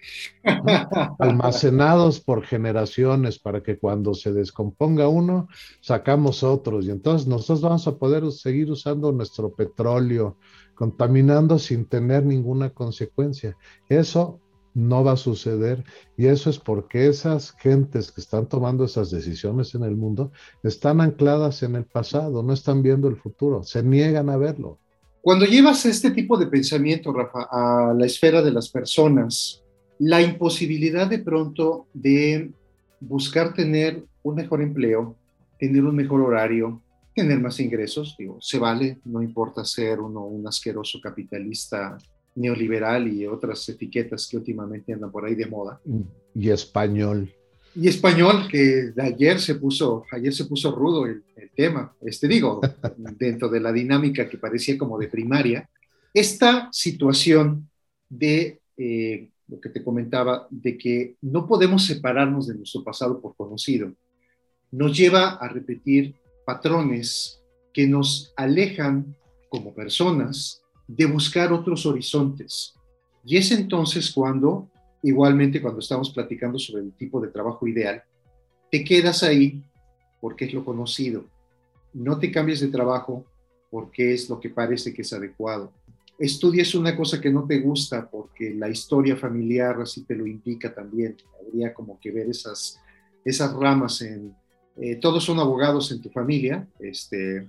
almacenados 1.19 2.19
por 2.19 2.43
generaciones 2.43 3.37
para 3.37 3.61
que 3.61 3.77
cuando 3.77 4.13
se 4.13 4.33
descomponga 4.33 5.07
uno, 5.07 5.47
sacamos 5.81 6.43
otros. 6.43 6.85
Y 6.85 6.91
entonces 6.91 7.27
nosotros 7.27 7.61
vamos 7.61 7.87
a 7.87 7.97
poder 7.97 8.31
seguir 8.31 8.71
usando 8.71 9.11
nuestro 9.11 9.53
petróleo, 9.53 10.37
contaminando 10.75 11.57
sin 11.57 11.85
tener 11.85 12.25
ninguna 12.25 12.69
consecuencia. 12.69 13.57
Eso 13.89 14.39
no 14.75 15.03
va 15.03 15.13
a 15.13 15.17
suceder. 15.17 15.83
Y 16.17 16.27
eso 16.27 16.49
es 16.49 16.59
porque 16.59 17.07
esas 17.07 17.53
gentes 17.53 18.11
que 18.11 18.21
están 18.21 18.47
tomando 18.47 18.85
esas 18.85 19.09
decisiones 19.09 19.73
en 19.73 19.83
el 19.83 19.95
mundo 19.95 20.31
están 20.61 21.01
ancladas 21.01 21.63
en 21.63 21.75
el 21.75 21.85
pasado, 21.85 22.43
no 22.43 22.53
están 22.53 22.83
viendo 22.83 23.07
el 23.07 23.15
futuro, 23.15 23.63
se 23.63 23.81
niegan 23.81 24.29
a 24.29 24.37
verlo. 24.37 24.77
Cuando 25.21 25.45
llevas 25.45 25.85
este 25.87 26.11
tipo 26.11 26.37
de 26.37 26.45
pensamiento, 26.45 27.11
Rafa, 27.11 27.47
a 27.49 27.93
la 27.93 28.05
esfera 28.05 28.43
de 28.43 28.51
las 28.51 28.69
personas, 28.69 29.63
la 29.97 30.21
imposibilidad 30.21 31.07
de 31.07 31.19
pronto 31.19 31.87
de 31.93 32.51
buscar 32.99 33.53
tener 33.53 34.03
un 34.21 34.35
mejor 34.35 34.61
empleo, 34.61 35.15
tener 35.57 35.83
un 35.83 35.95
mejor 35.95 36.21
horario, 36.21 36.81
tener 37.15 37.39
más 37.39 37.59
ingresos, 37.61 38.15
digo, 38.19 38.37
se 38.41 38.59
vale, 38.59 38.99
no 39.05 39.23
importa 39.23 39.63
ser 39.63 40.01
uno 40.01 40.25
un 40.25 40.45
asqueroso 40.45 40.99
capitalista 41.01 41.97
neoliberal 42.35 43.07
y 43.07 43.25
otras 43.25 43.67
etiquetas 43.69 44.27
que 44.27 44.35
últimamente 44.35 44.91
andan 44.91 45.11
por 45.11 45.25
ahí 45.25 45.33
de 45.33 45.45
moda. 45.45 45.79
Y 46.35 46.49
español. 46.49 47.33
Y 47.73 47.87
español, 47.87 48.47
que 48.49 48.91
ayer 48.97 49.39
se 49.39 49.55
puso, 49.55 50.03
ayer 50.11 50.33
se 50.33 50.45
puso 50.45 50.71
rudo 50.75 51.05
el, 51.05 51.23
tema, 51.55 51.95
este 52.01 52.27
digo, 52.27 52.59
dentro 53.17 53.47
de 53.47 53.61
la 53.61 53.71
dinámica 53.71 54.27
que 54.27 54.37
parecía 54.37 54.77
como 54.77 54.97
de 54.97 55.07
primaria, 55.07 55.69
esta 56.13 56.67
situación 56.73 57.69
de 58.09 58.59
eh, 58.75 59.29
lo 59.47 59.61
que 59.61 59.69
te 59.69 59.81
comentaba, 59.81 60.47
de 60.49 60.77
que 60.77 61.15
no 61.21 61.47
podemos 61.47 61.85
separarnos 61.85 62.47
de 62.47 62.55
nuestro 62.55 62.83
pasado 62.83 63.21
por 63.21 63.37
conocido, 63.37 63.93
nos 64.71 64.97
lleva 64.97 65.35
a 65.35 65.47
repetir 65.47 66.15
patrones 66.45 67.41
que 67.73 67.87
nos 67.87 68.33
alejan 68.37 69.15
como 69.49 69.73
personas 69.73 70.61
de 70.87 71.05
buscar 71.05 71.51
otros 71.51 71.85
horizontes. 71.85 72.73
Y 73.25 73.37
es 73.37 73.51
entonces 73.51 74.11
cuando, 74.11 74.69
igualmente 75.01 75.61
cuando 75.61 75.79
estamos 75.79 76.11
platicando 76.11 76.59
sobre 76.59 76.83
el 76.83 76.93
tipo 76.93 77.19
de 77.19 77.29
trabajo 77.29 77.67
ideal, 77.67 78.03
te 78.71 78.83
quedas 78.83 79.23
ahí 79.23 79.63
porque 80.21 80.45
es 80.45 80.53
lo 80.53 80.63
conocido. 80.63 81.25
No 81.93 82.19
te 82.19 82.31
cambies 82.31 82.59
de 82.59 82.67
trabajo 82.67 83.25
porque 83.69 84.13
es 84.13 84.29
lo 84.29 84.39
que 84.39 84.49
parece 84.49 84.93
que 84.93 85.01
es 85.01 85.13
adecuado. 85.13 85.71
Estudias 86.17 86.75
una 86.75 86.95
cosa 86.95 87.19
que 87.19 87.29
no 87.29 87.45
te 87.45 87.59
gusta 87.59 88.09
porque 88.09 88.53
la 88.53 88.69
historia 88.69 89.17
familiar 89.17 89.81
así 89.81 90.03
te 90.05 90.15
lo 90.15 90.25
indica 90.25 90.73
también. 90.73 91.17
Habría 91.41 91.73
como 91.73 91.99
que 91.99 92.11
ver 92.11 92.29
esas, 92.29 92.79
esas 93.23 93.53
ramas 93.53 94.01
en... 94.01 94.35
Eh, 94.77 94.97
todos 94.97 95.23
son 95.23 95.39
abogados 95.39 95.91
en 95.91 96.01
tu 96.01 96.09
familia, 96.09 96.67
este, 96.79 97.47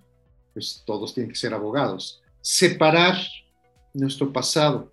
pues 0.54 0.82
todos 0.86 1.12
tienen 1.12 1.30
que 1.30 1.38
ser 1.38 1.52
abogados. 1.52 2.22
Separar 2.40 3.16
nuestro 3.94 4.32
pasado 4.32 4.92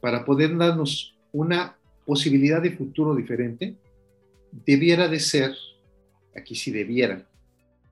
para 0.00 0.24
poder 0.24 0.56
darnos 0.56 1.16
una 1.32 1.76
posibilidad 2.06 2.62
de 2.62 2.70
futuro 2.70 3.14
diferente, 3.14 3.76
debiera 4.64 5.08
de 5.08 5.18
ser, 5.18 5.54
aquí 6.36 6.54
sí 6.54 6.70
debiera, 6.70 7.26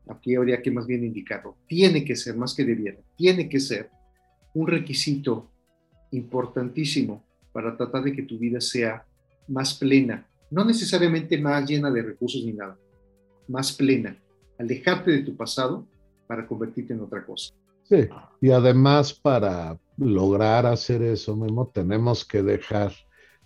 aquí 0.09 0.35
habría 0.35 0.63
que 0.63 0.71
más 0.71 0.87
bien 0.87 1.05
indicarlo, 1.05 1.57
tiene 1.67 2.05
que 2.05 2.17
ser, 2.17 2.37
más 2.37 2.55
que 2.55 2.65
debiera, 2.65 2.99
tiene 3.17 3.49
que 3.49 3.61
ser 3.61 3.91
un 4.55 4.67
requisito 4.67 5.51
importantísimo 6.13 7.25
para 7.53 7.77
tratar 7.77 8.05
de 8.05 8.13
que 8.13 8.23
tu 8.23 8.39
vida 8.39 8.61
sea 8.61 9.05
más 9.49 9.75
plena, 9.75 10.27
no 10.51 10.65
necesariamente 10.65 11.39
más 11.39 11.69
llena 11.69 11.91
de 11.91 12.03
recursos 12.03 12.45
ni 12.45 12.53
nada, 12.53 12.77
más 13.49 13.73
plena, 13.73 14.17
alejarte 14.59 15.11
de 15.11 15.23
tu 15.23 15.37
pasado 15.37 15.87
para 16.27 16.47
convertirte 16.47 16.93
en 16.93 17.01
otra 17.01 17.25
cosa. 17.25 17.53
Sí, 17.85 18.09
y 18.41 18.51
además 18.51 19.13
para 19.13 19.79
lograr 19.97 20.67
hacer 20.67 21.03
eso 21.03 21.37
mismo 21.37 21.69
tenemos 21.69 22.25
que 22.25 22.43
dejar 22.43 22.93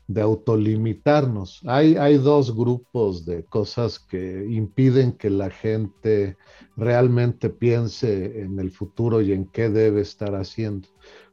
de 0.08 0.20
autolimitarnos. 0.20 1.60
Hay, 1.66 1.96
hay 1.96 2.18
dos 2.18 2.54
grupos 2.54 3.26
de 3.26 3.44
cosas 3.44 3.98
que 3.98 4.46
impiden 4.48 5.12
que 5.12 5.30
la 5.30 5.50
gente 5.50 6.36
realmente 6.76 7.50
piense 7.50 8.40
en 8.40 8.60
el 8.60 8.70
futuro 8.70 9.20
y 9.20 9.32
en 9.32 9.46
qué 9.46 9.68
debe 9.68 10.02
estar 10.02 10.34
haciendo. 10.36 10.88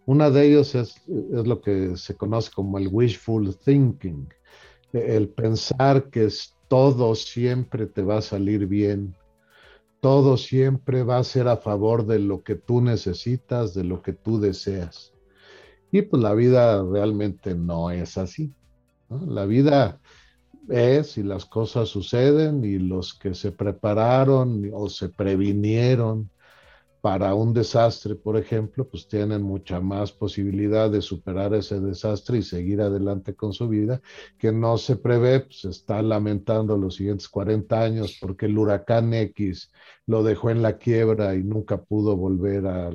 Una 0.05 0.30
de 0.30 0.47
ellos 0.47 0.76
es, 0.76 0.95
es 1.07 1.47
lo 1.47 1.61
que 1.61 1.95
se 1.95 2.16
conoce 2.16 2.51
como 2.51 2.78
el 2.78 2.89
wishful 2.91 3.55
thinking, 3.57 4.28
el 4.91 5.30
pensar 5.30 6.09
que 6.09 6.26
todo 6.68 7.16
siempre 7.16 7.86
te 7.86 8.01
va 8.01 8.18
a 8.18 8.22
salir 8.22 8.68
bien, 8.68 9.16
todo 9.99 10.38
siempre 10.38 11.03
va 11.03 11.18
a 11.18 11.24
ser 11.24 11.47
a 11.47 11.57
favor 11.57 12.05
de 12.05 12.20
lo 12.20 12.43
que 12.43 12.55
tú 12.55 12.82
necesitas, 12.82 13.74
de 13.74 13.84
lo 13.84 14.01
que 14.01 14.14
tú 14.14 14.39
deseas. 14.39 15.14
Y 15.91 16.01
pues 16.01 16.22
la 16.22 16.34
vida 16.34 16.84
realmente 16.84 17.55
no 17.55 17.91
es 17.91 18.18
así. 18.18 18.53
La 19.09 19.45
vida 19.45 20.01
es 20.70 21.18
y 21.18 21.24
las 21.24 21.45
cosas 21.45 21.89
suceden 21.89 22.66
y 22.66 22.80
los 22.80 23.14
que 23.14 23.34
se 23.34 23.51
prepararon 23.51 24.70
o 24.74 24.89
se 24.89 25.09
previnieron 25.09 26.30
para 27.04 27.36
un 27.36 27.54
desastre, 27.54 28.16
por 28.16 28.38
ejemplo, 28.38 28.88
pues 28.88 29.10
tienen 29.10 29.41
mucha 29.41 29.82
más 29.82 30.14
posibilidad 30.14 30.89
de 30.89 31.01
superar 31.01 31.54
ese 31.54 31.82
desastre 31.82 32.38
y 32.38 32.43
seguir 32.43 32.80
adelante 32.80 33.36
con 33.36 33.51
su 33.51 33.68
vida, 33.68 34.01
que 34.38 34.54
no 34.54 34.78
se 34.78 34.95
prevé, 34.95 35.41
pues 35.41 35.66
está 35.66 36.01
lamentando 36.01 36.78
los 36.78 36.95
siguientes 36.95 37.28
40 37.28 37.82
años 37.84 38.18
porque 38.22 38.45
el 38.45 38.58
huracán 38.58 39.14
X 39.14 39.70
lo 40.06 40.24
dejó 40.24 40.49
en 40.49 40.62
la 40.62 40.78
quiebra 40.78 41.36
y 41.36 41.43
nunca 41.43 41.84
pudo 41.84 42.16
volver 42.16 42.68
a 42.68 42.89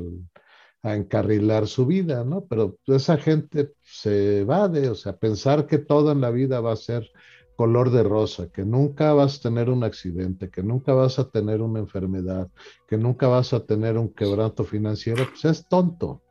encarrilar 0.82 1.66
su 1.66 1.84
vida, 1.84 2.24
¿no? 2.24 2.46
Pero 2.46 2.78
esa 2.86 3.18
gente 3.18 3.74
se 3.82 4.40
evade, 4.40 4.88
o 4.88 4.94
sea, 4.94 5.18
pensar 5.18 5.66
que 5.66 5.76
todo 5.76 6.12
en 6.12 6.22
la 6.22 6.30
vida 6.30 6.62
va 6.62 6.72
a 6.72 6.76
ser 6.76 7.10
color 7.58 7.90
de 7.90 8.04
rosa, 8.04 8.48
que 8.52 8.64
nunca 8.64 9.12
vas 9.14 9.38
a 9.38 9.40
tener 9.48 9.68
un 9.68 9.82
accidente, 9.82 10.48
que 10.48 10.62
nunca 10.62 10.94
vas 10.94 11.18
a 11.18 11.28
tener 11.28 11.60
una 11.60 11.80
enfermedad, 11.80 12.48
que 12.86 12.96
nunca 12.96 13.26
vas 13.26 13.52
a 13.52 13.66
tener 13.66 13.98
un 13.98 14.14
quebranto 14.14 14.62
financiero, 14.62 15.26
pues 15.28 15.44
es 15.44 15.66
tonto. 15.66 16.22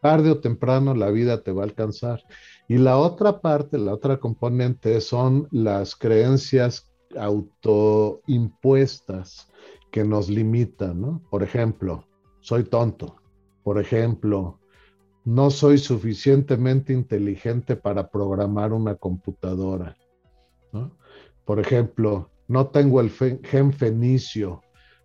Tarde 0.00 0.32
o 0.32 0.40
temprano 0.40 0.96
la 0.96 1.12
vida 1.12 1.44
te 1.44 1.52
va 1.52 1.62
a 1.62 1.66
alcanzar. 1.66 2.24
Y 2.68 2.78
la 2.78 2.98
otra 2.98 3.40
parte, 3.40 3.78
la 3.78 3.94
otra 3.94 4.18
componente 4.18 5.00
son 5.00 5.46
las 5.52 5.94
creencias 5.94 6.90
autoimpuestas 7.16 9.46
que 9.92 10.02
nos 10.02 10.28
limitan, 10.28 11.00
¿no? 11.00 11.22
Por 11.30 11.44
ejemplo, 11.44 12.08
soy 12.40 12.64
tonto. 12.64 13.14
Por 13.62 13.78
ejemplo, 13.78 14.58
no 15.24 15.50
soy 15.50 15.78
suficientemente 15.78 16.92
inteligente 16.92 17.76
para 17.76 18.10
programar 18.10 18.72
una 18.72 18.96
computadora. 18.96 19.96
Por 21.44 21.60
ejemplo, 21.60 22.30
no 22.48 22.68
tengo 22.68 23.00
el 23.00 23.10
gen 23.10 23.72
fenicio, 23.72 24.62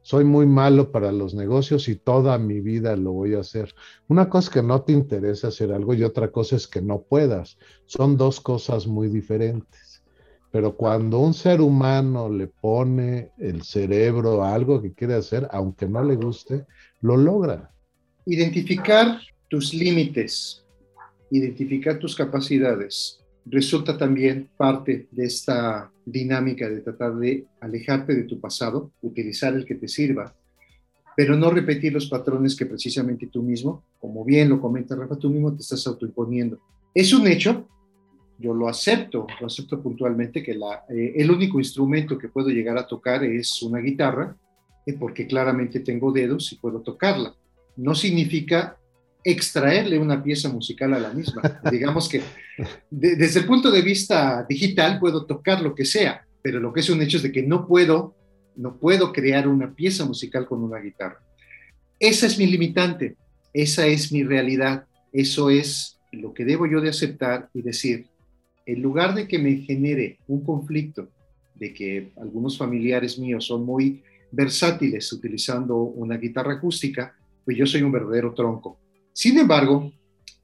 soy 0.08 0.24
muy 0.24 0.46
malo 0.46 0.94
para 0.94 1.12
los 1.12 1.34
negocios 1.34 1.90
y 1.90 1.98
toda 1.98 2.38
mi 2.38 2.62
vida 2.62 2.96
lo 2.96 3.12
voy 3.12 3.34
a 3.34 3.42
hacer. 3.42 3.76
Una 4.08 4.30
cosa 4.30 4.48
es 4.48 4.54
que 4.54 4.64
no 4.64 4.82
te 4.84 4.94
interesa 4.94 5.50
hacer 5.50 5.74
algo 5.74 5.94
y 5.94 6.04
otra 6.04 6.32
cosa 6.32 6.56
es 6.56 6.66
que 6.66 6.82
no 6.82 7.02
puedas. 7.02 7.58
Son 7.88 8.16
dos 8.16 8.40
cosas 8.40 8.88
muy 8.88 9.10
diferentes. 9.10 10.02
Pero 10.50 10.78
cuando 10.78 11.20
un 11.20 11.34
ser 11.34 11.60
humano 11.60 12.30
le 12.30 12.48
pone 12.48 13.32
el 13.38 13.64
cerebro 13.64 14.46
a 14.46 14.54
algo 14.54 14.82
que 14.82 14.94
quiere 14.94 15.16
hacer, 15.16 15.46
aunque 15.52 15.90
no 15.90 16.02
le 16.02 16.16
guste, 16.16 16.66
lo 17.02 17.18
logra. 17.18 17.70
Identificar 18.26 19.20
tus 19.50 19.74
límites, 19.74 20.66
identificar 21.32 22.00
tus 22.00 22.16
capacidades, 22.16 23.20
resulta 23.50 23.98
también 23.98 24.50
parte 24.58 25.08
de 25.12 25.26
esta 25.26 25.92
dinámica 26.06 26.70
de 26.70 26.82
tratar 26.82 27.16
de 27.16 27.46
alejarte 27.60 28.16
de 28.16 28.24
tu 28.24 28.40
pasado, 28.40 28.92
utilizar 29.02 29.54
el 29.54 29.66
que 29.66 29.76
te 29.76 29.88
sirva, 29.88 30.34
pero 31.16 31.36
no 31.36 31.50
repetir 31.50 31.94
los 31.94 32.08
patrones 32.08 32.56
que 32.56 32.66
precisamente 32.66 33.28
tú 33.28 33.42
mismo, 33.42 33.84
como 34.00 34.24
bien 34.24 34.50
lo 34.50 34.62
comenta 34.62 34.96
Rafa, 34.96 35.16
tú 35.16 35.30
mismo 35.30 35.54
te 35.54 35.62
estás 35.62 35.86
autoimponiendo. 35.88 36.60
Es 36.94 37.14
un 37.14 37.28
hecho, 37.28 37.68
yo 38.38 38.54
lo 38.54 38.68
acepto, 38.68 39.26
lo 39.42 39.48
acepto 39.48 39.82
puntualmente, 39.82 40.44
que 40.44 40.52
eh, 40.52 41.14
el 41.16 41.32
único 41.32 41.58
instrumento 41.60 42.18
que 42.18 42.30
puedo 42.30 42.50
llegar 42.50 42.78
a 42.78 42.86
tocar 42.86 43.24
es 43.24 43.62
una 43.64 43.80
guitarra, 43.80 44.38
eh, 44.86 44.94
porque 44.94 45.26
claramente 45.26 45.80
tengo 45.80 46.12
dedos 46.12 46.52
y 46.54 46.58
puedo 46.58 46.82
tocarla. 46.82 47.36
No 47.78 47.96
significa 47.96 48.78
extraerle 49.30 50.00
una 50.00 50.24
pieza 50.24 50.48
musical 50.48 50.94
a 50.94 51.00
la 51.00 51.12
misma. 51.12 51.42
Digamos 51.70 52.08
que 52.08 52.22
desde 52.90 53.42
el 53.42 53.46
punto 53.46 53.70
de 53.70 53.82
vista 53.82 54.46
digital 54.48 55.00
puedo 55.00 55.26
tocar 55.26 55.62
lo 55.62 55.76
que 55.76 55.84
sea, 55.84 56.26
pero 56.42 56.62
lo 56.62 56.72
que 56.72 56.80
es 56.80 56.90
un 56.90 57.02
hecho 57.02 57.18
es 57.18 57.24
de 57.24 57.32
que 57.34 57.44
no 57.44 57.68
puedo, 57.68 58.16
no 58.56 58.78
puedo 58.78 59.12
crear 59.12 59.50
una 59.50 59.76
pieza 59.76 60.06
musical 60.06 60.46
con 60.46 60.64
una 60.64 60.80
guitarra. 60.80 61.20
Esa 62.00 62.26
es 62.26 62.40
mi 62.40 62.46
limitante, 62.46 63.18
esa 63.54 63.86
es 63.86 64.14
mi 64.14 64.24
realidad, 64.24 64.86
eso 65.12 65.50
es 65.50 66.00
lo 66.14 66.34
que 66.34 66.46
debo 66.46 66.66
yo 66.66 66.80
de 66.80 66.90
aceptar 66.90 67.50
y 67.54 67.62
decir, 67.62 68.06
en 68.66 68.82
lugar 68.82 69.14
de 69.14 69.28
que 69.28 69.40
me 69.40 69.58
genere 69.58 70.20
un 70.28 70.46
conflicto, 70.46 71.10
de 71.56 71.74
que 71.74 72.12
algunos 72.16 72.58
familiares 72.58 73.20
míos 73.20 73.46
son 73.46 73.66
muy 73.66 74.04
versátiles 74.32 75.12
utilizando 75.12 75.76
una 75.76 76.16
guitarra 76.16 76.54
acústica, 76.54 77.14
pues 77.44 77.58
yo 77.58 77.66
soy 77.66 77.82
un 77.82 77.92
verdadero 77.92 78.34
tronco 78.34 78.78
sin 79.18 79.40
embargo, 79.40 79.92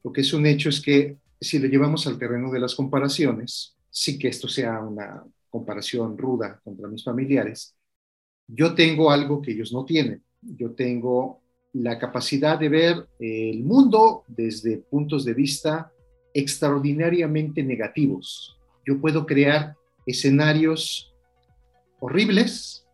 lo 0.02 0.12
que 0.12 0.22
es 0.22 0.32
un 0.32 0.46
hecho 0.46 0.68
es 0.68 0.80
que 0.80 1.16
si 1.40 1.60
lo 1.60 1.68
llevamos 1.68 2.08
al 2.08 2.18
terreno 2.18 2.50
de 2.50 2.58
las 2.58 2.74
comparaciones, 2.74 3.76
sí 3.88 4.18
que 4.18 4.26
esto 4.26 4.48
sea 4.48 4.80
una 4.80 5.22
comparación 5.48 6.18
ruda 6.18 6.60
contra 6.64 6.88
mis 6.88 7.04
familiares, 7.04 7.76
yo 8.48 8.74
tengo 8.74 9.12
algo 9.12 9.40
que 9.40 9.52
ellos 9.52 9.72
no 9.72 9.84
tienen. 9.84 10.24
Yo 10.42 10.72
tengo 10.72 11.40
la 11.72 12.00
capacidad 12.00 12.58
de 12.58 12.68
ver 12.68 13.08
el 13.20 13.62
mundo 13.62 14.24
desde 14.26 14.78
puntos 14.78 15.24
de 15.24 15.34
vista 15.34 15.92
extraordinariamente 16.34 17.62
negativos. 17.62 18.58
Yo 18.84 19.00
puedo 19.00 19.24
crear 19.24 19.76
escenarios 20.04 21.14
horribles 22.00 22.84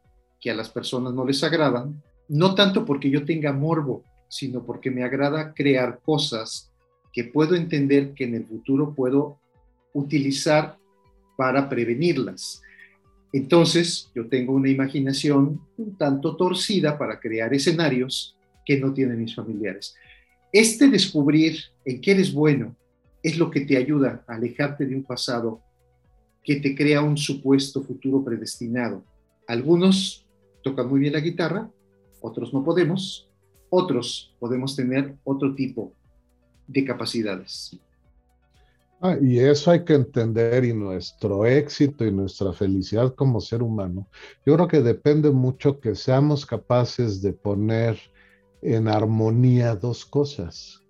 que 0.43 0.51
a 0.51 0.55
las 0.55 0.69
personas 0.69 1.15
no 1.15 1.25
les 1.25 1.43
agradan, 1.43 2.03
no 2.29 2.55
tanto 2.55 2.85
porque 2.85 3.09
yo 3.09 3.25
tenga 3.25 3.55
morbo, 3.55 4.05
sino 4.31 4.65
porque 4.65 4.91
me 4.91 5.03
agrada 5.03 5.53
crear 5.53 6.01
cosas 6.03 6.73
que 7.13 7.25
puedo 7.25 7.57
entender 7.57 8.15
que 8.15 8.25
en 8.25 8.37
el 8.37 8.47
futuro 8.47 8.95
puedo 8.95 9.39
utilizar 9.93 10.79
para 11.37 11.69
prevenirlas. 11.69 12.63
Entonces, 13.33 14.11
yo 14.15 14.29
tengo 14.29 14.55
una 14.55 14.69
imaginación 14.69 15.61
un 15.77 15.97
tanto 15.97 16.37
torcida 16.37 16.97
para 16.97 17.19
crear 17.19 17.53
escenarios 17.53 18.37
que 18.65 18.79
no 18.79 18.93
tienen 18.93 19.21
mis 19.21 19.35
familiares. 19.35 19.95
Este 20.53 20.89
descubrir 20.89 21.59
en 21.85 22.01
qué 22.01 22.13
eres 22.13 22.33
bueno 22.33 22.77
es 23.23 23.37
lo 23.37 23.51
que 23.51 23.63
te 23.63 23.77
ayuda 23.77 24.25
a 24.27 24.35
alejarte 24.35 24.87
de 24.87 24.95
un 24.95 25.03
pasado 25.03 25.61
que 26.43 26.57
te 26.57 26.75
crea 26.75 27.03
un 27.03 27.17
supuesto 27.17 27.83
futuro 27.83 28.25
predestinado. 28.25 29.05
Algunos 29.47 30.27
tocan 30.63 30.89
muy 30.89 31.01
bien 31.01 31.13
la 31.13 31.21
guitarra, 31.21 31.69
otros 32.21 32.53
no 32.53 32.65
podemos, 32.65 33.30
otros 33.71 34.35
podemos 34.39 34.77
tener 34.77 35.17
otro 35.25 35.55
tipo 35.55 35.93
de 36.67 36.85
capacidades. 36.85 37.79
Ah, 39.03 39.17
y 39.19 39.39
eso 39.39 39.71
hay 39.71 39.83
que 39.85 39.95
entender 39.95 40.63
y 40.63 40.75
nuestro 40.75 41.47
éxito 41.47 42.05
y 42.05 42.13
nuestra 42.13 42.53
felicidad 42.53 43.15
como 43.15 43.41
ser 43.41 43.63
humano, 43.63 44.07
yo 44.45 44.55
creo 44.57 44.69
que 44.69 44.83
depende 44.83 45.31
mucho 45.31 45.81
que 45.81 45.95
seamos 45.95 46.45
capaces 46.45 47.23
de 47.23 47.33
poner 47.33 47.99
en 48.61 48.89
armonía 48.89 49.75
dos 49.75 50.05
cosas. 50.05 50.83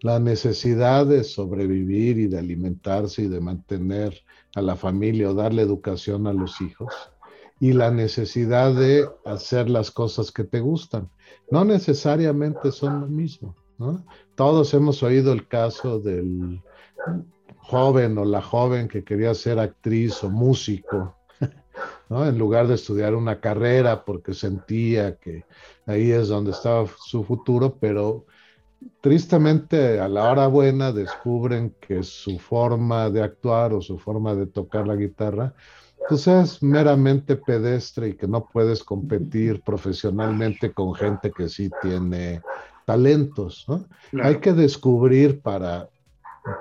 La 0.00 0.18
necesidad 0.18 1.06
de 1.06 1.24
sobrevivir 1.24 2.18
y 2.18 2.26
de 2.26 2.38
alimentarse 2.38 3.22
y 3.22 3.28
de 3.28 3.40
mantener 3.40 4.18
a 4.54 4.62
la 4.62 4.74
familia 4.74 5.30
o 5.30 5.34
darle 5.34 5.60
educación 5.60 6.26
a 6.26 6.32
los 6.32 6.58
hijos. 6.62 6.94
Y 7.62 7.74
la 7.74 7.92
necesidad 7.92 8.74
de 8.74 9.08
hacer 9.24 9.70
las 9.70 9.92
cosas 9.92 10.32
que 10.32 10.42
te 10.42 10.58
gustan. 10.58 11.08
No 11.48 11.64
necesariamente 11.64 12.72
son 12.72 13.02
lo 13.02 13.06
mismo. 13.06 13.54
Todos 14.34 14.74
hemos 14.74 15.00
oído 15.04 15.32
el 15.32 15.46
caso 15.46 16.00
del 16.00 16.60
joven 17.58 18.18
o 18.18 18.24
la 18.24 18.42
joven 18.42 18.88
que 18.88 19.04
quería 19.04 19.32
ser 19.34 19.60
actriz 19.60 20.24
o 20.24 20.28
músico, 20.28 21.14
¿no? 22.08 22.26
En 22.26 22.36
lugar 22.36 22.66
de 22.66 22.74
estudiar 22.74 23.14
una 23.14 23.40
carrera 23.40 24.04
porque 24.04 24.34
sentía 24.34 25.14
que 25.14 25.44
ahí 25.86 26.10
es 26.10 26.26
donde 26.26 26.50
estaba 26.50 26.88
su 26.98 27.22
futuro, 27.22 27.76
pero 27.80 28.26
tristemente 29.00 30.00
a 30.00 30.08
la 30.08 30.32
hora 30.32 30.48
buena 30.48 30.90
descubren 30.90 31.76
que 31.80 32.02
su 32.02 32.40
forma 32.40 33.08
de 33.08 33.22
actuar 33.22 33.72
o 33.72 33.80
su 33.80 33.98
forma 33.98 34.34
de 34.34 34.46
tocar 34.46 34.88
la 34.88 34.96
guitarra 34.96 35.54
pues 36.08 36.26
es 36.26 36.62
meramente 36.62 37.36
pedestre 37.36 38.08
y 38.10 38.16
que 38.16 38.26
no 38.26 38.46
puedes 38.46 38.82
competir 38.82 39.62
profesionalmente 39.62 40.72
con 40.72 40.94
gente 40.94 41.32
que 41.32 41.48
sí 41.48 41.70
tiene 41.82 42.42
talentos, 42.86 43.64
¿no? 43.68 43.86
Hay 44.22 44.40
que 44.40 44.52
descubrir 44.52 45.40
para 45.40 45.88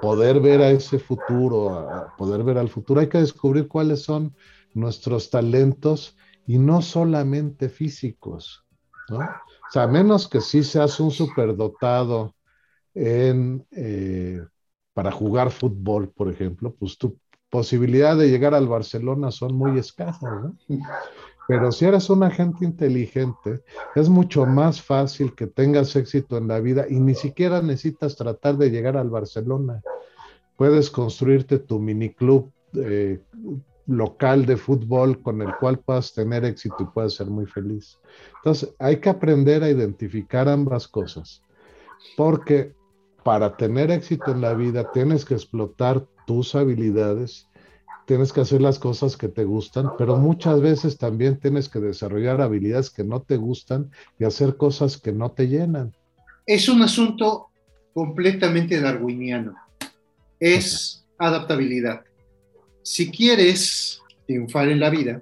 poder 0.01 0.39
ver 0.39 0.61
a 0.61 0.69
ese 0.69 0.99
futuro, 0.99 1.73
a 1.73 2.15
poder 2.15 2.43
ver 2.43 2.57
al 2.57 2.69
futuro, 2.69 3.01
hay 3.01 3.09
que 3.09 3.17
descubrir 3.17 3.67
cuáles 3.67 4.03
son 4.03 4.35
nuestros 4.73 5.29
talentos 5.29 6.15
y 6.45 6.57
no 6.57 6.81
solamente 6.81 7.69
físicos, 7.69 8.63
¿no? 9.09 9.17
O 9.17 9.71
sea, 9.73 9.83
a 9.83 9.87
menos 9.87 10.27
que 10.27 10.41
sí 10.41 10.63
seas 10.63 10.99
un 10.99 11.11
superdotado 11.11 12.35
en, 12.93 13.65
eh, 13.71 14.41
para 14.93 15.11
jugar 15.11 15.49
fútbol, 15.51 16.09
por 16.09 16.29
ejemplo, 16.29 16.75
pues 16.77 16.97
tu 16.97 17.17
posibilidad 17.51 18.17
de 18.17 18.29
llegar 18.29 18.55
al 18.55 18.67
Barcelona 18.67 19.29
son 19.29 19.53
muy 19.53 19.77
escasas, 19.77 20.31
¿no? 20.41 20.55
Pero 21.47 21.71
si 21.71 21.85
eres 21.85 22.09
una 22.09 22.31
gente 22.31 22.63
inteligente, 22.63 23.61
es 23.93 24.07
mucho 24.07 24.45
más 24.45 24.81
fácil 24.81 25.35
que 25.35 25.47
tengas 25.47 25.95
éxito 25.95 26.37
en 26.37 26.47
la 26.47 26.61
vida 26.61 26.85
y 26.89 26.99
ni 26.99 27.13
siquiera 27.13 27.61
necesitas 27.61 28.15
tratar 28.15 28.57
de 28.57 28.71
llegar 28.71 28.95
al 28.95 29.09
Barcelona. 29.09 29.81
Puedes 30.55 30.89
construirte 30.89 31.59
tu 31.59 31.77
mini 31.79 32.13
club 32.13 32.51
eh, 32.73 33.19
local 33.85 34.45
de 34.45 34.55
fútbol 34.55 35.21
con 35.21 35.41
el 35.41 35.53
cual 35.59 35.79
puedas 35.79 36.13
tener 36.13 36.45
éxito 36.45 36.77
y 36.79 36.85
puedas 36.85 37.15
ser 37.15 37.27
muy 37.27 37.45
feliz. 37.45 37.99
Entonces, 38.37 38.73
hay 38.79 38.97
que 39.01 39.09
aprender 39.09 39.61
a 39.63 39.69
identificar 39.69 40.47
ambas 40.47 40.87
cosas, 40.87 41.41
porque 42.15 42.73
para 43.23 43.57
tener 43.57 43.91
éxito 43.91 44.31
en 44.31 44.39
la 44.39 44.53
vida 44.53 44.89
tienes 44.93 45.25
que 45.25 45.33
explotar 45.33 46.07
tus 46.31 46.55
habilidades 46.55 47.49
tienes 48.05 48.31
que 48.31 48.39
hacer 48.39 48.61
las 48.61 48.79
cosas 48.79 49.17
que 49.17 49.27
te 49.27 49.43
gustan, 49.43 49.91
pero 49.97 50.15
muchas 50.15 50.61
veces 50.61 50.97
también 50.97 51.37
tienes 51.37 51.67
que 51.67 51.79
desarrollar 51.79 52.39
habilidades 52.39 52.89
que 52.89 53.03
no 53.03 53.21
te 53.21 53.35
gustan 53.35 53.91
y 54.17 54.23
hacer 54.23 54.55
cosas 54.55 54.97
que 54.97 55.11
no 55.11 55.31
te 55.31 55.49
llenan. 55.49 55.93
Es 56.45 56.69
un 56.69 56.81
asunto 56.83 57.49
completamente 57.93 58.79
darwiniano. 58.79 59.55
Es 60.39 61.05
adaptabilidad. 61.17 62.01
Si 62.81 63.11
quieres 63.11 64.01
triunfar 64.25 64.69
en 64.69 64.79
la 64.79 64.89
vida, 64.89 65.21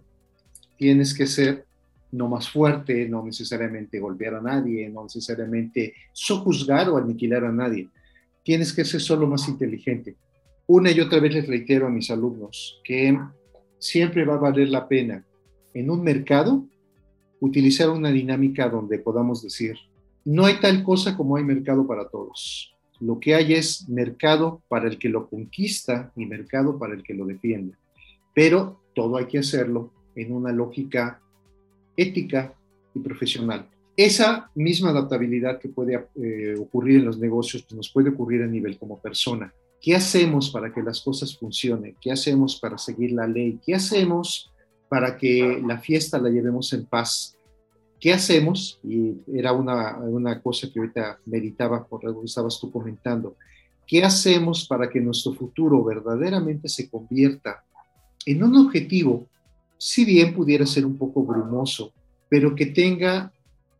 tienes 0.78 1.16
que 1.16 1.26
ser 1.26 1.66
no 2.12 2.28
más 2.28 2.48
fuerte, 2.48 3.10
no 3.10 3.26
necesariamente 3.26 4.00
golpear 4.00 4.36
a 4.36 4.42
nadie, 4.42 4.88
no 4.90 5.06
necesariamente 5.06 5.96
sojuzgar 6.14 6.88
o 6.90 6.98
aniquilar 6.98 7.46
a 7.46 7.52
nadie. 7.52 7.90
Tienes 8.44 8.72
que 8.72 8.86
ser 8.86 9.02
solo 9.02 9.26
más 9.26 9.48
inteligente 9.48 10.16
una 10.70 10.92
y 10.92 11.00
otra 11.00 11.20
vez 11.20 11.34
les 11.34 11.48
reitero 11.48 11.88
a 11.88 11.90
mis 11.90 12.12
alumnos 12.12 12.80
que 12.84 13.18
siempre 13.80 14.24
va 14.24 14.36
a 14.36 14.38
valer 14.38 14.70
la 14.70 14.88
pena 14.88 15.26
en 15.74 15.90
un 15.90 16.04
mercado 16.04 16.64
utilizar 17.40 17.90
una 17.90 18.12
dinámica 18.12 18.70
donde 18.70 19.00
podamos 19.00 19.42
decir, 19.42 19.78
no 20.26 20.46
hay 20.46 20.60
tal 20.60 20.84
cosa 20.84 21.18
como 21.18 21.38
hay 21.38 21.44
mercado 21.44 21.88
para 21.88 22.08
todos. 22.08 22.76
Lo 23.00 23.20
que 23.20 23.34
hay 23.34 23.54
es 23.54 23.90
mercado 23.90 24.62
para 24.68 24.88
el 24.88 25.00
que 25.00 25.10
lo 25.10 25.28
conquista 25.28 26.12
y 26.16 26.28
mercado 26.28 26.78
para 26.78 26.94
el 26.94 27.02
que 27.02 27.16
lo 27.16 27.26
defiende. 27.26 27.74
Pero 28.36 28.80
todo 28.94 29.18
hay 29.18 29.26
que 29.26 29.40
hacerlo 29.40 29.92
en 30.16 30.32
una 30.32 30.52
lógica 30.52 31.20
ética 31.98 32.54
y 32.94 33.00
profesional. 33.00 33.68
Esa 33.98 34.52
misma 34.54 34.92
adaptabilidad 34.92 35.60
que 35.60 35.70
puede 35.70 35.96
eh, 36.22 36.56
ocurrir 36.60 37.00
en 37.00 37.06
los 37.06 37.18
negocios 37.18 37.64
pues, 37.64 37.76
nos 37.76 37.90
puede 37.90 38.10
ocurrir 38.10 38.44
a 38.44 38.48
nivel 38.48 38.78
como 38.78 39.00
persona. 39.00 39.52
¿Qué 39.82 39.96
hacemos 39.96 40.50
para 40.50 40.74
que 40.74 40.82
las 40.82 41.02
cosas 41.02 41.38
funcionen? 41.38 41.96
¿Qué 42.02 42.12
hacemos 42.12 42.60
para 42.60 42.78
seguir 42.78 43.14
la 43.14 43.28
ley? 43.28 43.60
¿Qué 43.66 43.76
hacemos 43.76 44.52
para 44.90 45.18
que 45.18 45.62
la 45.66 45.80
fiesta 45.80 46.20
la 46.20 46.30
llevemos 46.30 46.74
en 46.74 46.86
paz? 46.86 47.38
¿Qué 48.00 48.12
hacemos? 48.12 48.80
Y 48.84 49.14
era 49.34 49.54
una, 49.54 49.98
una 49.98 50.42
cosa 50.42 50.70
que 50.72 50.80
ahorita 50.80 51.20
meditaba 51.26 51.86
por 51.86 52.04
lo 52.04 52.20
que 52.20 52.26
estabas 52.26 52.60
tú 52.60 52.72
comentando. 52.72 53.36
¿Qué 53.88 54.04
hacemos 54.04 54.68
para 54.68 54.90
que 54.90 55.00
nuestro 55.00 55.34
futuro 55.34 55.84
verdaderamente 55.84 56.68
se 56.68 56.90
convierta 56.90 57.64
en 58.26 58.44
un 58.44 58.56
objetivo, 58.58 59.28
si 59.78 60.04
bien 60.04 60.34
pudiera 60.34 60.66
ser 60.66 60.86
un 60.86 60.98
poco 60.98 61.24
brumoso, 61.24 61.94
pero 62.30 62.54
que 62.54 62.68
tenga 62.68 63.32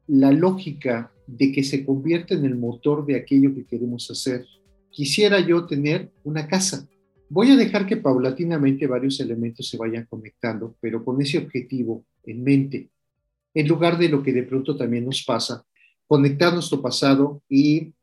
la 0.08 0.32
lógica 0.32 1.12
de 1.28 1.52
que 1.52 1.64
se 1.64 1.86
convierta 1.86 2.34
en 2.34 2.46
el 2.46 2.56
motor 2.56 3.06
de 3.06 3.18
aquello 3.18 3.54
que 3.54 3.66
queremos 3.66 4.10
hacer? 4.10 4.46
Quisiera 4.92 5.40
yo 5.40 5.66
tener 5.66 6.12
una 6.24 6.48
casa. 6.48 6.88
Voy 7.30 7.52
a 7.52 7.56
dejar 7.56 7.86
que 7.86 7.98
paulatinamente 7.98 8.88
varios 8.88 9.20
elementos 9.20 9.70
se 9.70 9.78
vayan 9.78 10.06
conectando, 10.10 10.76
pero 10.82 11.04
con 11.06 11.22
ese 11.22 11.38
objetivo 11.38 12.04
en 12.26 12.44
mente, 12.44 12.90
en 13.54 13.68
lugar 13.68 13.98
de 13.98 14.10
lo 14.10 14.24
que 14.24 14.34
de 14.34 14.44
pronto 14.44 14.76
también 14.76 15.06
nos 15.06 15.24
pasa, 15.24 15.66
conectar 16.08 16.54
nuestro 16.54 16.82
pasado 16.82 17.42
y 17.48 17.94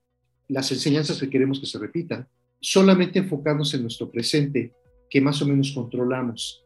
las 0.49 0.70
enseñanzas 0.70 1.18
que 1.18 1.28
queremos 1.28 1.59
que 1.59 1.66
se 1.66 1.78
repitan, 1.78 2.28
solamente 2.61 3.18
enfocarnos 3.18 3.74
en 3.74 3.82
nuestro 3.82 4.11
presente, 4.11 4.72
que 5.11 5.20
más 5.20 5.43
o 5.43 5.47
menos 5.47 5.72
controlamos. 5.72 6.64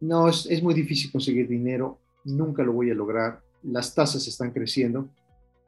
No, 0.00 0.28
es, 0.28 0.62
muy 0.62 0.74
difícil 0.74 1.12
conseguir 1.12 1.46
dinero, 1.46 2.00
nunca 2.24 2.62
lo 2.62 2.72
voy 2.72 2.90
a 2.90 2.94
lograr, 2.94 3.42
las 3.62 3.94
tasas 3.94 4.26
están 4.26 4.50
creciendo, 4.52 5.10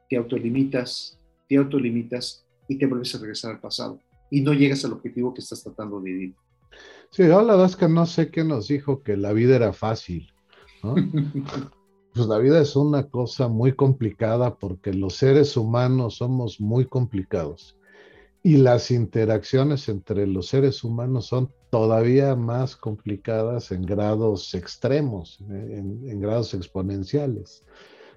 te 0.09 0.17
autolimitas, 0.17 1.17
te 1.47 1.57
autolimitas 1.57 2.45
y 2.67 2.77
te 2.77 2.85
vuelves 2.85 3.13
a 3.15 3.19
regresar 3.19 3.51
al 3.51 3.59
pasado 3.59 3.99
y 4.29 4.41
no 4.41 4.53
llegas 4.53 4.83
al 4.85 4.93
objetivo 4.93 5.33
que 5.33 5.41
estás 5.41 5.63
tratando 5.63 5.99
de 5.99 6.11
vivir. 6.11 6.35
Sí, 7.11 7.23
yo 7.23 7.41
la 7.41 7.53
verdad 7.53 7.67
es 7.67 7.75
que 7.75 7.87
no 7.87 8.05
sé 8.05 8.31
qué 8.31 8.43
nos 8.43 8.67
dijo 8.67 9.03
que 9.03 9.15
la 9.15 9.33
vida 9.33 9.55
era 9.55 9.73
fácil. 9.73 10.27
pues 10.81 12.27
la 12.27 12.37
vida 12.39 12.61
es 12.61 12.75
una 12.75 13.09
cosa 13.09 13.47
muy 13.47 13.73
complicada 13.73 14.55
porque 14.55 14.93
los 14.93 15.15
seres 15.15 15.55
humanos 15.55 16.15
somos 16.15 16.59
muy 16.59 16.85
complicados 16.85 17.77
y 18.43 18.57
las 18.57 18.91
interacciones 18.91 19.87
entre 19.87 20.27
los 20.27 20.47
seres 20.47 20.83
humanos 20.83 21.27
son 21.27 21.49
todavía 21.69 22.35
más 22.35 22.75
complicadas 22.75 23.71
en 23.71 23.83
grados 23.83 24.53
extremos, 24.53 25.39
en, 25.49 26.19
grados 26.19 26.53
exponenciales. 26.53 27.63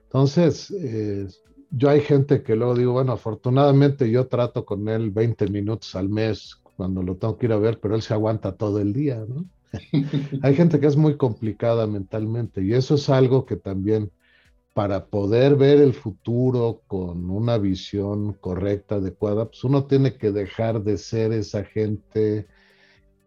Entonces, 0.03 0.71
eh, 0.73 1.29
yo 1.71 1.91
hay 1.91 2.01
gente 2.01 2.43
que 2.43 2.57
luego 2.57 2.75
digo, 2.75 2.93
bueno, 2.93 3.13
afortunadamente 3.13 4.11
yo 4.11 4.27
trato 4.29 4.65
con 4.65 4.89
él 4.89 5.11
20 5.11 5.49
minutos 5.49 5.95
al 5.95 6.09
mes 6.09 6.61
cuando 6.77 7.03
lo 7.03 7.17
tengo 7.17 7.39
que 7.39 7.47
ir 7.47 7.53
a 7.53 7.59
ver, 7.59 7.81
pero 7.81 7.95
él 7.95 8.03
se 8.03 8.15
aguanta 8.15 8.57
todo 8.57 8.81
el 8.81 8.93
día, 8.93 9.25
¿no? 9.27 9.47
Hay 10.43 10.55
gente 10.55 10.79
que 10.81 10.87
es 10.87 10.97
muy 10.97 11.17
complicada 11.17 11.87
mentalmente 11.87 12.63
y 12.63 12.73
eso 12.73 12.95
es 12.95 13.09
algo 13.09 13.45
que 13.47 13.57
también 13.57 14.11
para 14.73 15.07
poder 15.07 15.57
ver 15.57 15.81
el 15.81 15.95
futuro 15.95 16.83
con 16.87 17.31
una 17.31 17.57
visión 17.57 18.35
correcta, 18.35 18.97
adecuada, 18.97 19.47
pues 19.47 19.65
uno 19.65 19.87
tiene 19.87 20.19
que 20.19 20.33
dejar 20.33 20.83
de 20.83 20.99
ser 20.99 21.33
esa 21.33 21.65
gente 21.65 22.47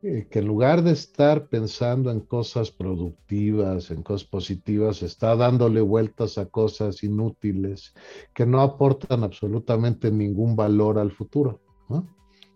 eh, 0.01 0.27
que 0.31 0.39
en 0.39 0.47
lugar 0.47 0.81
de 0.81 0.91
estar 0.91 1.49
pensando 1.49 2.09
en 2.09 2.21
cosas 2.21 2.71
productivas, 2.71 3.91
en 3.91 4.01
cosas 4.01 4.27
positivas, 4.27 5.03
está 5.03 5.35
dándole 5.35 5.81
vueltas 5.81 6.37
a 6.37 6.45
cosas 6.45 7.03
inútiles 7.03 7.93
que 8.33 8.45
no 8.45 8.61
aportan 8.61 9.23
absolutamente 9.23 10.09
ningún 10.09 10.55
valor 10.55 10.97
al 10.99 11.11
futuro. 11.11 11.59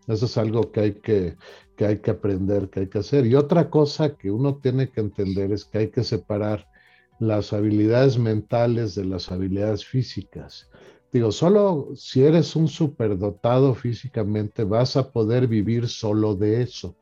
Eso 0.08 0.26
es 0.26 0.38
algo 0.38 0.72
que 0.72 0.80
hay 0.80 0.94
que, 0.94 1.38
que 1.76 1.86
hay 1.86 2.00
que 2.00 2.12
aprender, 2.12 2.70
que 2.70 2.82
hay 2.82 2.88
que 2.88 3.00
hacer. 3.00 3.26
Y 3.26 3.36
otra 3.36 3.70
cosa 3.70 4.16
que 4.16 4.32
uno 4.32 4.58
tiene 4.58 4.90
que 4.90 5.02
entender 5.02 5.52
es 5.52 5.66
que 5.66 5.80
hay 5.80 5.88
que 5.90 6.04
separar 6.04 6.68
las 7.20 7.54
habilidades 7.54 8.18
mentales 8.18 8.96
de 8.96 9.06
las 9.06 9.32
habilidades 9.32 9.86
físicas. 9.86 10.70
Digo, 11.12 11.32
solo 11.32 11.90
si 11.96 12.24
eres 12.24 12.56
un 12.56 12.68
superdotado 12.68 13.76
físicamente 13.76 14.64
vas 14.64 14.98
a 14.98 15.12
poder 15.12 15.48
vivir 15.48 15.88
solo 15.88 16.36
de 16.36 16.64
eso. 16.64 16.96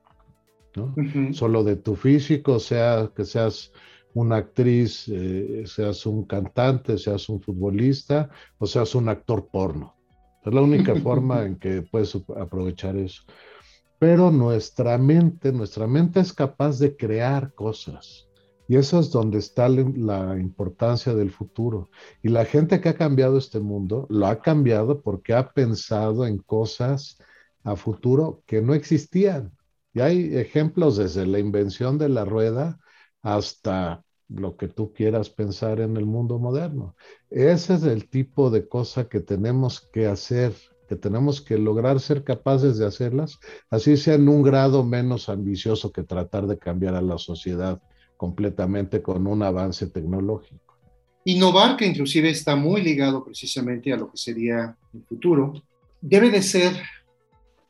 Solo 1.34 1.64
de 1.64 1.76
tu 1.76 1.96
físico, 1.96 2.60
sea 2.60 3.12
que 3.16 3.26
seas 3.26 3.72
una 4.14 4.38
actriz, 4.38 5.08
eh, 5.08 5.64
seas 5.66 6.06
un 6.06 6.26
cantante, 6.26 6.98
seas 6.98 7.30
un 7.30 7.42
futbolista 7.42 8.30
o 8.58 8.66
seas 8.66 8.96
un 8.96 9.10
actor 9.10 9.48
porno. 9.52 9.96
Es 10.44 10.54
la 10.54 10.62
única 10.62 10.96
forma 11.02 11.46
en 11.46 11.58
que 11.58 11.82
puedes 11.82 12.16
aprovechar 12.38 12.96
eso. 12.96 13.24
Pero 14.00 14.32
nuestra 14.32 14.98
mente, 14.98 15.52
nuestra 15.52 15.88
mente 15.88 16.20
es 16.20 16.34
capaz 16.34 16.80
de 16.80 16.96
crear 16.96 17.54
cosas. 17.54 18.28
Y 18.68 18.78
eso 18.78 19.00
es 19.00 19.12
donde 19.12 19.38
está 19.38 19.68
la 19.68 20.40
importancia 20.40 21.14
del 21.14 21.30
futuro. 21.30 21.90
Y 22.24 22.30
la 22.30 22.46
gente 22.46 22.80
que 22.80 22.90
ha 22.90 22.96
cambiado 22.96 23.38
este 23.38 23.60
mundo 23.60 24.08
lo 24.10 24.28
ha 24.28 24.42
cambiado 24.42 25.02
porque 25.02 25.34
ha 25.34 25.52
pensado 25.52 26.26
en 26.26 26.38
cosas 26.38 27.18
a 27.64 27.76
futuro 27.76 28.42
que 28.46 28.62
no 28.62 28.74
existían. 28.74 29.52
Y 29.94 30.00
hay 30.00 30.38
ejemplos 30.38 30.98
desde 30.98 31.26
la 31.26 31.40
invención 31.40 31.98
de 31.98 32.10
la 32.10 32.26
rueda 32.26 32.80
hasta 33.22 34.04
lo 34.30 34.56
que 34.56 34.68
tú 34.68 34.94
quieras 34.94 35.30
pensar 35.30 35.82
en 35.82 35.98
el 35.98 36.06
mundo 36.06 36.40
moderno. 36.40 36.96
Ese 37.30 37.76
es 37.76 37.84
el 37.84 38.10
tipo 38.10 38.50
de 38.50 38.68
cosa 38.68 39.10
que 39.10 39.20
tenemos 39.20 39.82
que 39.92 40.08
hacer, 40.08 40.54
que 40.88 40.96
tenemos 40.96 41.42
que 41.42 41.58
lograr 41.58 42.00
ser 42.00 42.24
capaces 42.24 42.78
de 42.78 42.86
hacerlas, 42.86 43.40
así 43.70 43.98
sea 43.98 44.16
en 44.16 44.30
un 44.30 44.42
grado 44.42 44.84
menos 44.84 45.28
ambicioso 45.30 45.92
que 45.92 46.04
tratar 46.04 46.48
de 46.48 46.58
cambiar 46.58 46.96
a 46.96 47.02
la 47.02 47.18
sociedad 47.18 47.82
completamente 48.16 49.02
con 49.02 49.28
un 49.28 49.44
avance 49.44 49.88
tecnológico. 49.88 50.78
Innovar, 51.26 51.78
que 51.78 51.86
inclusive 51.86 52.30
está 52.30 52.56
muy 52.56 52.82
ligado 52.82 53.24
precisamente 53.24 53.92
a 53.94 53.98
lo 53.98 54.10
que 54.10 54.18
sería 54.18 54.76
el 54.94 55.04
futuro, 55.04 55.54
debe 56.00 56.32
de 56.32 56.42
ser 56.42 56.74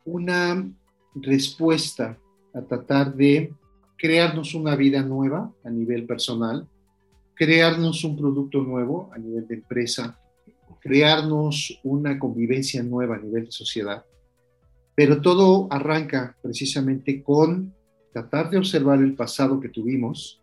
una 0.06 0.72
respuesta 1.16 2.18
a 2.54 2.62
tratar 2.62 3.14
de 3.16 3.54
crearnos 3.98 4.56
una 4.56 4.76
vida 4.76 5.02
nueva 5.04 5.54
a 5.64 5.70
nivel 5.70 6.06
personal, 6.06 6.68
crearnos 7.36 8.04
un 8.04 8.18
producto 8.18 8.62
nuevo 8.62 9.10
a 9.14 9.18
nivel 9.18 9.48
de 9.48 9.56
empresa, 9.56 10.20
crearnos 10.80 11.80
una 11.84 12.18
convivencia 12.18 12.82
nueva 12.84 13.16
a 13.16 13.20
nivel 13.20 13.46
de 13.46 13.52
sociedad. 13.52 14.04
Pero 14.96 15.22
todo 15.22 15.68
arranca 15.70 16.36
precisamente 16.42 17.24
con 17.24 17.74
tratar 18.12 18.50
de 18.50 18.58
observar 18.58 19.00
el 19.00 19.16
pasado 19.16 19.60
que 19.60 19.70
tuvimos 19.70 20.42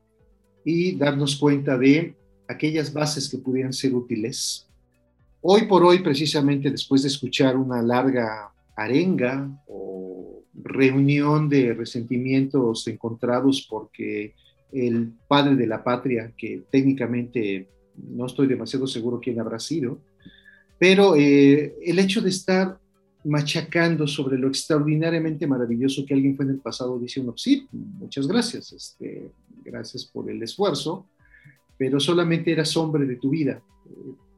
y 0.65 0.97
darnos 0.97 1.37
cuenta 1.37 1.77
de 1.77 2.17
aquellas 2.49 2.93
bases 2.93 3.29
que 3.29 3.39
pudieran 3.39 3.73
ser 3.73 3.95
útiles. 3.95 4.67
Hoy 5.41 5.67
por 5.67 5.85
hoy, 5.85 6.01
precisamente 6.01 6.71
después 6.71 7.03
de 7.03 7.09
escuchar 7.09 7.57
una 7.57 7.83
larga 7.83 8.53
arenga 8.77 9.51
o 9.67 10.08
reunión 10.63 11.49
de 11.49 11.75
resentimientos 11.75 12.87
encontrados 12.89 13.67
porque 13.69 14.35
el 14.73 15.13
padre 15.27 15.57
de 15.57 15.67
la 15.67 15.83
patria, 15.83 16.33
que 16.37 16.63
técnicamente 16.71 17.69
no 17.97 18.27
estoy 18.27 18.47
demasiado 18.47 18.87
seguro 18.87 19.21
quién 19.21 19.41
habrá 19.41 19.59
sido, 19.59 19.99
pero 20.79 21.17
eh, 21.17 21.75
el 21.83 21.99
hecho 21.99 22.21
de 22.21 22.29
estar 22.29 22.79
machacando 23.25 24.07
sobre 24.07 24.39
lo 24.39 24.49
extraordinariamente 24.49 25.47
maravilloso 25.47 26.05
que 26.07 26.15
alguien 26.15 26.37
fue 26.37 26.45
en 26.45 26.53
el 26.53 26.59
pasado, 26.59 26.99
dice 26.99 27.21
uno, 27.21 27.35
sí, 27.37 27.67
muchas 27.73 28.27
gracias, 28.27 28.73
este, 28.73 29.31
gracias 29.65 30.05
por 30.05 30.31
el 30.31 30.43
esfuerzo, 30.43 31.07
pero 31.77 31.99
solamente 31.99 32.53
eras 32.53 32.77
hombre 32.77 33.07
de 33.07 33.17
tu 33.17 33.31
vida. 33.31 33.61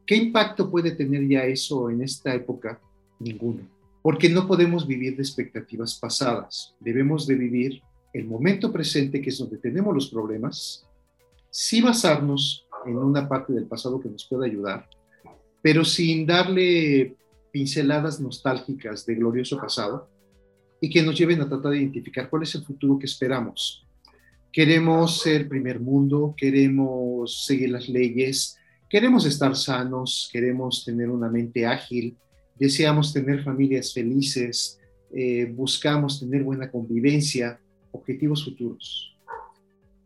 ¿Qué 0.05 0.15
impacto 0.15 0.69
puede 0.69 0.91
tener 0.91 1.27
ya 1.27 1.45
eso 1.45 1.89
en 1.89 2.01
esta 2.01 2.33
época? 2.33 2.79
Ninguno 3.19 3.80
porque 4.01 4.29
no 4.29 4.47
podemos 4.47 4.87
vivir 4.87 5.15
de 5.15 5.23
expectativas 5.23 5.95
pasadas. 5.95 6.75
Debemos 6.79 7.27
de 7.27 7.35
vivir 7.35 7.81
el 8.13 8.25
momento 8.25 8.71
presente, 8.71 9.21
que 9.21 9.29
es 9.29 9.37
donde 9.37 9.57
tenemos 9.57 9.93
los 9.93 10.09
problemas, 10.09 10.85
sí 11.49 11.81
basarnos 11.81 12.65
en 12.85 12.97
una 12.97 13.27
parte 13.27 13.53
del 13.53 13.65
pasado 13.65 13.99
que 13.99 14.09
nos 14.09 14.25
pueda 14.25 14.45
ayudar, 14.45 14.89
pero 15.61 15.85
sin 15.85 16.25
darle 16.25 17.15
pinceladas 17.51 18.19
nostálgicas 18.19 19.05
de 19.05 19.15
glorioso 19.15 19.57
pasado 19.57 20.09
y 20.79 20.89
que 20.89 21.03
nos 21.03 21.17
lleven 21.17 21.41
a 21.41 21.47
tratar 21.47 21.71
de 21.71 21.79
identificar 21.79 22.29
cuál 22.29 22.43
es 22.43 22.55
el 22.55 22.63
futuro 22.63 22.97
que 22.97 23.05
esperamos. 23.05 23.85
Queremos 24.51 25.21
ser 25.21 25.47
primer 25.47 25.79
mundo, 25.79 26.33
queremos 26.35 27.45
seguir 27.45 27.69
las 27.69 27.87
leyes, 27.87 28.57
queremos 28.89 29.25
estar 29.25 29.55
sanos, 29.55 30.29
queremos 30.31 30.83
tener 30.83 31.09
una 31.09 31.29
mente 31.29 31.65
ágil, 31.65 32.17
deseamos 32.61 33.11
tener 33.11 33.43
familias 33.43 33.91
felices, 33.91 34.79
eh, 35.11 35.51
buscamos 35.51 36.19
tener 36.19 36.43
buena 36.43 36.69
convivencia, 36.69 37.59
objetivos 37.91 38.45
futuros 38.45 39.17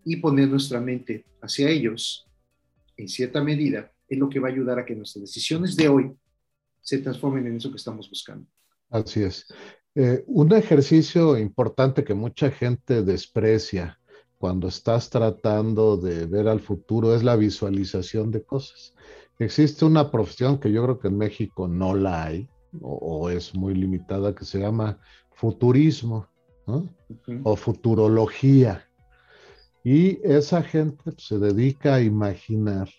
y 0.05 0.15
poner 0.15 0.47
nuestra 0.47 0.79
mente 0.79 1.25
hacia 1.41 1.69
ellos, 1.69 2.25
en 2.95 3.09
cierta 3.09 3.43
medida, 3.43 3.91
es 4.07 4.17
lo 4.17 4.29
que 4.29 4.39
va 4.39 4.47
a 4.47 4.51
ayudar 4.51 4.79
a 4.79 4.85
que 4.85 4.95
nuestras 4.95 5.23
decisiones 5.23 5.75
de 5.75 5.89
hoy 5.89 6.13
se 6.79 6.99
transformen 6.99 7.45
en 7.45 7.57
eso 7.57 7.69
que 7.69 7.75
estamos 7.75 8.09
buscando. 8.09 8.47
Así 8.89 9.21
es. 9.23 9.45
Eh, 9.93 10.23
un 10.25 10.53
ejercicio 10.53 11.37
importante 11.37 12.05
que 12.05 12.13
mucha 12.13 12.51
gente 12.51 13.03
desprecia 13.03 13.99
cuando 14.37 14.69
estás 14.69 15.09
tratando 15.09 15.97
de 15.97 16.25
ver 16.25 16.47
al 16.47 16.61
futuro 16.61 17.13
es 17.13 17.21
la 17.21 17.35
visualización 17.35 18.31
de 18.31 18.43
cosas. 18.43 18.93
Existe 19.39 19.85
una 19.85 20.11
profesión 20.11 20.59
que 20.59 20.71
yo 20.71 20.83
creo 20.83 20.99
que 20.99 21.09
en 21.09 21.17
México 21.17 21.67
no 21.67 21.93
la 21.93 22.23
hay 22.23 22.47
o, 22.81 23.29
es 23.29 23.53
muy 23.55 23.73
limitada 23.73 24.33
que 24.33 24.45
se 24.45 24.59
llama 24.59 24.97
futurismo 25.31 26.27
o 27.43 27.55
futurología. 27.55 28.85
Y 29.83 30.19
esa 30.23 30.63
gente 30.63 30.97
pues, 31.03 31.27
se 31.27 31.37
dedica 31.37 31.95
a 31.95 32.01
imaginar 32.01 32.89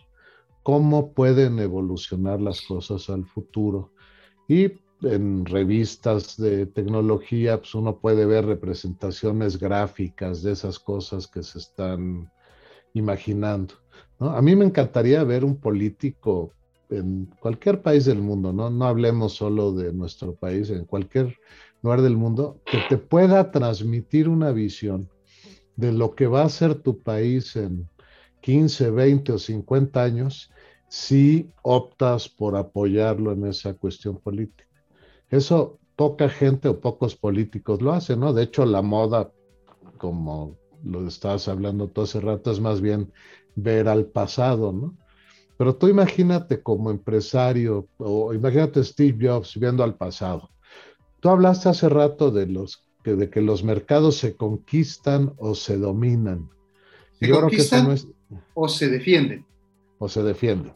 cómo 0.62 1.12
pueden 1.12 1.58
evolucionar 1.58 2.40
las 2.40 2.60
cosas 2.62 3.08
al 3.10 3.24
futuro. 3.24 3.92
Y 4.48 4.72
en 5.02 5.44
revistas 5.44 6.36
de 6.36 6.66
tecnología, 6.66 7.58
pues 7.58 7.74
uno 7.74 7.98
puede 7.98 8.24
ver 8.24 8.46
representaciones 8.46 9.58
gráficas 9.58 10.42
de 10.42 10.52
esas 10.52 10.78
cosas 10.78 11.26
que 11.26 11.42
se 11.42 11.58
están 11.58 12.30
imaginando. 12.94 13.74
A 14.18 14.40
mí 14.40 14.56
me 14.56 14.64
encantaría 14.64 15.22
ver 15.24 15.44
un 15.44 15.56
político 15.56 16.52
en 16.88 17.26
cualquier 17.40 17.82
país 17.82 18.04
del 18.04 18.22
mundo, 18.22 18.52
¿no? 18.52 18.70
No 18.70 18.86
hablemos 18.86 19.34
solo 19.34 19.72
de 19.72 19.92
nuestro 19.92 20.34
país, 20.34 20.70
en 20.70 20.84
cualquier 20.84 21.36
lugar 21.82 22.02
del 22.02 22.16
mundo, 22.16 22.60
que 22.64 22.78
te 22.88 22.96
pueda 22.96 23.50
transmitir 23.50 24.28
una 24.28 24.52
visión 24.52 25.08
de 25.76 25.92
lo 25.92 26.14
que 26.14 26.26
va 26.26 26.42
a 26.42 26.48
ser 26.48 26.76
tu 26.76 27.02
país 27.02 27.56
en 27.56 27.88
15, 28.40 28.90
20 28.90 29.32
o 29.32 29.38
50 29.38 30.02
años 30.02 30.50
si 30.88 31.50
optas 31.62 32.28
por 32.28 32.56
apoyarlo 32.56 33.32
en 33.32 33.46
esa 33.46 33.74
cuestión 33.74 34.18
política. 34.18 34.64
Eso 35.28 35.78
poca 35.96 36.28
gente 36.28 36.68
o 36.68 36.80
pocos 36.80 37.16
políticos 37.16 37.82
lo 37.82 37.92
hacen, 37.92 38.20
¿no? 38.20 38.32
De 38.32 38.44
hecho, 38.44 38.64
la 38.64 38.82
moda, 38.82 39.30
como 39.98 40.56
lo 40.84 41.06
estabas 41.06 41.48
hablando 41.48 41.88
todo 41.88 42.04
hace 42.04 42.20
rato, 42.20 42.50
es 42.50 42.60
más 42.60 42.80
bien 42.80 43.12
ver 43.56 43.88
al 43.88 44.06
pasado, 44.06 44.72
¿no? 44.72 44.96
Pero 45.58 45.74
tú 45.74 45.88
imagínate 45.88 46.62
como 46.62 46.90
empresario, 46.90 47.88
o 47.96 48.32
imagínate 48.34 48.84
Steve 48.84 49.26
Jobs 49.26 49.58
viendo 49.58 49.82
al 49.82 49.96
pasado. 49.96 50.50
Tú 51.20 51.30
hablaste 51.30 51.70
hace 51.70 51.88
rato 51.88 52.30
de, 52.30 52.46
los, 52.46 52.86
de 53.04 53.30
que 53.30 53.40
los 53.40 53.64
mercados 53.64 54.18
se 54.18 54.36
conquistan 54.36 55.32
o 55.38 55.54
se 55.54 55.78
dominan. 55.78 56.50
¿Se 57.18 57.30
conquistan 57.30 57.96
o 58.52 58.68
se 58.68 58.88
defienden? 58.90 59.46
O 59.98 60.08
se 60.08 60.22
defienden. 60.22 60.74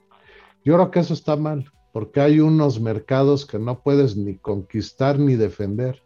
Yo 0.64 0.74
creo 0.74 0.90
que 0.90 1.00
eso 1.00 1.12
está 1.12 1.36
mal, 1.36 1.70
porque 1.92 2.20
hay 2.20 2.40
unos 2.40 2.80
mercados 2.80 3.44
que 3.44 3.58
no 3.58 3.82
puedes 3.82 4.16
ni 4.16 4.36
conquistar 4.36 5.18
ni 5.18 5.36
defender. 5.36 6.02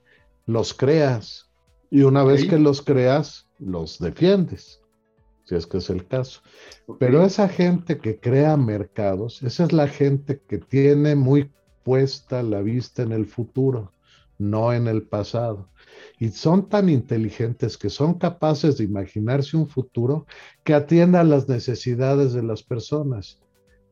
Los 0.46 0.74
creas. 0.74 1.48
Y 1.90 2.02
una 2.02 2.24
vez 2.24 2.44
que 2.46 2.58
los 2.58 2.82
creas, 2.82 3.46
los 3.60 4.00
defiendes, 4.00 4.80
si 5.44 5.54
es 5.54 5.66
que 5.66 5.78
es 5.78 5.90
el 5.90 6.06
caso. 6.06 6.40
Pero 6.98 7.24
esa 7.24 7.48
gente 7.48 7.98
que 7.98 8.18
crea 8.18 8.56
mercados, 8.56 9.42
esa 9.42 9.64
es 9.64 9.72
la 9.72 9.88
gente 9.88 10.40
que 10.48 10.58
tiene 10.58 11.14
muy 11.14 11.50
puesta 11.82 12.42
la 12.42 12.62
vista 12.62 13.02
en 13.02 13.12
el 13.12 13.26
futuro, 13.26 13.92
no 14.38 14.72
en 14.72 14.88
el 14.88 15.02
pasado. 15.02 15.68
Y 16.18 16.30
son 16.30 16.68
tan 16.68 16.88
inteligentes 16.88 17.76
que 17.76 17.90
son 17.90 18.14
capaces 18.14 18.78
de 18.78 18.84
imaginarse 18.84 19.56
un 19.56 19.68
futuro 19.68 20.26
que 20.64 20.74
atienda 20.74 21.20
a 21.20 21.24
las 21.24 21.48
necesidades 21.48 22.32
de 22.32 22.42
las 22.42 22.62
personas, 22.62 23.40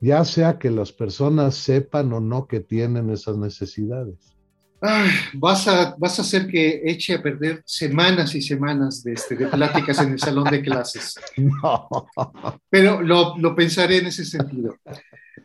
ya 0.01 0.25
sea 0.25 0.59
que 0.59 0.71
las 0.71 0.93
personas 0.93 1.55
sepan 1.55 2.13
o 2.13 2.21
no 2.21 2.47
que 2.47 2.61
tienen 2.61 3.11
esas 3.11 3.37
necesidades 3.37 4.33
vas, 5.35 5.69
a, 5.69 5.95
vas 5.99 6.19
a 6.19 6.23
hacer 6.23 6.47
que 6.47 6.83
eche 6.85 7.15
a 7.15 7.23
perder 7.23 7.63
semanas 7.65 8.35
y 8.35 8.43
semanas 8.43 9.03
de, 9.03 9.13
este, 9.13 9.37
de 9.37 9.47
pláticas 9.47 10.01
en 10.01 10.13
el 10.13 10.19
salón 10.19 10.45
de 10.51 10.63
clases. 10.63 11.15
No. 11.37 11.89
Pero 12.69 13.03
lo, 13.03 13.37
lo, 13.39 13.55
pensaré 13.55 13.99
en 13.99 14.07
ese 14.07 14.25
sentido. 14.25 14.77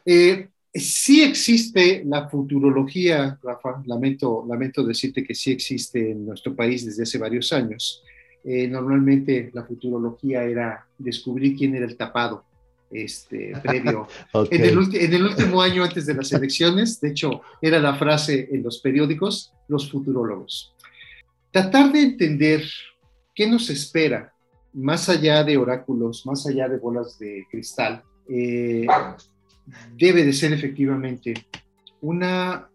Eh, 0.05 0.49
sí 0.73 1.23
existe 1.23 2.03
la 2.05 2.27
futurología, 2.29 3.38
Rafa, 3.41 3.81
lamento, 3.85 4.45
lamento 4.47 4.83
decirte 4.83 5.23
que 5.23 5.35
sí 5.35 5.51
existe 5.51 6.11
en 6.11 6.25
nuestro 6.25 6.55
país 6.55 6.85
desde 6.85 7.03
hace 7.03 7.17
varios 7.17 7.51
años. 7.53 8.03
Eh, 8.43 8.67
normalmente 8.67 9.51
la 9.53 9.63
futurología 9.63 10.43
era 10.43 10.88
descubrir 10.97 11.55
quién 11.57 11.75
era 11.75 11.85
el 11.85 11.97
tapado 11.97 12.46
este, 12.91 13.53
previo. 13.61 14.07
en, 14.51 14.63
el, 14.63 15.23
último 15.23 15.61
año 15.61 15.83
antes 15.83 16.05
de 16.05 16.13
las 16.13 16.31
elecciones, 16.31 16.99
de 16.99 17.09
hecho, 17.09 17.41
era 17.61 17.79
la 17.79 17.95
frase 17.95 18.47
en 18.51 18.63
los 18.63 18.79
periódicos, 18.79 19.53
los 19.67 19.91
futurólogos. 19.91 20.73
Tratar 21.51 21.91
de 21.91 22.01
entender 22.01 22.63
qué 23.33 23.47
nos 23.47 23.69
espera 23.69 24.33
más 24.73 25.09
allá 25.09 25.43
de 25.43 25.57
oráculos, 25.57 26.25
más 26.25 26.45
allá 26.45 26.67
de 26.67 26.77
bolas 26.77 27.17
de 27.17 27.45
cristal, 27.49 28.03
eh, 28.29 28.85
debe 29.95 30.23
de 30.23 30.33
ser 30.33 30.53
efectivamente 30.53 31.33
una 32.01 32.69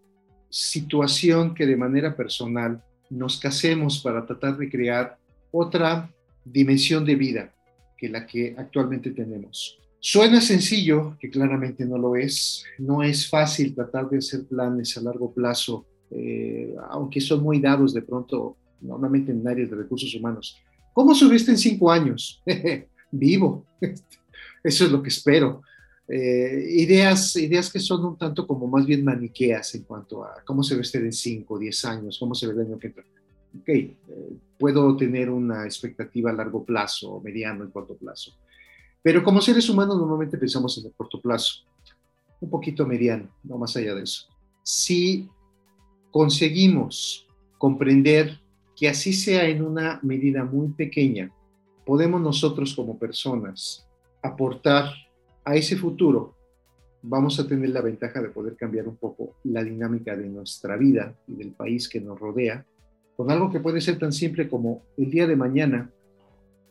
situación 0.49 1.55
que 1.55 1.65
de 1.65 1.77
manera 1.77 2.15
personal 2.15 2.83
nos 3.09 3.39
casemos 3.39 4.01
para 4.01 4.25
tratar 4.25 4.57
de 4.57 4.69
crear 4.69 5.17
otra 5.51 6.11
dimensión 6.43 7.05
de 7.05 7.15
vida 7.15 7.53
que 7.97 8.09
la 8.09 8.25
que 8.25 8.55
actualmente 8.57 9.11
tenemos. 9.11 9.79
Suena 10.05 10.41
sencillo, 10.41 11.15
que 11.17 11.29
claramente 11.29 11.85
no 11.85 11.97
lo 11.97 12.17
es. 12.17 12.65
No 12.77 13.01
es 13.03 13.29
fácil 13.29 13.73
tratar 13.73 14.09
de 14.09 14.17
hacer 14.17 14.43
planes 14.43 14.97
a 14.97 15.01
largo 15.01 15.33
plazo, 15.33 15.85
eh, 16.11 16.75
aunque 16.89 17.21
son 17.21 17.41
muy 17.41 17.61
dados 17.61 17.93
de 17.93 18.01
pronto, 18.01 18.57
normalmente 18.81 19.31
en 19.31 19.47
áreas 19.47 19.69
de 19.69 19.77
recursos 19.77 20.13
humanos. 20.13 20.57
¿Cómo 20.91 21.15
subiste 21.15 21.51
en 21.51 21.57
cinco 21.57 21.89
años? 21.89 22.43
Vivo. 23.11 23.65
Eso 24.61 24.85
es 24.85 24.91
lo 24.91 25.01
que 25.01 25.07
espero. 25.07 25.61
Eh, 26.05 26.65
ideas, 26.71 27.37
ideas 27.37 27.71
que 27.71 27.79
son 27.79 28.03
un 28.03 28.17
tanto 28.17 28.45
como 28.45 28.67
más 28.67 28.85
bien 28.85 29.05
maniqueas 29.05 29.73
en 29.75 29.83
cuanto 29.83 30.25
a 30.25 30.43
cómo 30.45 30.63
se 30.63 30.75
ve 30.75 30.81
usted 30.81 31.05
en 31.05 31.13
cinco, 31.13 31.57
diez 31.57 31.85
años, 31.85 32.17
cómo 32.19 32.35
se 32.35 32.47
ve 32.47 32.53
el 32.55 32.67
año 32.67 32.77
que 32.77 32.87
entra. 32.87 33.05
Ok, 33.57 33.69
eh, 33.69 33.93
puedo 34.59 34.97
tener 34.97 35.29
una 35.29 35.63
expectativa 35.63 36.29
a 36.29 36.33
largo 36.33 36.65
plazo, 36.65 37.21
mediano 37.23 37.63
y 37.63 37.69
corto 37.69 37.95
plazo. 37.95 38.33
Pero 39.03 39.21
como 39.21 39.41
seres 39.41 39.69
humanos 39.69 39.97
normalmente 39.97 40.37
pensamos 40.37 40.77
en 40.77 40.85
el 40.85 40.93
corto 40.93 41.21
plazo, 41.21 41.65
un 42.39 42.49
poquito 42.49 42.87
mediano, 42.87 43.27
no 43.43 43.57
más 43.57 43.75
allá 43.75 43.93
de 43.93 44.03
eso. 44.03 44.27
Si 44.63 45.29
conseguimos 46.09 47.27
comprender 47.57 48.39
que 48.77 48.87
así 48.87 49.11
sea 49.11 49.45
en 49.45 49.61
una 49.61 49.99
medida 50.03 50.45
muy 50.45 50.69
pequeña, 50.69 51.29
podemos 51.85 52.21
nosotros 52.21 52.73
como 52.73 52.97
personas 52.97 53.85
aportar 54.21 54.85
a 55.43 55.55
ese 55.57 55.75
futuro, 55.75 56.33
vamos 57.01 57.37
a 57.41 57.47
tener 57.47 57.71
la 57.71 57.81
ventaja 57.81 58.21
de 58.21 58.29
poder 58.29 58.55
cambiar 58.55 58.87
un 58.87 58.95
poco 58.95 59.35
la 59.43 59.61
dinámica 59.65 60.15
de 60.15 60.29
nuestra 60.29 60.77
vida 60.77 61.13
y 61.27 61.33
del 61.33 61.51
país 61.51 61.89
que 61.89 61.99
nos 61.99 62.17
rodea, 62.17 62.65
con 63.17 63.29
algo 63.29 63.51
que 63.51 63.59
puede 63.59 63.81
ser 63.81 63.99
tan 63.99 64.13
simple 64.13 64.47
como 64.47 64.83
el 64.97 65.11
día 65.11 65.27
de 65.27 65.35
mañana, 65.35 65.91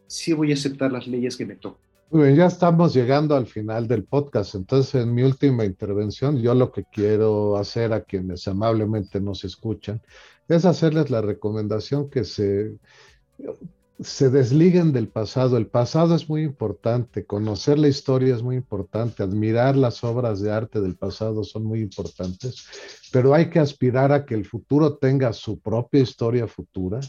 sí 0.06 0.32
voy 0.32 0.50
a 0.50 0.54
aceptar 0.54 0.90
las 0.90 1.06
leyes 1.06 1.36
que 1.36 1.44
me 1.44 1.56
tocan 1.56 1.91
muy 2.12 2.24
bien, 2.24 2.36
ya 2.36 2.46
estamos 2.46 2.92
llegando 2.92 3.34
al 3.34 3.46
final 3.46 3.88
del 3.88 4.04
podcast. 4.04 4.54
Entonces, 4.54 5.02
en 5.02 5.14
mi 5.14 5.22
última 5.22 5.64
intervención, 5.64 6.38
yo 6.38 6.54
lo 6.54 6.70
que 6.70 6.84
quiero 6.84 7.56
hacer 7.56 7.94
a 7.94 8.02
quienes 8.04 8.46
amablemente 8.46 9.18
nos 9.18 9.44
escuchan 9.44 10.02
es 10.46 10.66
hacerles 10.66 11.08
la 11.08 11.22
recomendación 11.22 12.10
que 12.10 12.24
se 12.24 12.76
se 14.00 14.30
desliguen 14.30 14.92
del 14.92 15.08
pasado. 15.08 15.56
El 15.56 15.66
pasado 15.66 16.14
es 16.14 16.28
muy 16.28 16.42
importante, 16.42 17.24
conocer 17.24 17.78
la 17.78 17.88
historia 17.88 18.34
es 18.34 18.42
muy 18.42 18.56
importante, 18.56 19.22
admirar 19.22 19.76
las 19.76 20.02
obras 20.04 20.40
de 20.40 20.50
arte 20.50 20.80
del 20.80 20.96
pasado 20.96 21.44
son 21.44 21.64
muy 21.64 21.80
importantes, 21.80 22.66
pero 23.12 23.34
hay 23.34 23.50
que 23.50 23.58
aspirar 23.58 24.12
a 24.12 24.24
que 24.24 24.34
el 24.34 24.44
futuro 24.44 24.96
tenga 24.96 25.32
su 25.32 25.60
propia 25.60 26.00
historia 26.00 26.46
futura, 26.46 27.00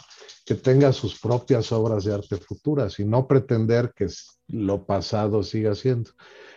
que 0.45 0.55
tenga 0.55 0.91
sus 0.91 1.19
propias 1.19 1.71
obras 1.71 2.03
de 2.03 2.13
arte 2.13 2.37
futuras 2.37 2.99
y 2.99 3.05
no 3.05 3.27
pretender 3.27 3.93
que 3.95 4.07
lo 4.47 4.85
pasado 4.85 5.41
siga 5.43 5.73
siendo. 5.75 6.11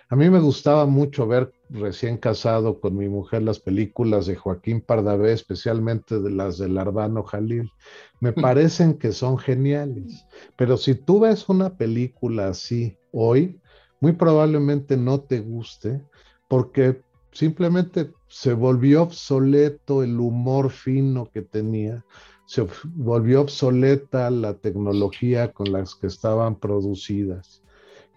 A 0.09 0.15
mí 0.15 0.31
me 0.31 0.39
gustaba 0.39 0.87
mucho 0.87 1.27
ver 1.27 1.53
recién 1.69 2.17
casado 2.17 2.79
con 2.79 2.97
mi 2.97 3.09
mujer 3.09 3.43
las 3.43 3.59
películas 3.59 4.27
de 4.27 4.37
Joaquín 4.37 4.81
Pardavé, 4.81 5.33
especialmente 5.33 6.21
de 6.21 6.31
las 6.31 6.59
de 6.59 6.69
Larbano 6.69 7.25
Jalil. 7.25 7.73
Me 8.21 8.33
parecen 8.33 8.99
que 8.99 9.11
son 9.11 9.37
geniales. 9.37 10.25
Pero 10.57 10.77
si 10.77 10.95
tú 10.95 11.21
ves 11.21 11.49
una 11.49 11.77
película 11.77 12.49
así 12.49 12.97
hoy, 13.11 13.61
muy 14.01 14.13
probablemente 14.13 14.97
no 14.97 15.21
te 15.21 15.41
guste 15.41 16.01
porque 16.49 17.03
simplemente 17.33 18.13
se 18.29 18.53
volvió 18.53 19.03
obsoleto 19.03 20.05
el 20.05 20.21
humor 20.21 20.71
fino 20.71 21.29
que 21.33 21.43
tenía, 21.43 22.05
se 22.47 22.65
volvió 22.95 23.41
obsoleta 23.41 24.31
la 24.31 24.55
tecnología 24.55 25.53
con 25.53 25.73
las 25.73 25.97
que 25.97 26.07
estaban 26.07 26.55
producidas. 26.55 27.63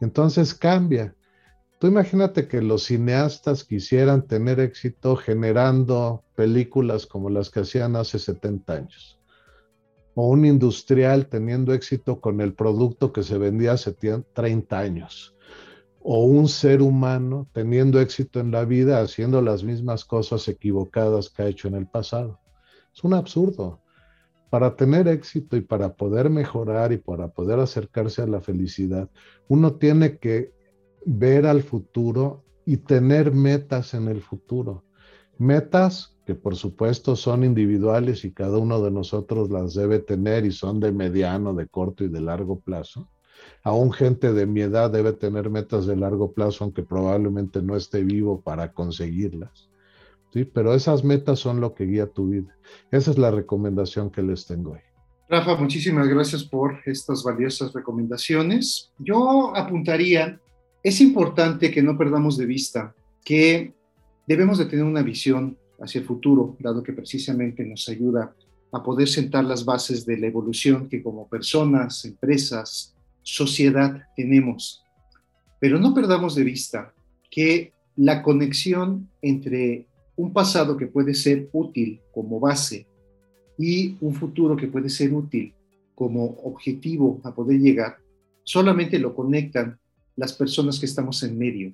Entonces 0.02 0.54
cambia. 0.54 1.16
Tú 1.80 1.88
imagínate 1.88 2.50
que 2.50 2.62
los 2.62 2.84
cineastas 2.84 3.64
quisieran 3.64 4.28
tener 4.28 4.60
éxito 4.60 5.16
generando 5.16 6.26
películas 6.36 7.06
como 7.06 7.30
las 7.30 7.50
que 7.50 7.62
hacían 7.62 7.96
hace 7.96 8.20
70 8.20 8.74
años. 8.74 9.18
O 10.14 10.28
un 10.28 10.44
industrial 10.44 11.28
teniendo 11.28 11.74
éxito 11.74 12.20
con 12.20 12.42
el 12.42 12.54
producto 12.54 13.14
que 13.14 13.24
se 13.24 13.38
vendía 13.38 13.72
hace 13.72 13.94
30 13.94 14.78
años. 14.78 15.38
O 16.02 16.26
un 16.26 16.50
ser 16.50 16.82
humano 16.82 17.48
teniendo 17.54 18.02
éxito 18.02 18.42
en 18.42 18.52
la 18.52 18.66
vida 18.66 19.00
haciendo 19.00 19.42
las 19.42 19.64
mismas 19.64 20.04
cosas 20.04 20.50
equivocadas 20.50 21.30
que 21.30 21.44
ha 21.44 21.48
hecho 21.48 21.70
en 21.70 21.76
el 21.76 21.88
pasado. 21.88 22.42
Es 22.94 23.06
un 23.06 23.14
absurdo. 23.14 23.80
Para 24.50 24.76
tener 24.76 25.08
éxito 25.08 25.56
y 25.56 25.62
para 25.62 25.96
poder 25.96 26.30
mejorar 26.30 26.92
y 26.92 26.98
para 26.98 27.30
poder 27.30 27.58
acercarse 27.60 28.22
a 28.22 28.28
la 28.28 28.42
felicidad, 28.42 29.10
uno 29.48 29.76
tiene 29.76 30.18
que 30.18 30.59
ver 31.06 31.45
al 31.45 31.64
futuro 31.64 32.43
y 32.66 32.78
tener 32.78 33.34
metas 33.34 33.93
en 33.93 34.08
el 34.08 34.22
futuro. 34.22 34.84
Metas 35.38 36.16
que 36.26 36.36
por 36.36 36.56
supuesto 36.56 37.16
son 37.16 37.43
individuales 37.43 38.24
y 38.24 38.32
cada 38.32 38.60
uno 38.60 38.82
de 38.82 38.91
nosotros 38.91 39.50
las 39.50 39.74
debe 39.74 40.00
tener 40.00 40.45
y 40.45 40.52
son 40.52 40.80
de 40.80 40.91
mediano, 40.91 41.56
de 41.56 41.68
corto 41.68 42.04
y 42.04 42.10
de 42.10 42.22
largo 42.22 42.60
plazo. 42.60 43.10
Aún 43.64 43.91
gente 43.91 44.34
de 44.34 44.45
mi 44.45 44.62
edad 44.62 44.91
debe 44.91 45.14
tener 45.14 45.50
metas 45.50 45.88
de 45.88 45.95
largo 45.95 46.34
plazo, 46.34 46.66
aunque 46.66 46.84
probablemente 46.84 47.62
no 47.62 47.76
esté 47.76 48.04
vivo 48.04 48.41
para 48.41 48.74
conseguirlas. 48.74 49.70
¿sí? 50.32 50.45
Pero 50.45 50.74
esas 50.74 51.04
metas 51.04 51.39
son 51.39 51.62
lo 51.62 51.74
que 51.74 51.86
guía 51.86 52.06
tu 52.06 52.28
vida. 52.28 52.56
Esa 52.91 53.10
es 53.10 53.18
la 53.18 53.32
recomendación 53.32 54.12
que 54.12 54.22
les 54.22 54.45
tengo 54.45 54.74
hoy. 54.74 54.80
Rafa, 55.30 55.56
muchísimas 55.56 56.08
gracias 56.08 56.43
por 56.43 56.80
estas 56.86 57.24
valiosas 57.24 57.74
recomendaciones. 57.74 58.91
Yo 58.97 59.56
apuntaría 59.56 60.39
es 60.84 61.02
importante 61.02 61.72
que 61.72 61.84
no 61.84 61.98
perdamos 61.98 62.38
de 62.38 62.46
vista 62.46 62.96
que 63.24 63.74
debemos 64.28 64.58
de 64.58 64.66
tener 64.66 64.86
una 64.86 65.02
visión 65.02 65.58
hacia 65.80 66.00
el 66.00 66.08
futuro, 66.08 66.56
dado 66.60 66.84
que 66.84 66.94
precisamente 66.94 67.66
nos 67.66 67.88
ayuda 67.90 68.34
a 68.72 68.84
poder 68.84 69.08
sentar 69.08 69.44
las 69.46 69.66
bases 69.66 70.06
de 70.06 70.18
la 70.18 70.28
evolución 70.28 70.88
que 70.88 71.02
como 71.02 71.28
personas, 71.28 72.06
empresas, 72.06 72.96
sociedad 73.24 74.04
tenemos. 74.16 74.84
Pero 75.60 75.80
no 75.80 75.94
perdamos 75.94 76.36
de 76.36 76.44
vista 76.44 76.94
que 77.30 77.74
la 77.96 78.22
conexión 78.22 79.10
entre 79.22 79.88
un 80.16 80.32
pasado 80.32 80.78
que 80.78 80.88
puede 80.88 81.14
ser 81.14 81.50
útil 81.52 82.00
como 82.14 82.40
base 82.40 82.88
y 83.58 83.98
un 84.00 84.14
futuro 84.14 84.56
que 84.56 84.68
puede 84.68 84.90
ser 84.90 85.14
útil 85.14 85.54
como 85.96 86.24
objetivo 86.44 87.20
a 87.24 87.34
poder 87.34 87.60
llegar, 87.60 87.98
solamente 88.44 89.00
lo 89.00 89.14
conectan 89.14 89.78
las 90.20 90.34
personas 90.34 90.78
que 90.80 90.86
estamos 90.86 91.24
en 91.24 91.38
medio. 91.38 91.74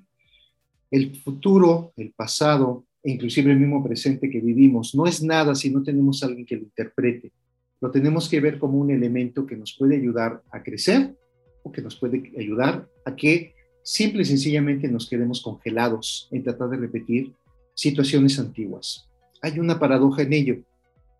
El 0.90 1.16
futuro, 1.16 1.92
el 1.96 2.12
pasado 2.12 2.84
e 3.02 3.10
inclusive 3.10 3.50
el 3.50 3.58
mismo 3.58 3.82
presente 3.82 4.30
que 4.30 4.40
vivimos 4.40 4.94
no 4.94 5.06
es 5.06 5.22
nada 5.22 5.54
si 5.54 5.68
no 5.70 5.82
tenemos 5.82 6.22
alguien 6.22 6.46
que 6.46 6.56
lo 6.56 6.62
interprete. 6.62 7.32
lo 7.80 7.90
tenemos 7.90 8.28
que 8.28 8.40
ver 8.40 8.58
como 8.58 8.78
un 8.78 8.90
elemento 8.90 9.44
que 9.46 9.56
nos 9.56 9.76
puede 9.76 9.96
ayudar 9.96 10.42
a 10.50 10.62
crecer 10.62 11.14
o 11.62 11.70
que 11.70 11.82
nos 11.82 11.94
puede 11.96 12.32
ayudar 12.38 12.88
a 13.04 13.14
que 13.14 13.52
simple 13.82 14.22
y 14.22 14.24
sencillamente 14.24 14.88
nos 14.88 15.08
quedemos 15.10 15.42
congelados 15.42 16.28
en 16.30 16.42
tratar 16.42 16.70
de 16.70 16.78
repetir 16.78 17.32
situaciones 17.74 18.38
antiguas. 18.38 19.08
Hay 19.42 19.58
una 19.58 19.78
paradoja 19.78 20.22
en 20.22 20.32
ello. 20.32 20.56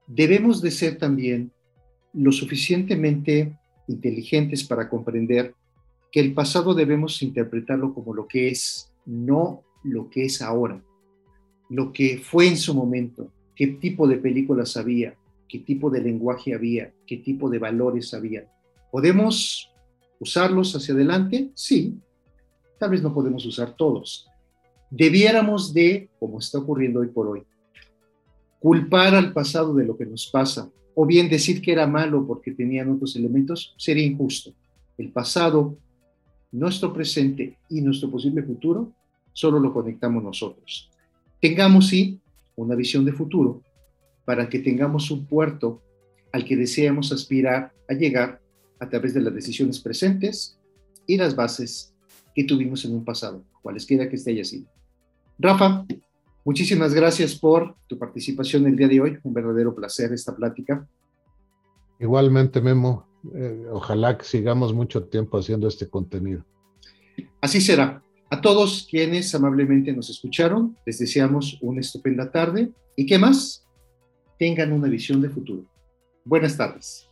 Debemos 0.07 0.63
de 0.63 0.71
ser 0.71 0.97
también 0.97 1.53
lo 2.15 2.33
suficientemente 2.33 3.53
inteligentes 3.87 4.65
para 4.65 4.89
comprender 4.89 5.55
que 6.17 6.21
el 6.21 6.33
pasado 6.33 6.73
debemos 6.73 7.21
interpretarlo 7.21 7.93
como 7.93 8.15
lo 8.15 8.27
que 8.27 8.49
es, 8.49 8.91
no 9.05 9.65
lo 9.85 10.09
que 10.09 10.25
es 10.25 10.41
ahora, 10.41 10.83
lo 11.69 11.93
que 11.93 12.17
fue 12.17 12.49
en 12.49 12.57
su 12.57 12.73
momento, 12.73 13.31
qué 13.55 13.67
tipo 13.67 14.09
de 14.09 14.17
películas 14.17 14.79
había, 14.79 15.15
qué 15.47 15.59
tipo 15.59 15.91
de 15.91 16.01
lenguaje 16.01 16.55
había, 16.55 16.91
qué 17.07 17.19
tipo 17.19 17.51
de 17.51 17.59
valores 17.59 18.15
había. 18.15 18.51
¿Podemos 18.91 19.71
usarlos 20.19 20.75
hacia 20.75 20.95
adelante? 20.95 21.51
Sí, 21.53 21.99
tal 22.79 22.93
vez 22.93 23.03
no 23.03 23.13
podemos 23.13 23.45
usar 23.45 23.77
todos. 23.77 24.27
Debiéramos 24.89 25.75
de, 25.75 26.09
como 26.19 26.39
está 26.39 26.61
ocurriendo 26.61 27.01
hoy 27.01 27.09
por 27.09 27.29
hoy, 27.29 27.43
culpar 28.59 29.15
al 29.15 29.35
pasado 29.35 29.75
de 29.75 29.85
lo 29.85 29.99
que 29.99 30.07
nos 30.07 30.29
pasa, 30.29 30.71
o 30.95 31.05
bien 31.05 31.29
decir 31.29 31.61
que 31.61 31.73
era 31.73 31.87
malo 31.87 32.27
porque 32.27 32.53
tenían 32.53 32.91
otros 32.91 33.15
elementos, 33.17 33.75
sería 33.77 34.07
injusto. 34.07 34.55
El 34.97 35.13
pasado, 35.13 35.77
nuestro 36.59 36.93
presente 36.93 37.59
y 37.69 37.81
nuestro 37.81 38.11
posible 38.11 38.43
futuro, 38.43 38.93
solo 39.33 39.61
lo 39.61 39.73
conectamos 39.73 40.23
nosotros. 40.23 40.91
Tengamos, 41.41 41.89
sí, 41.89 42.19
una 42.57 42.75
visión 42.75 43.05
de 43.05 43.13
futuro 43.13 43.63
para 44.25 44.49
que 44.49 44.59
tengamos 44.59 45.11
un 45.11 45.27
puerto 45.27 45.83
al 46.33 46.45
que 46.45 46.57
deseamos 46.57 47.13
aspirar 47.13 47.73
a 47.89 47.95
llegar 47.95 48.41
a 48.81 48.89
través 48.89 49.15
de 49.15 49.21
las 49.21 49.35
decisiones 49.35 49.79
presentes 49.79 50.59
y 51.07 51.17
las 51.17 51.37
bases 51.37 51.95
que 52.35 52.45
tuvimos 52.45 52.85
en 52.85 52.95
un 52.95 53.05
pasado, 53.05 53.43
cualesquiera 53.63 54.09
que 54.09 54.17
esté 54.17 54.33
haya. 54.33 54.43
Rafa, 55.39 55.87
muchísimas 56.45 56.93
gracias 56.95 57.35
por 57.35 57.77
tu 57.87 57.99
participación 57.99 58.67
el 58.67 58.77
día 58.77 58.89
de 58.89 59.01
hoy. 59.01 59.19
Un 59.23 59.33
verdadero 59.33 59.75
placer 59.75 60.13
esta 60.13 60.35
plática. 60.35 60.87
Igualmente, 61.99 62.61
Memo. 62.61 63.06
Eh, 63.35 63.67
ojalá 63.73 64.17
que 64.17 64.25
sigamos 64.25 64.73
mucho 64.73 65.05
tiempo 65.05 65.39
haciendo 65.39 65.69
este 65.69 65.89
contenido. 65.89 66.45
Así 67.41 67.61
será. 67.61 68.03
A 68.29 68.41
todos 68.41 68.87
quienes 68.91 69.35
amablemente 69.35 69.93
nos 69.93 70.11
escucharon, 70.11 70.77
les 70.85 70.99
deseamos 70.99 71.59
una 71.61 71.81
estupenda 71.81 72.31
tarde 72.31 72.71
y 72.97 73.07
que 73.07 73.19
más 73.19 73.65
tengan 74.39 74.73
una 74.73 74.89
visión 74.89 75.21
de 75.23 75.29
futuro. 75.29 75.65
Buenas 76.25 76.57
tardes. 76.57 77.06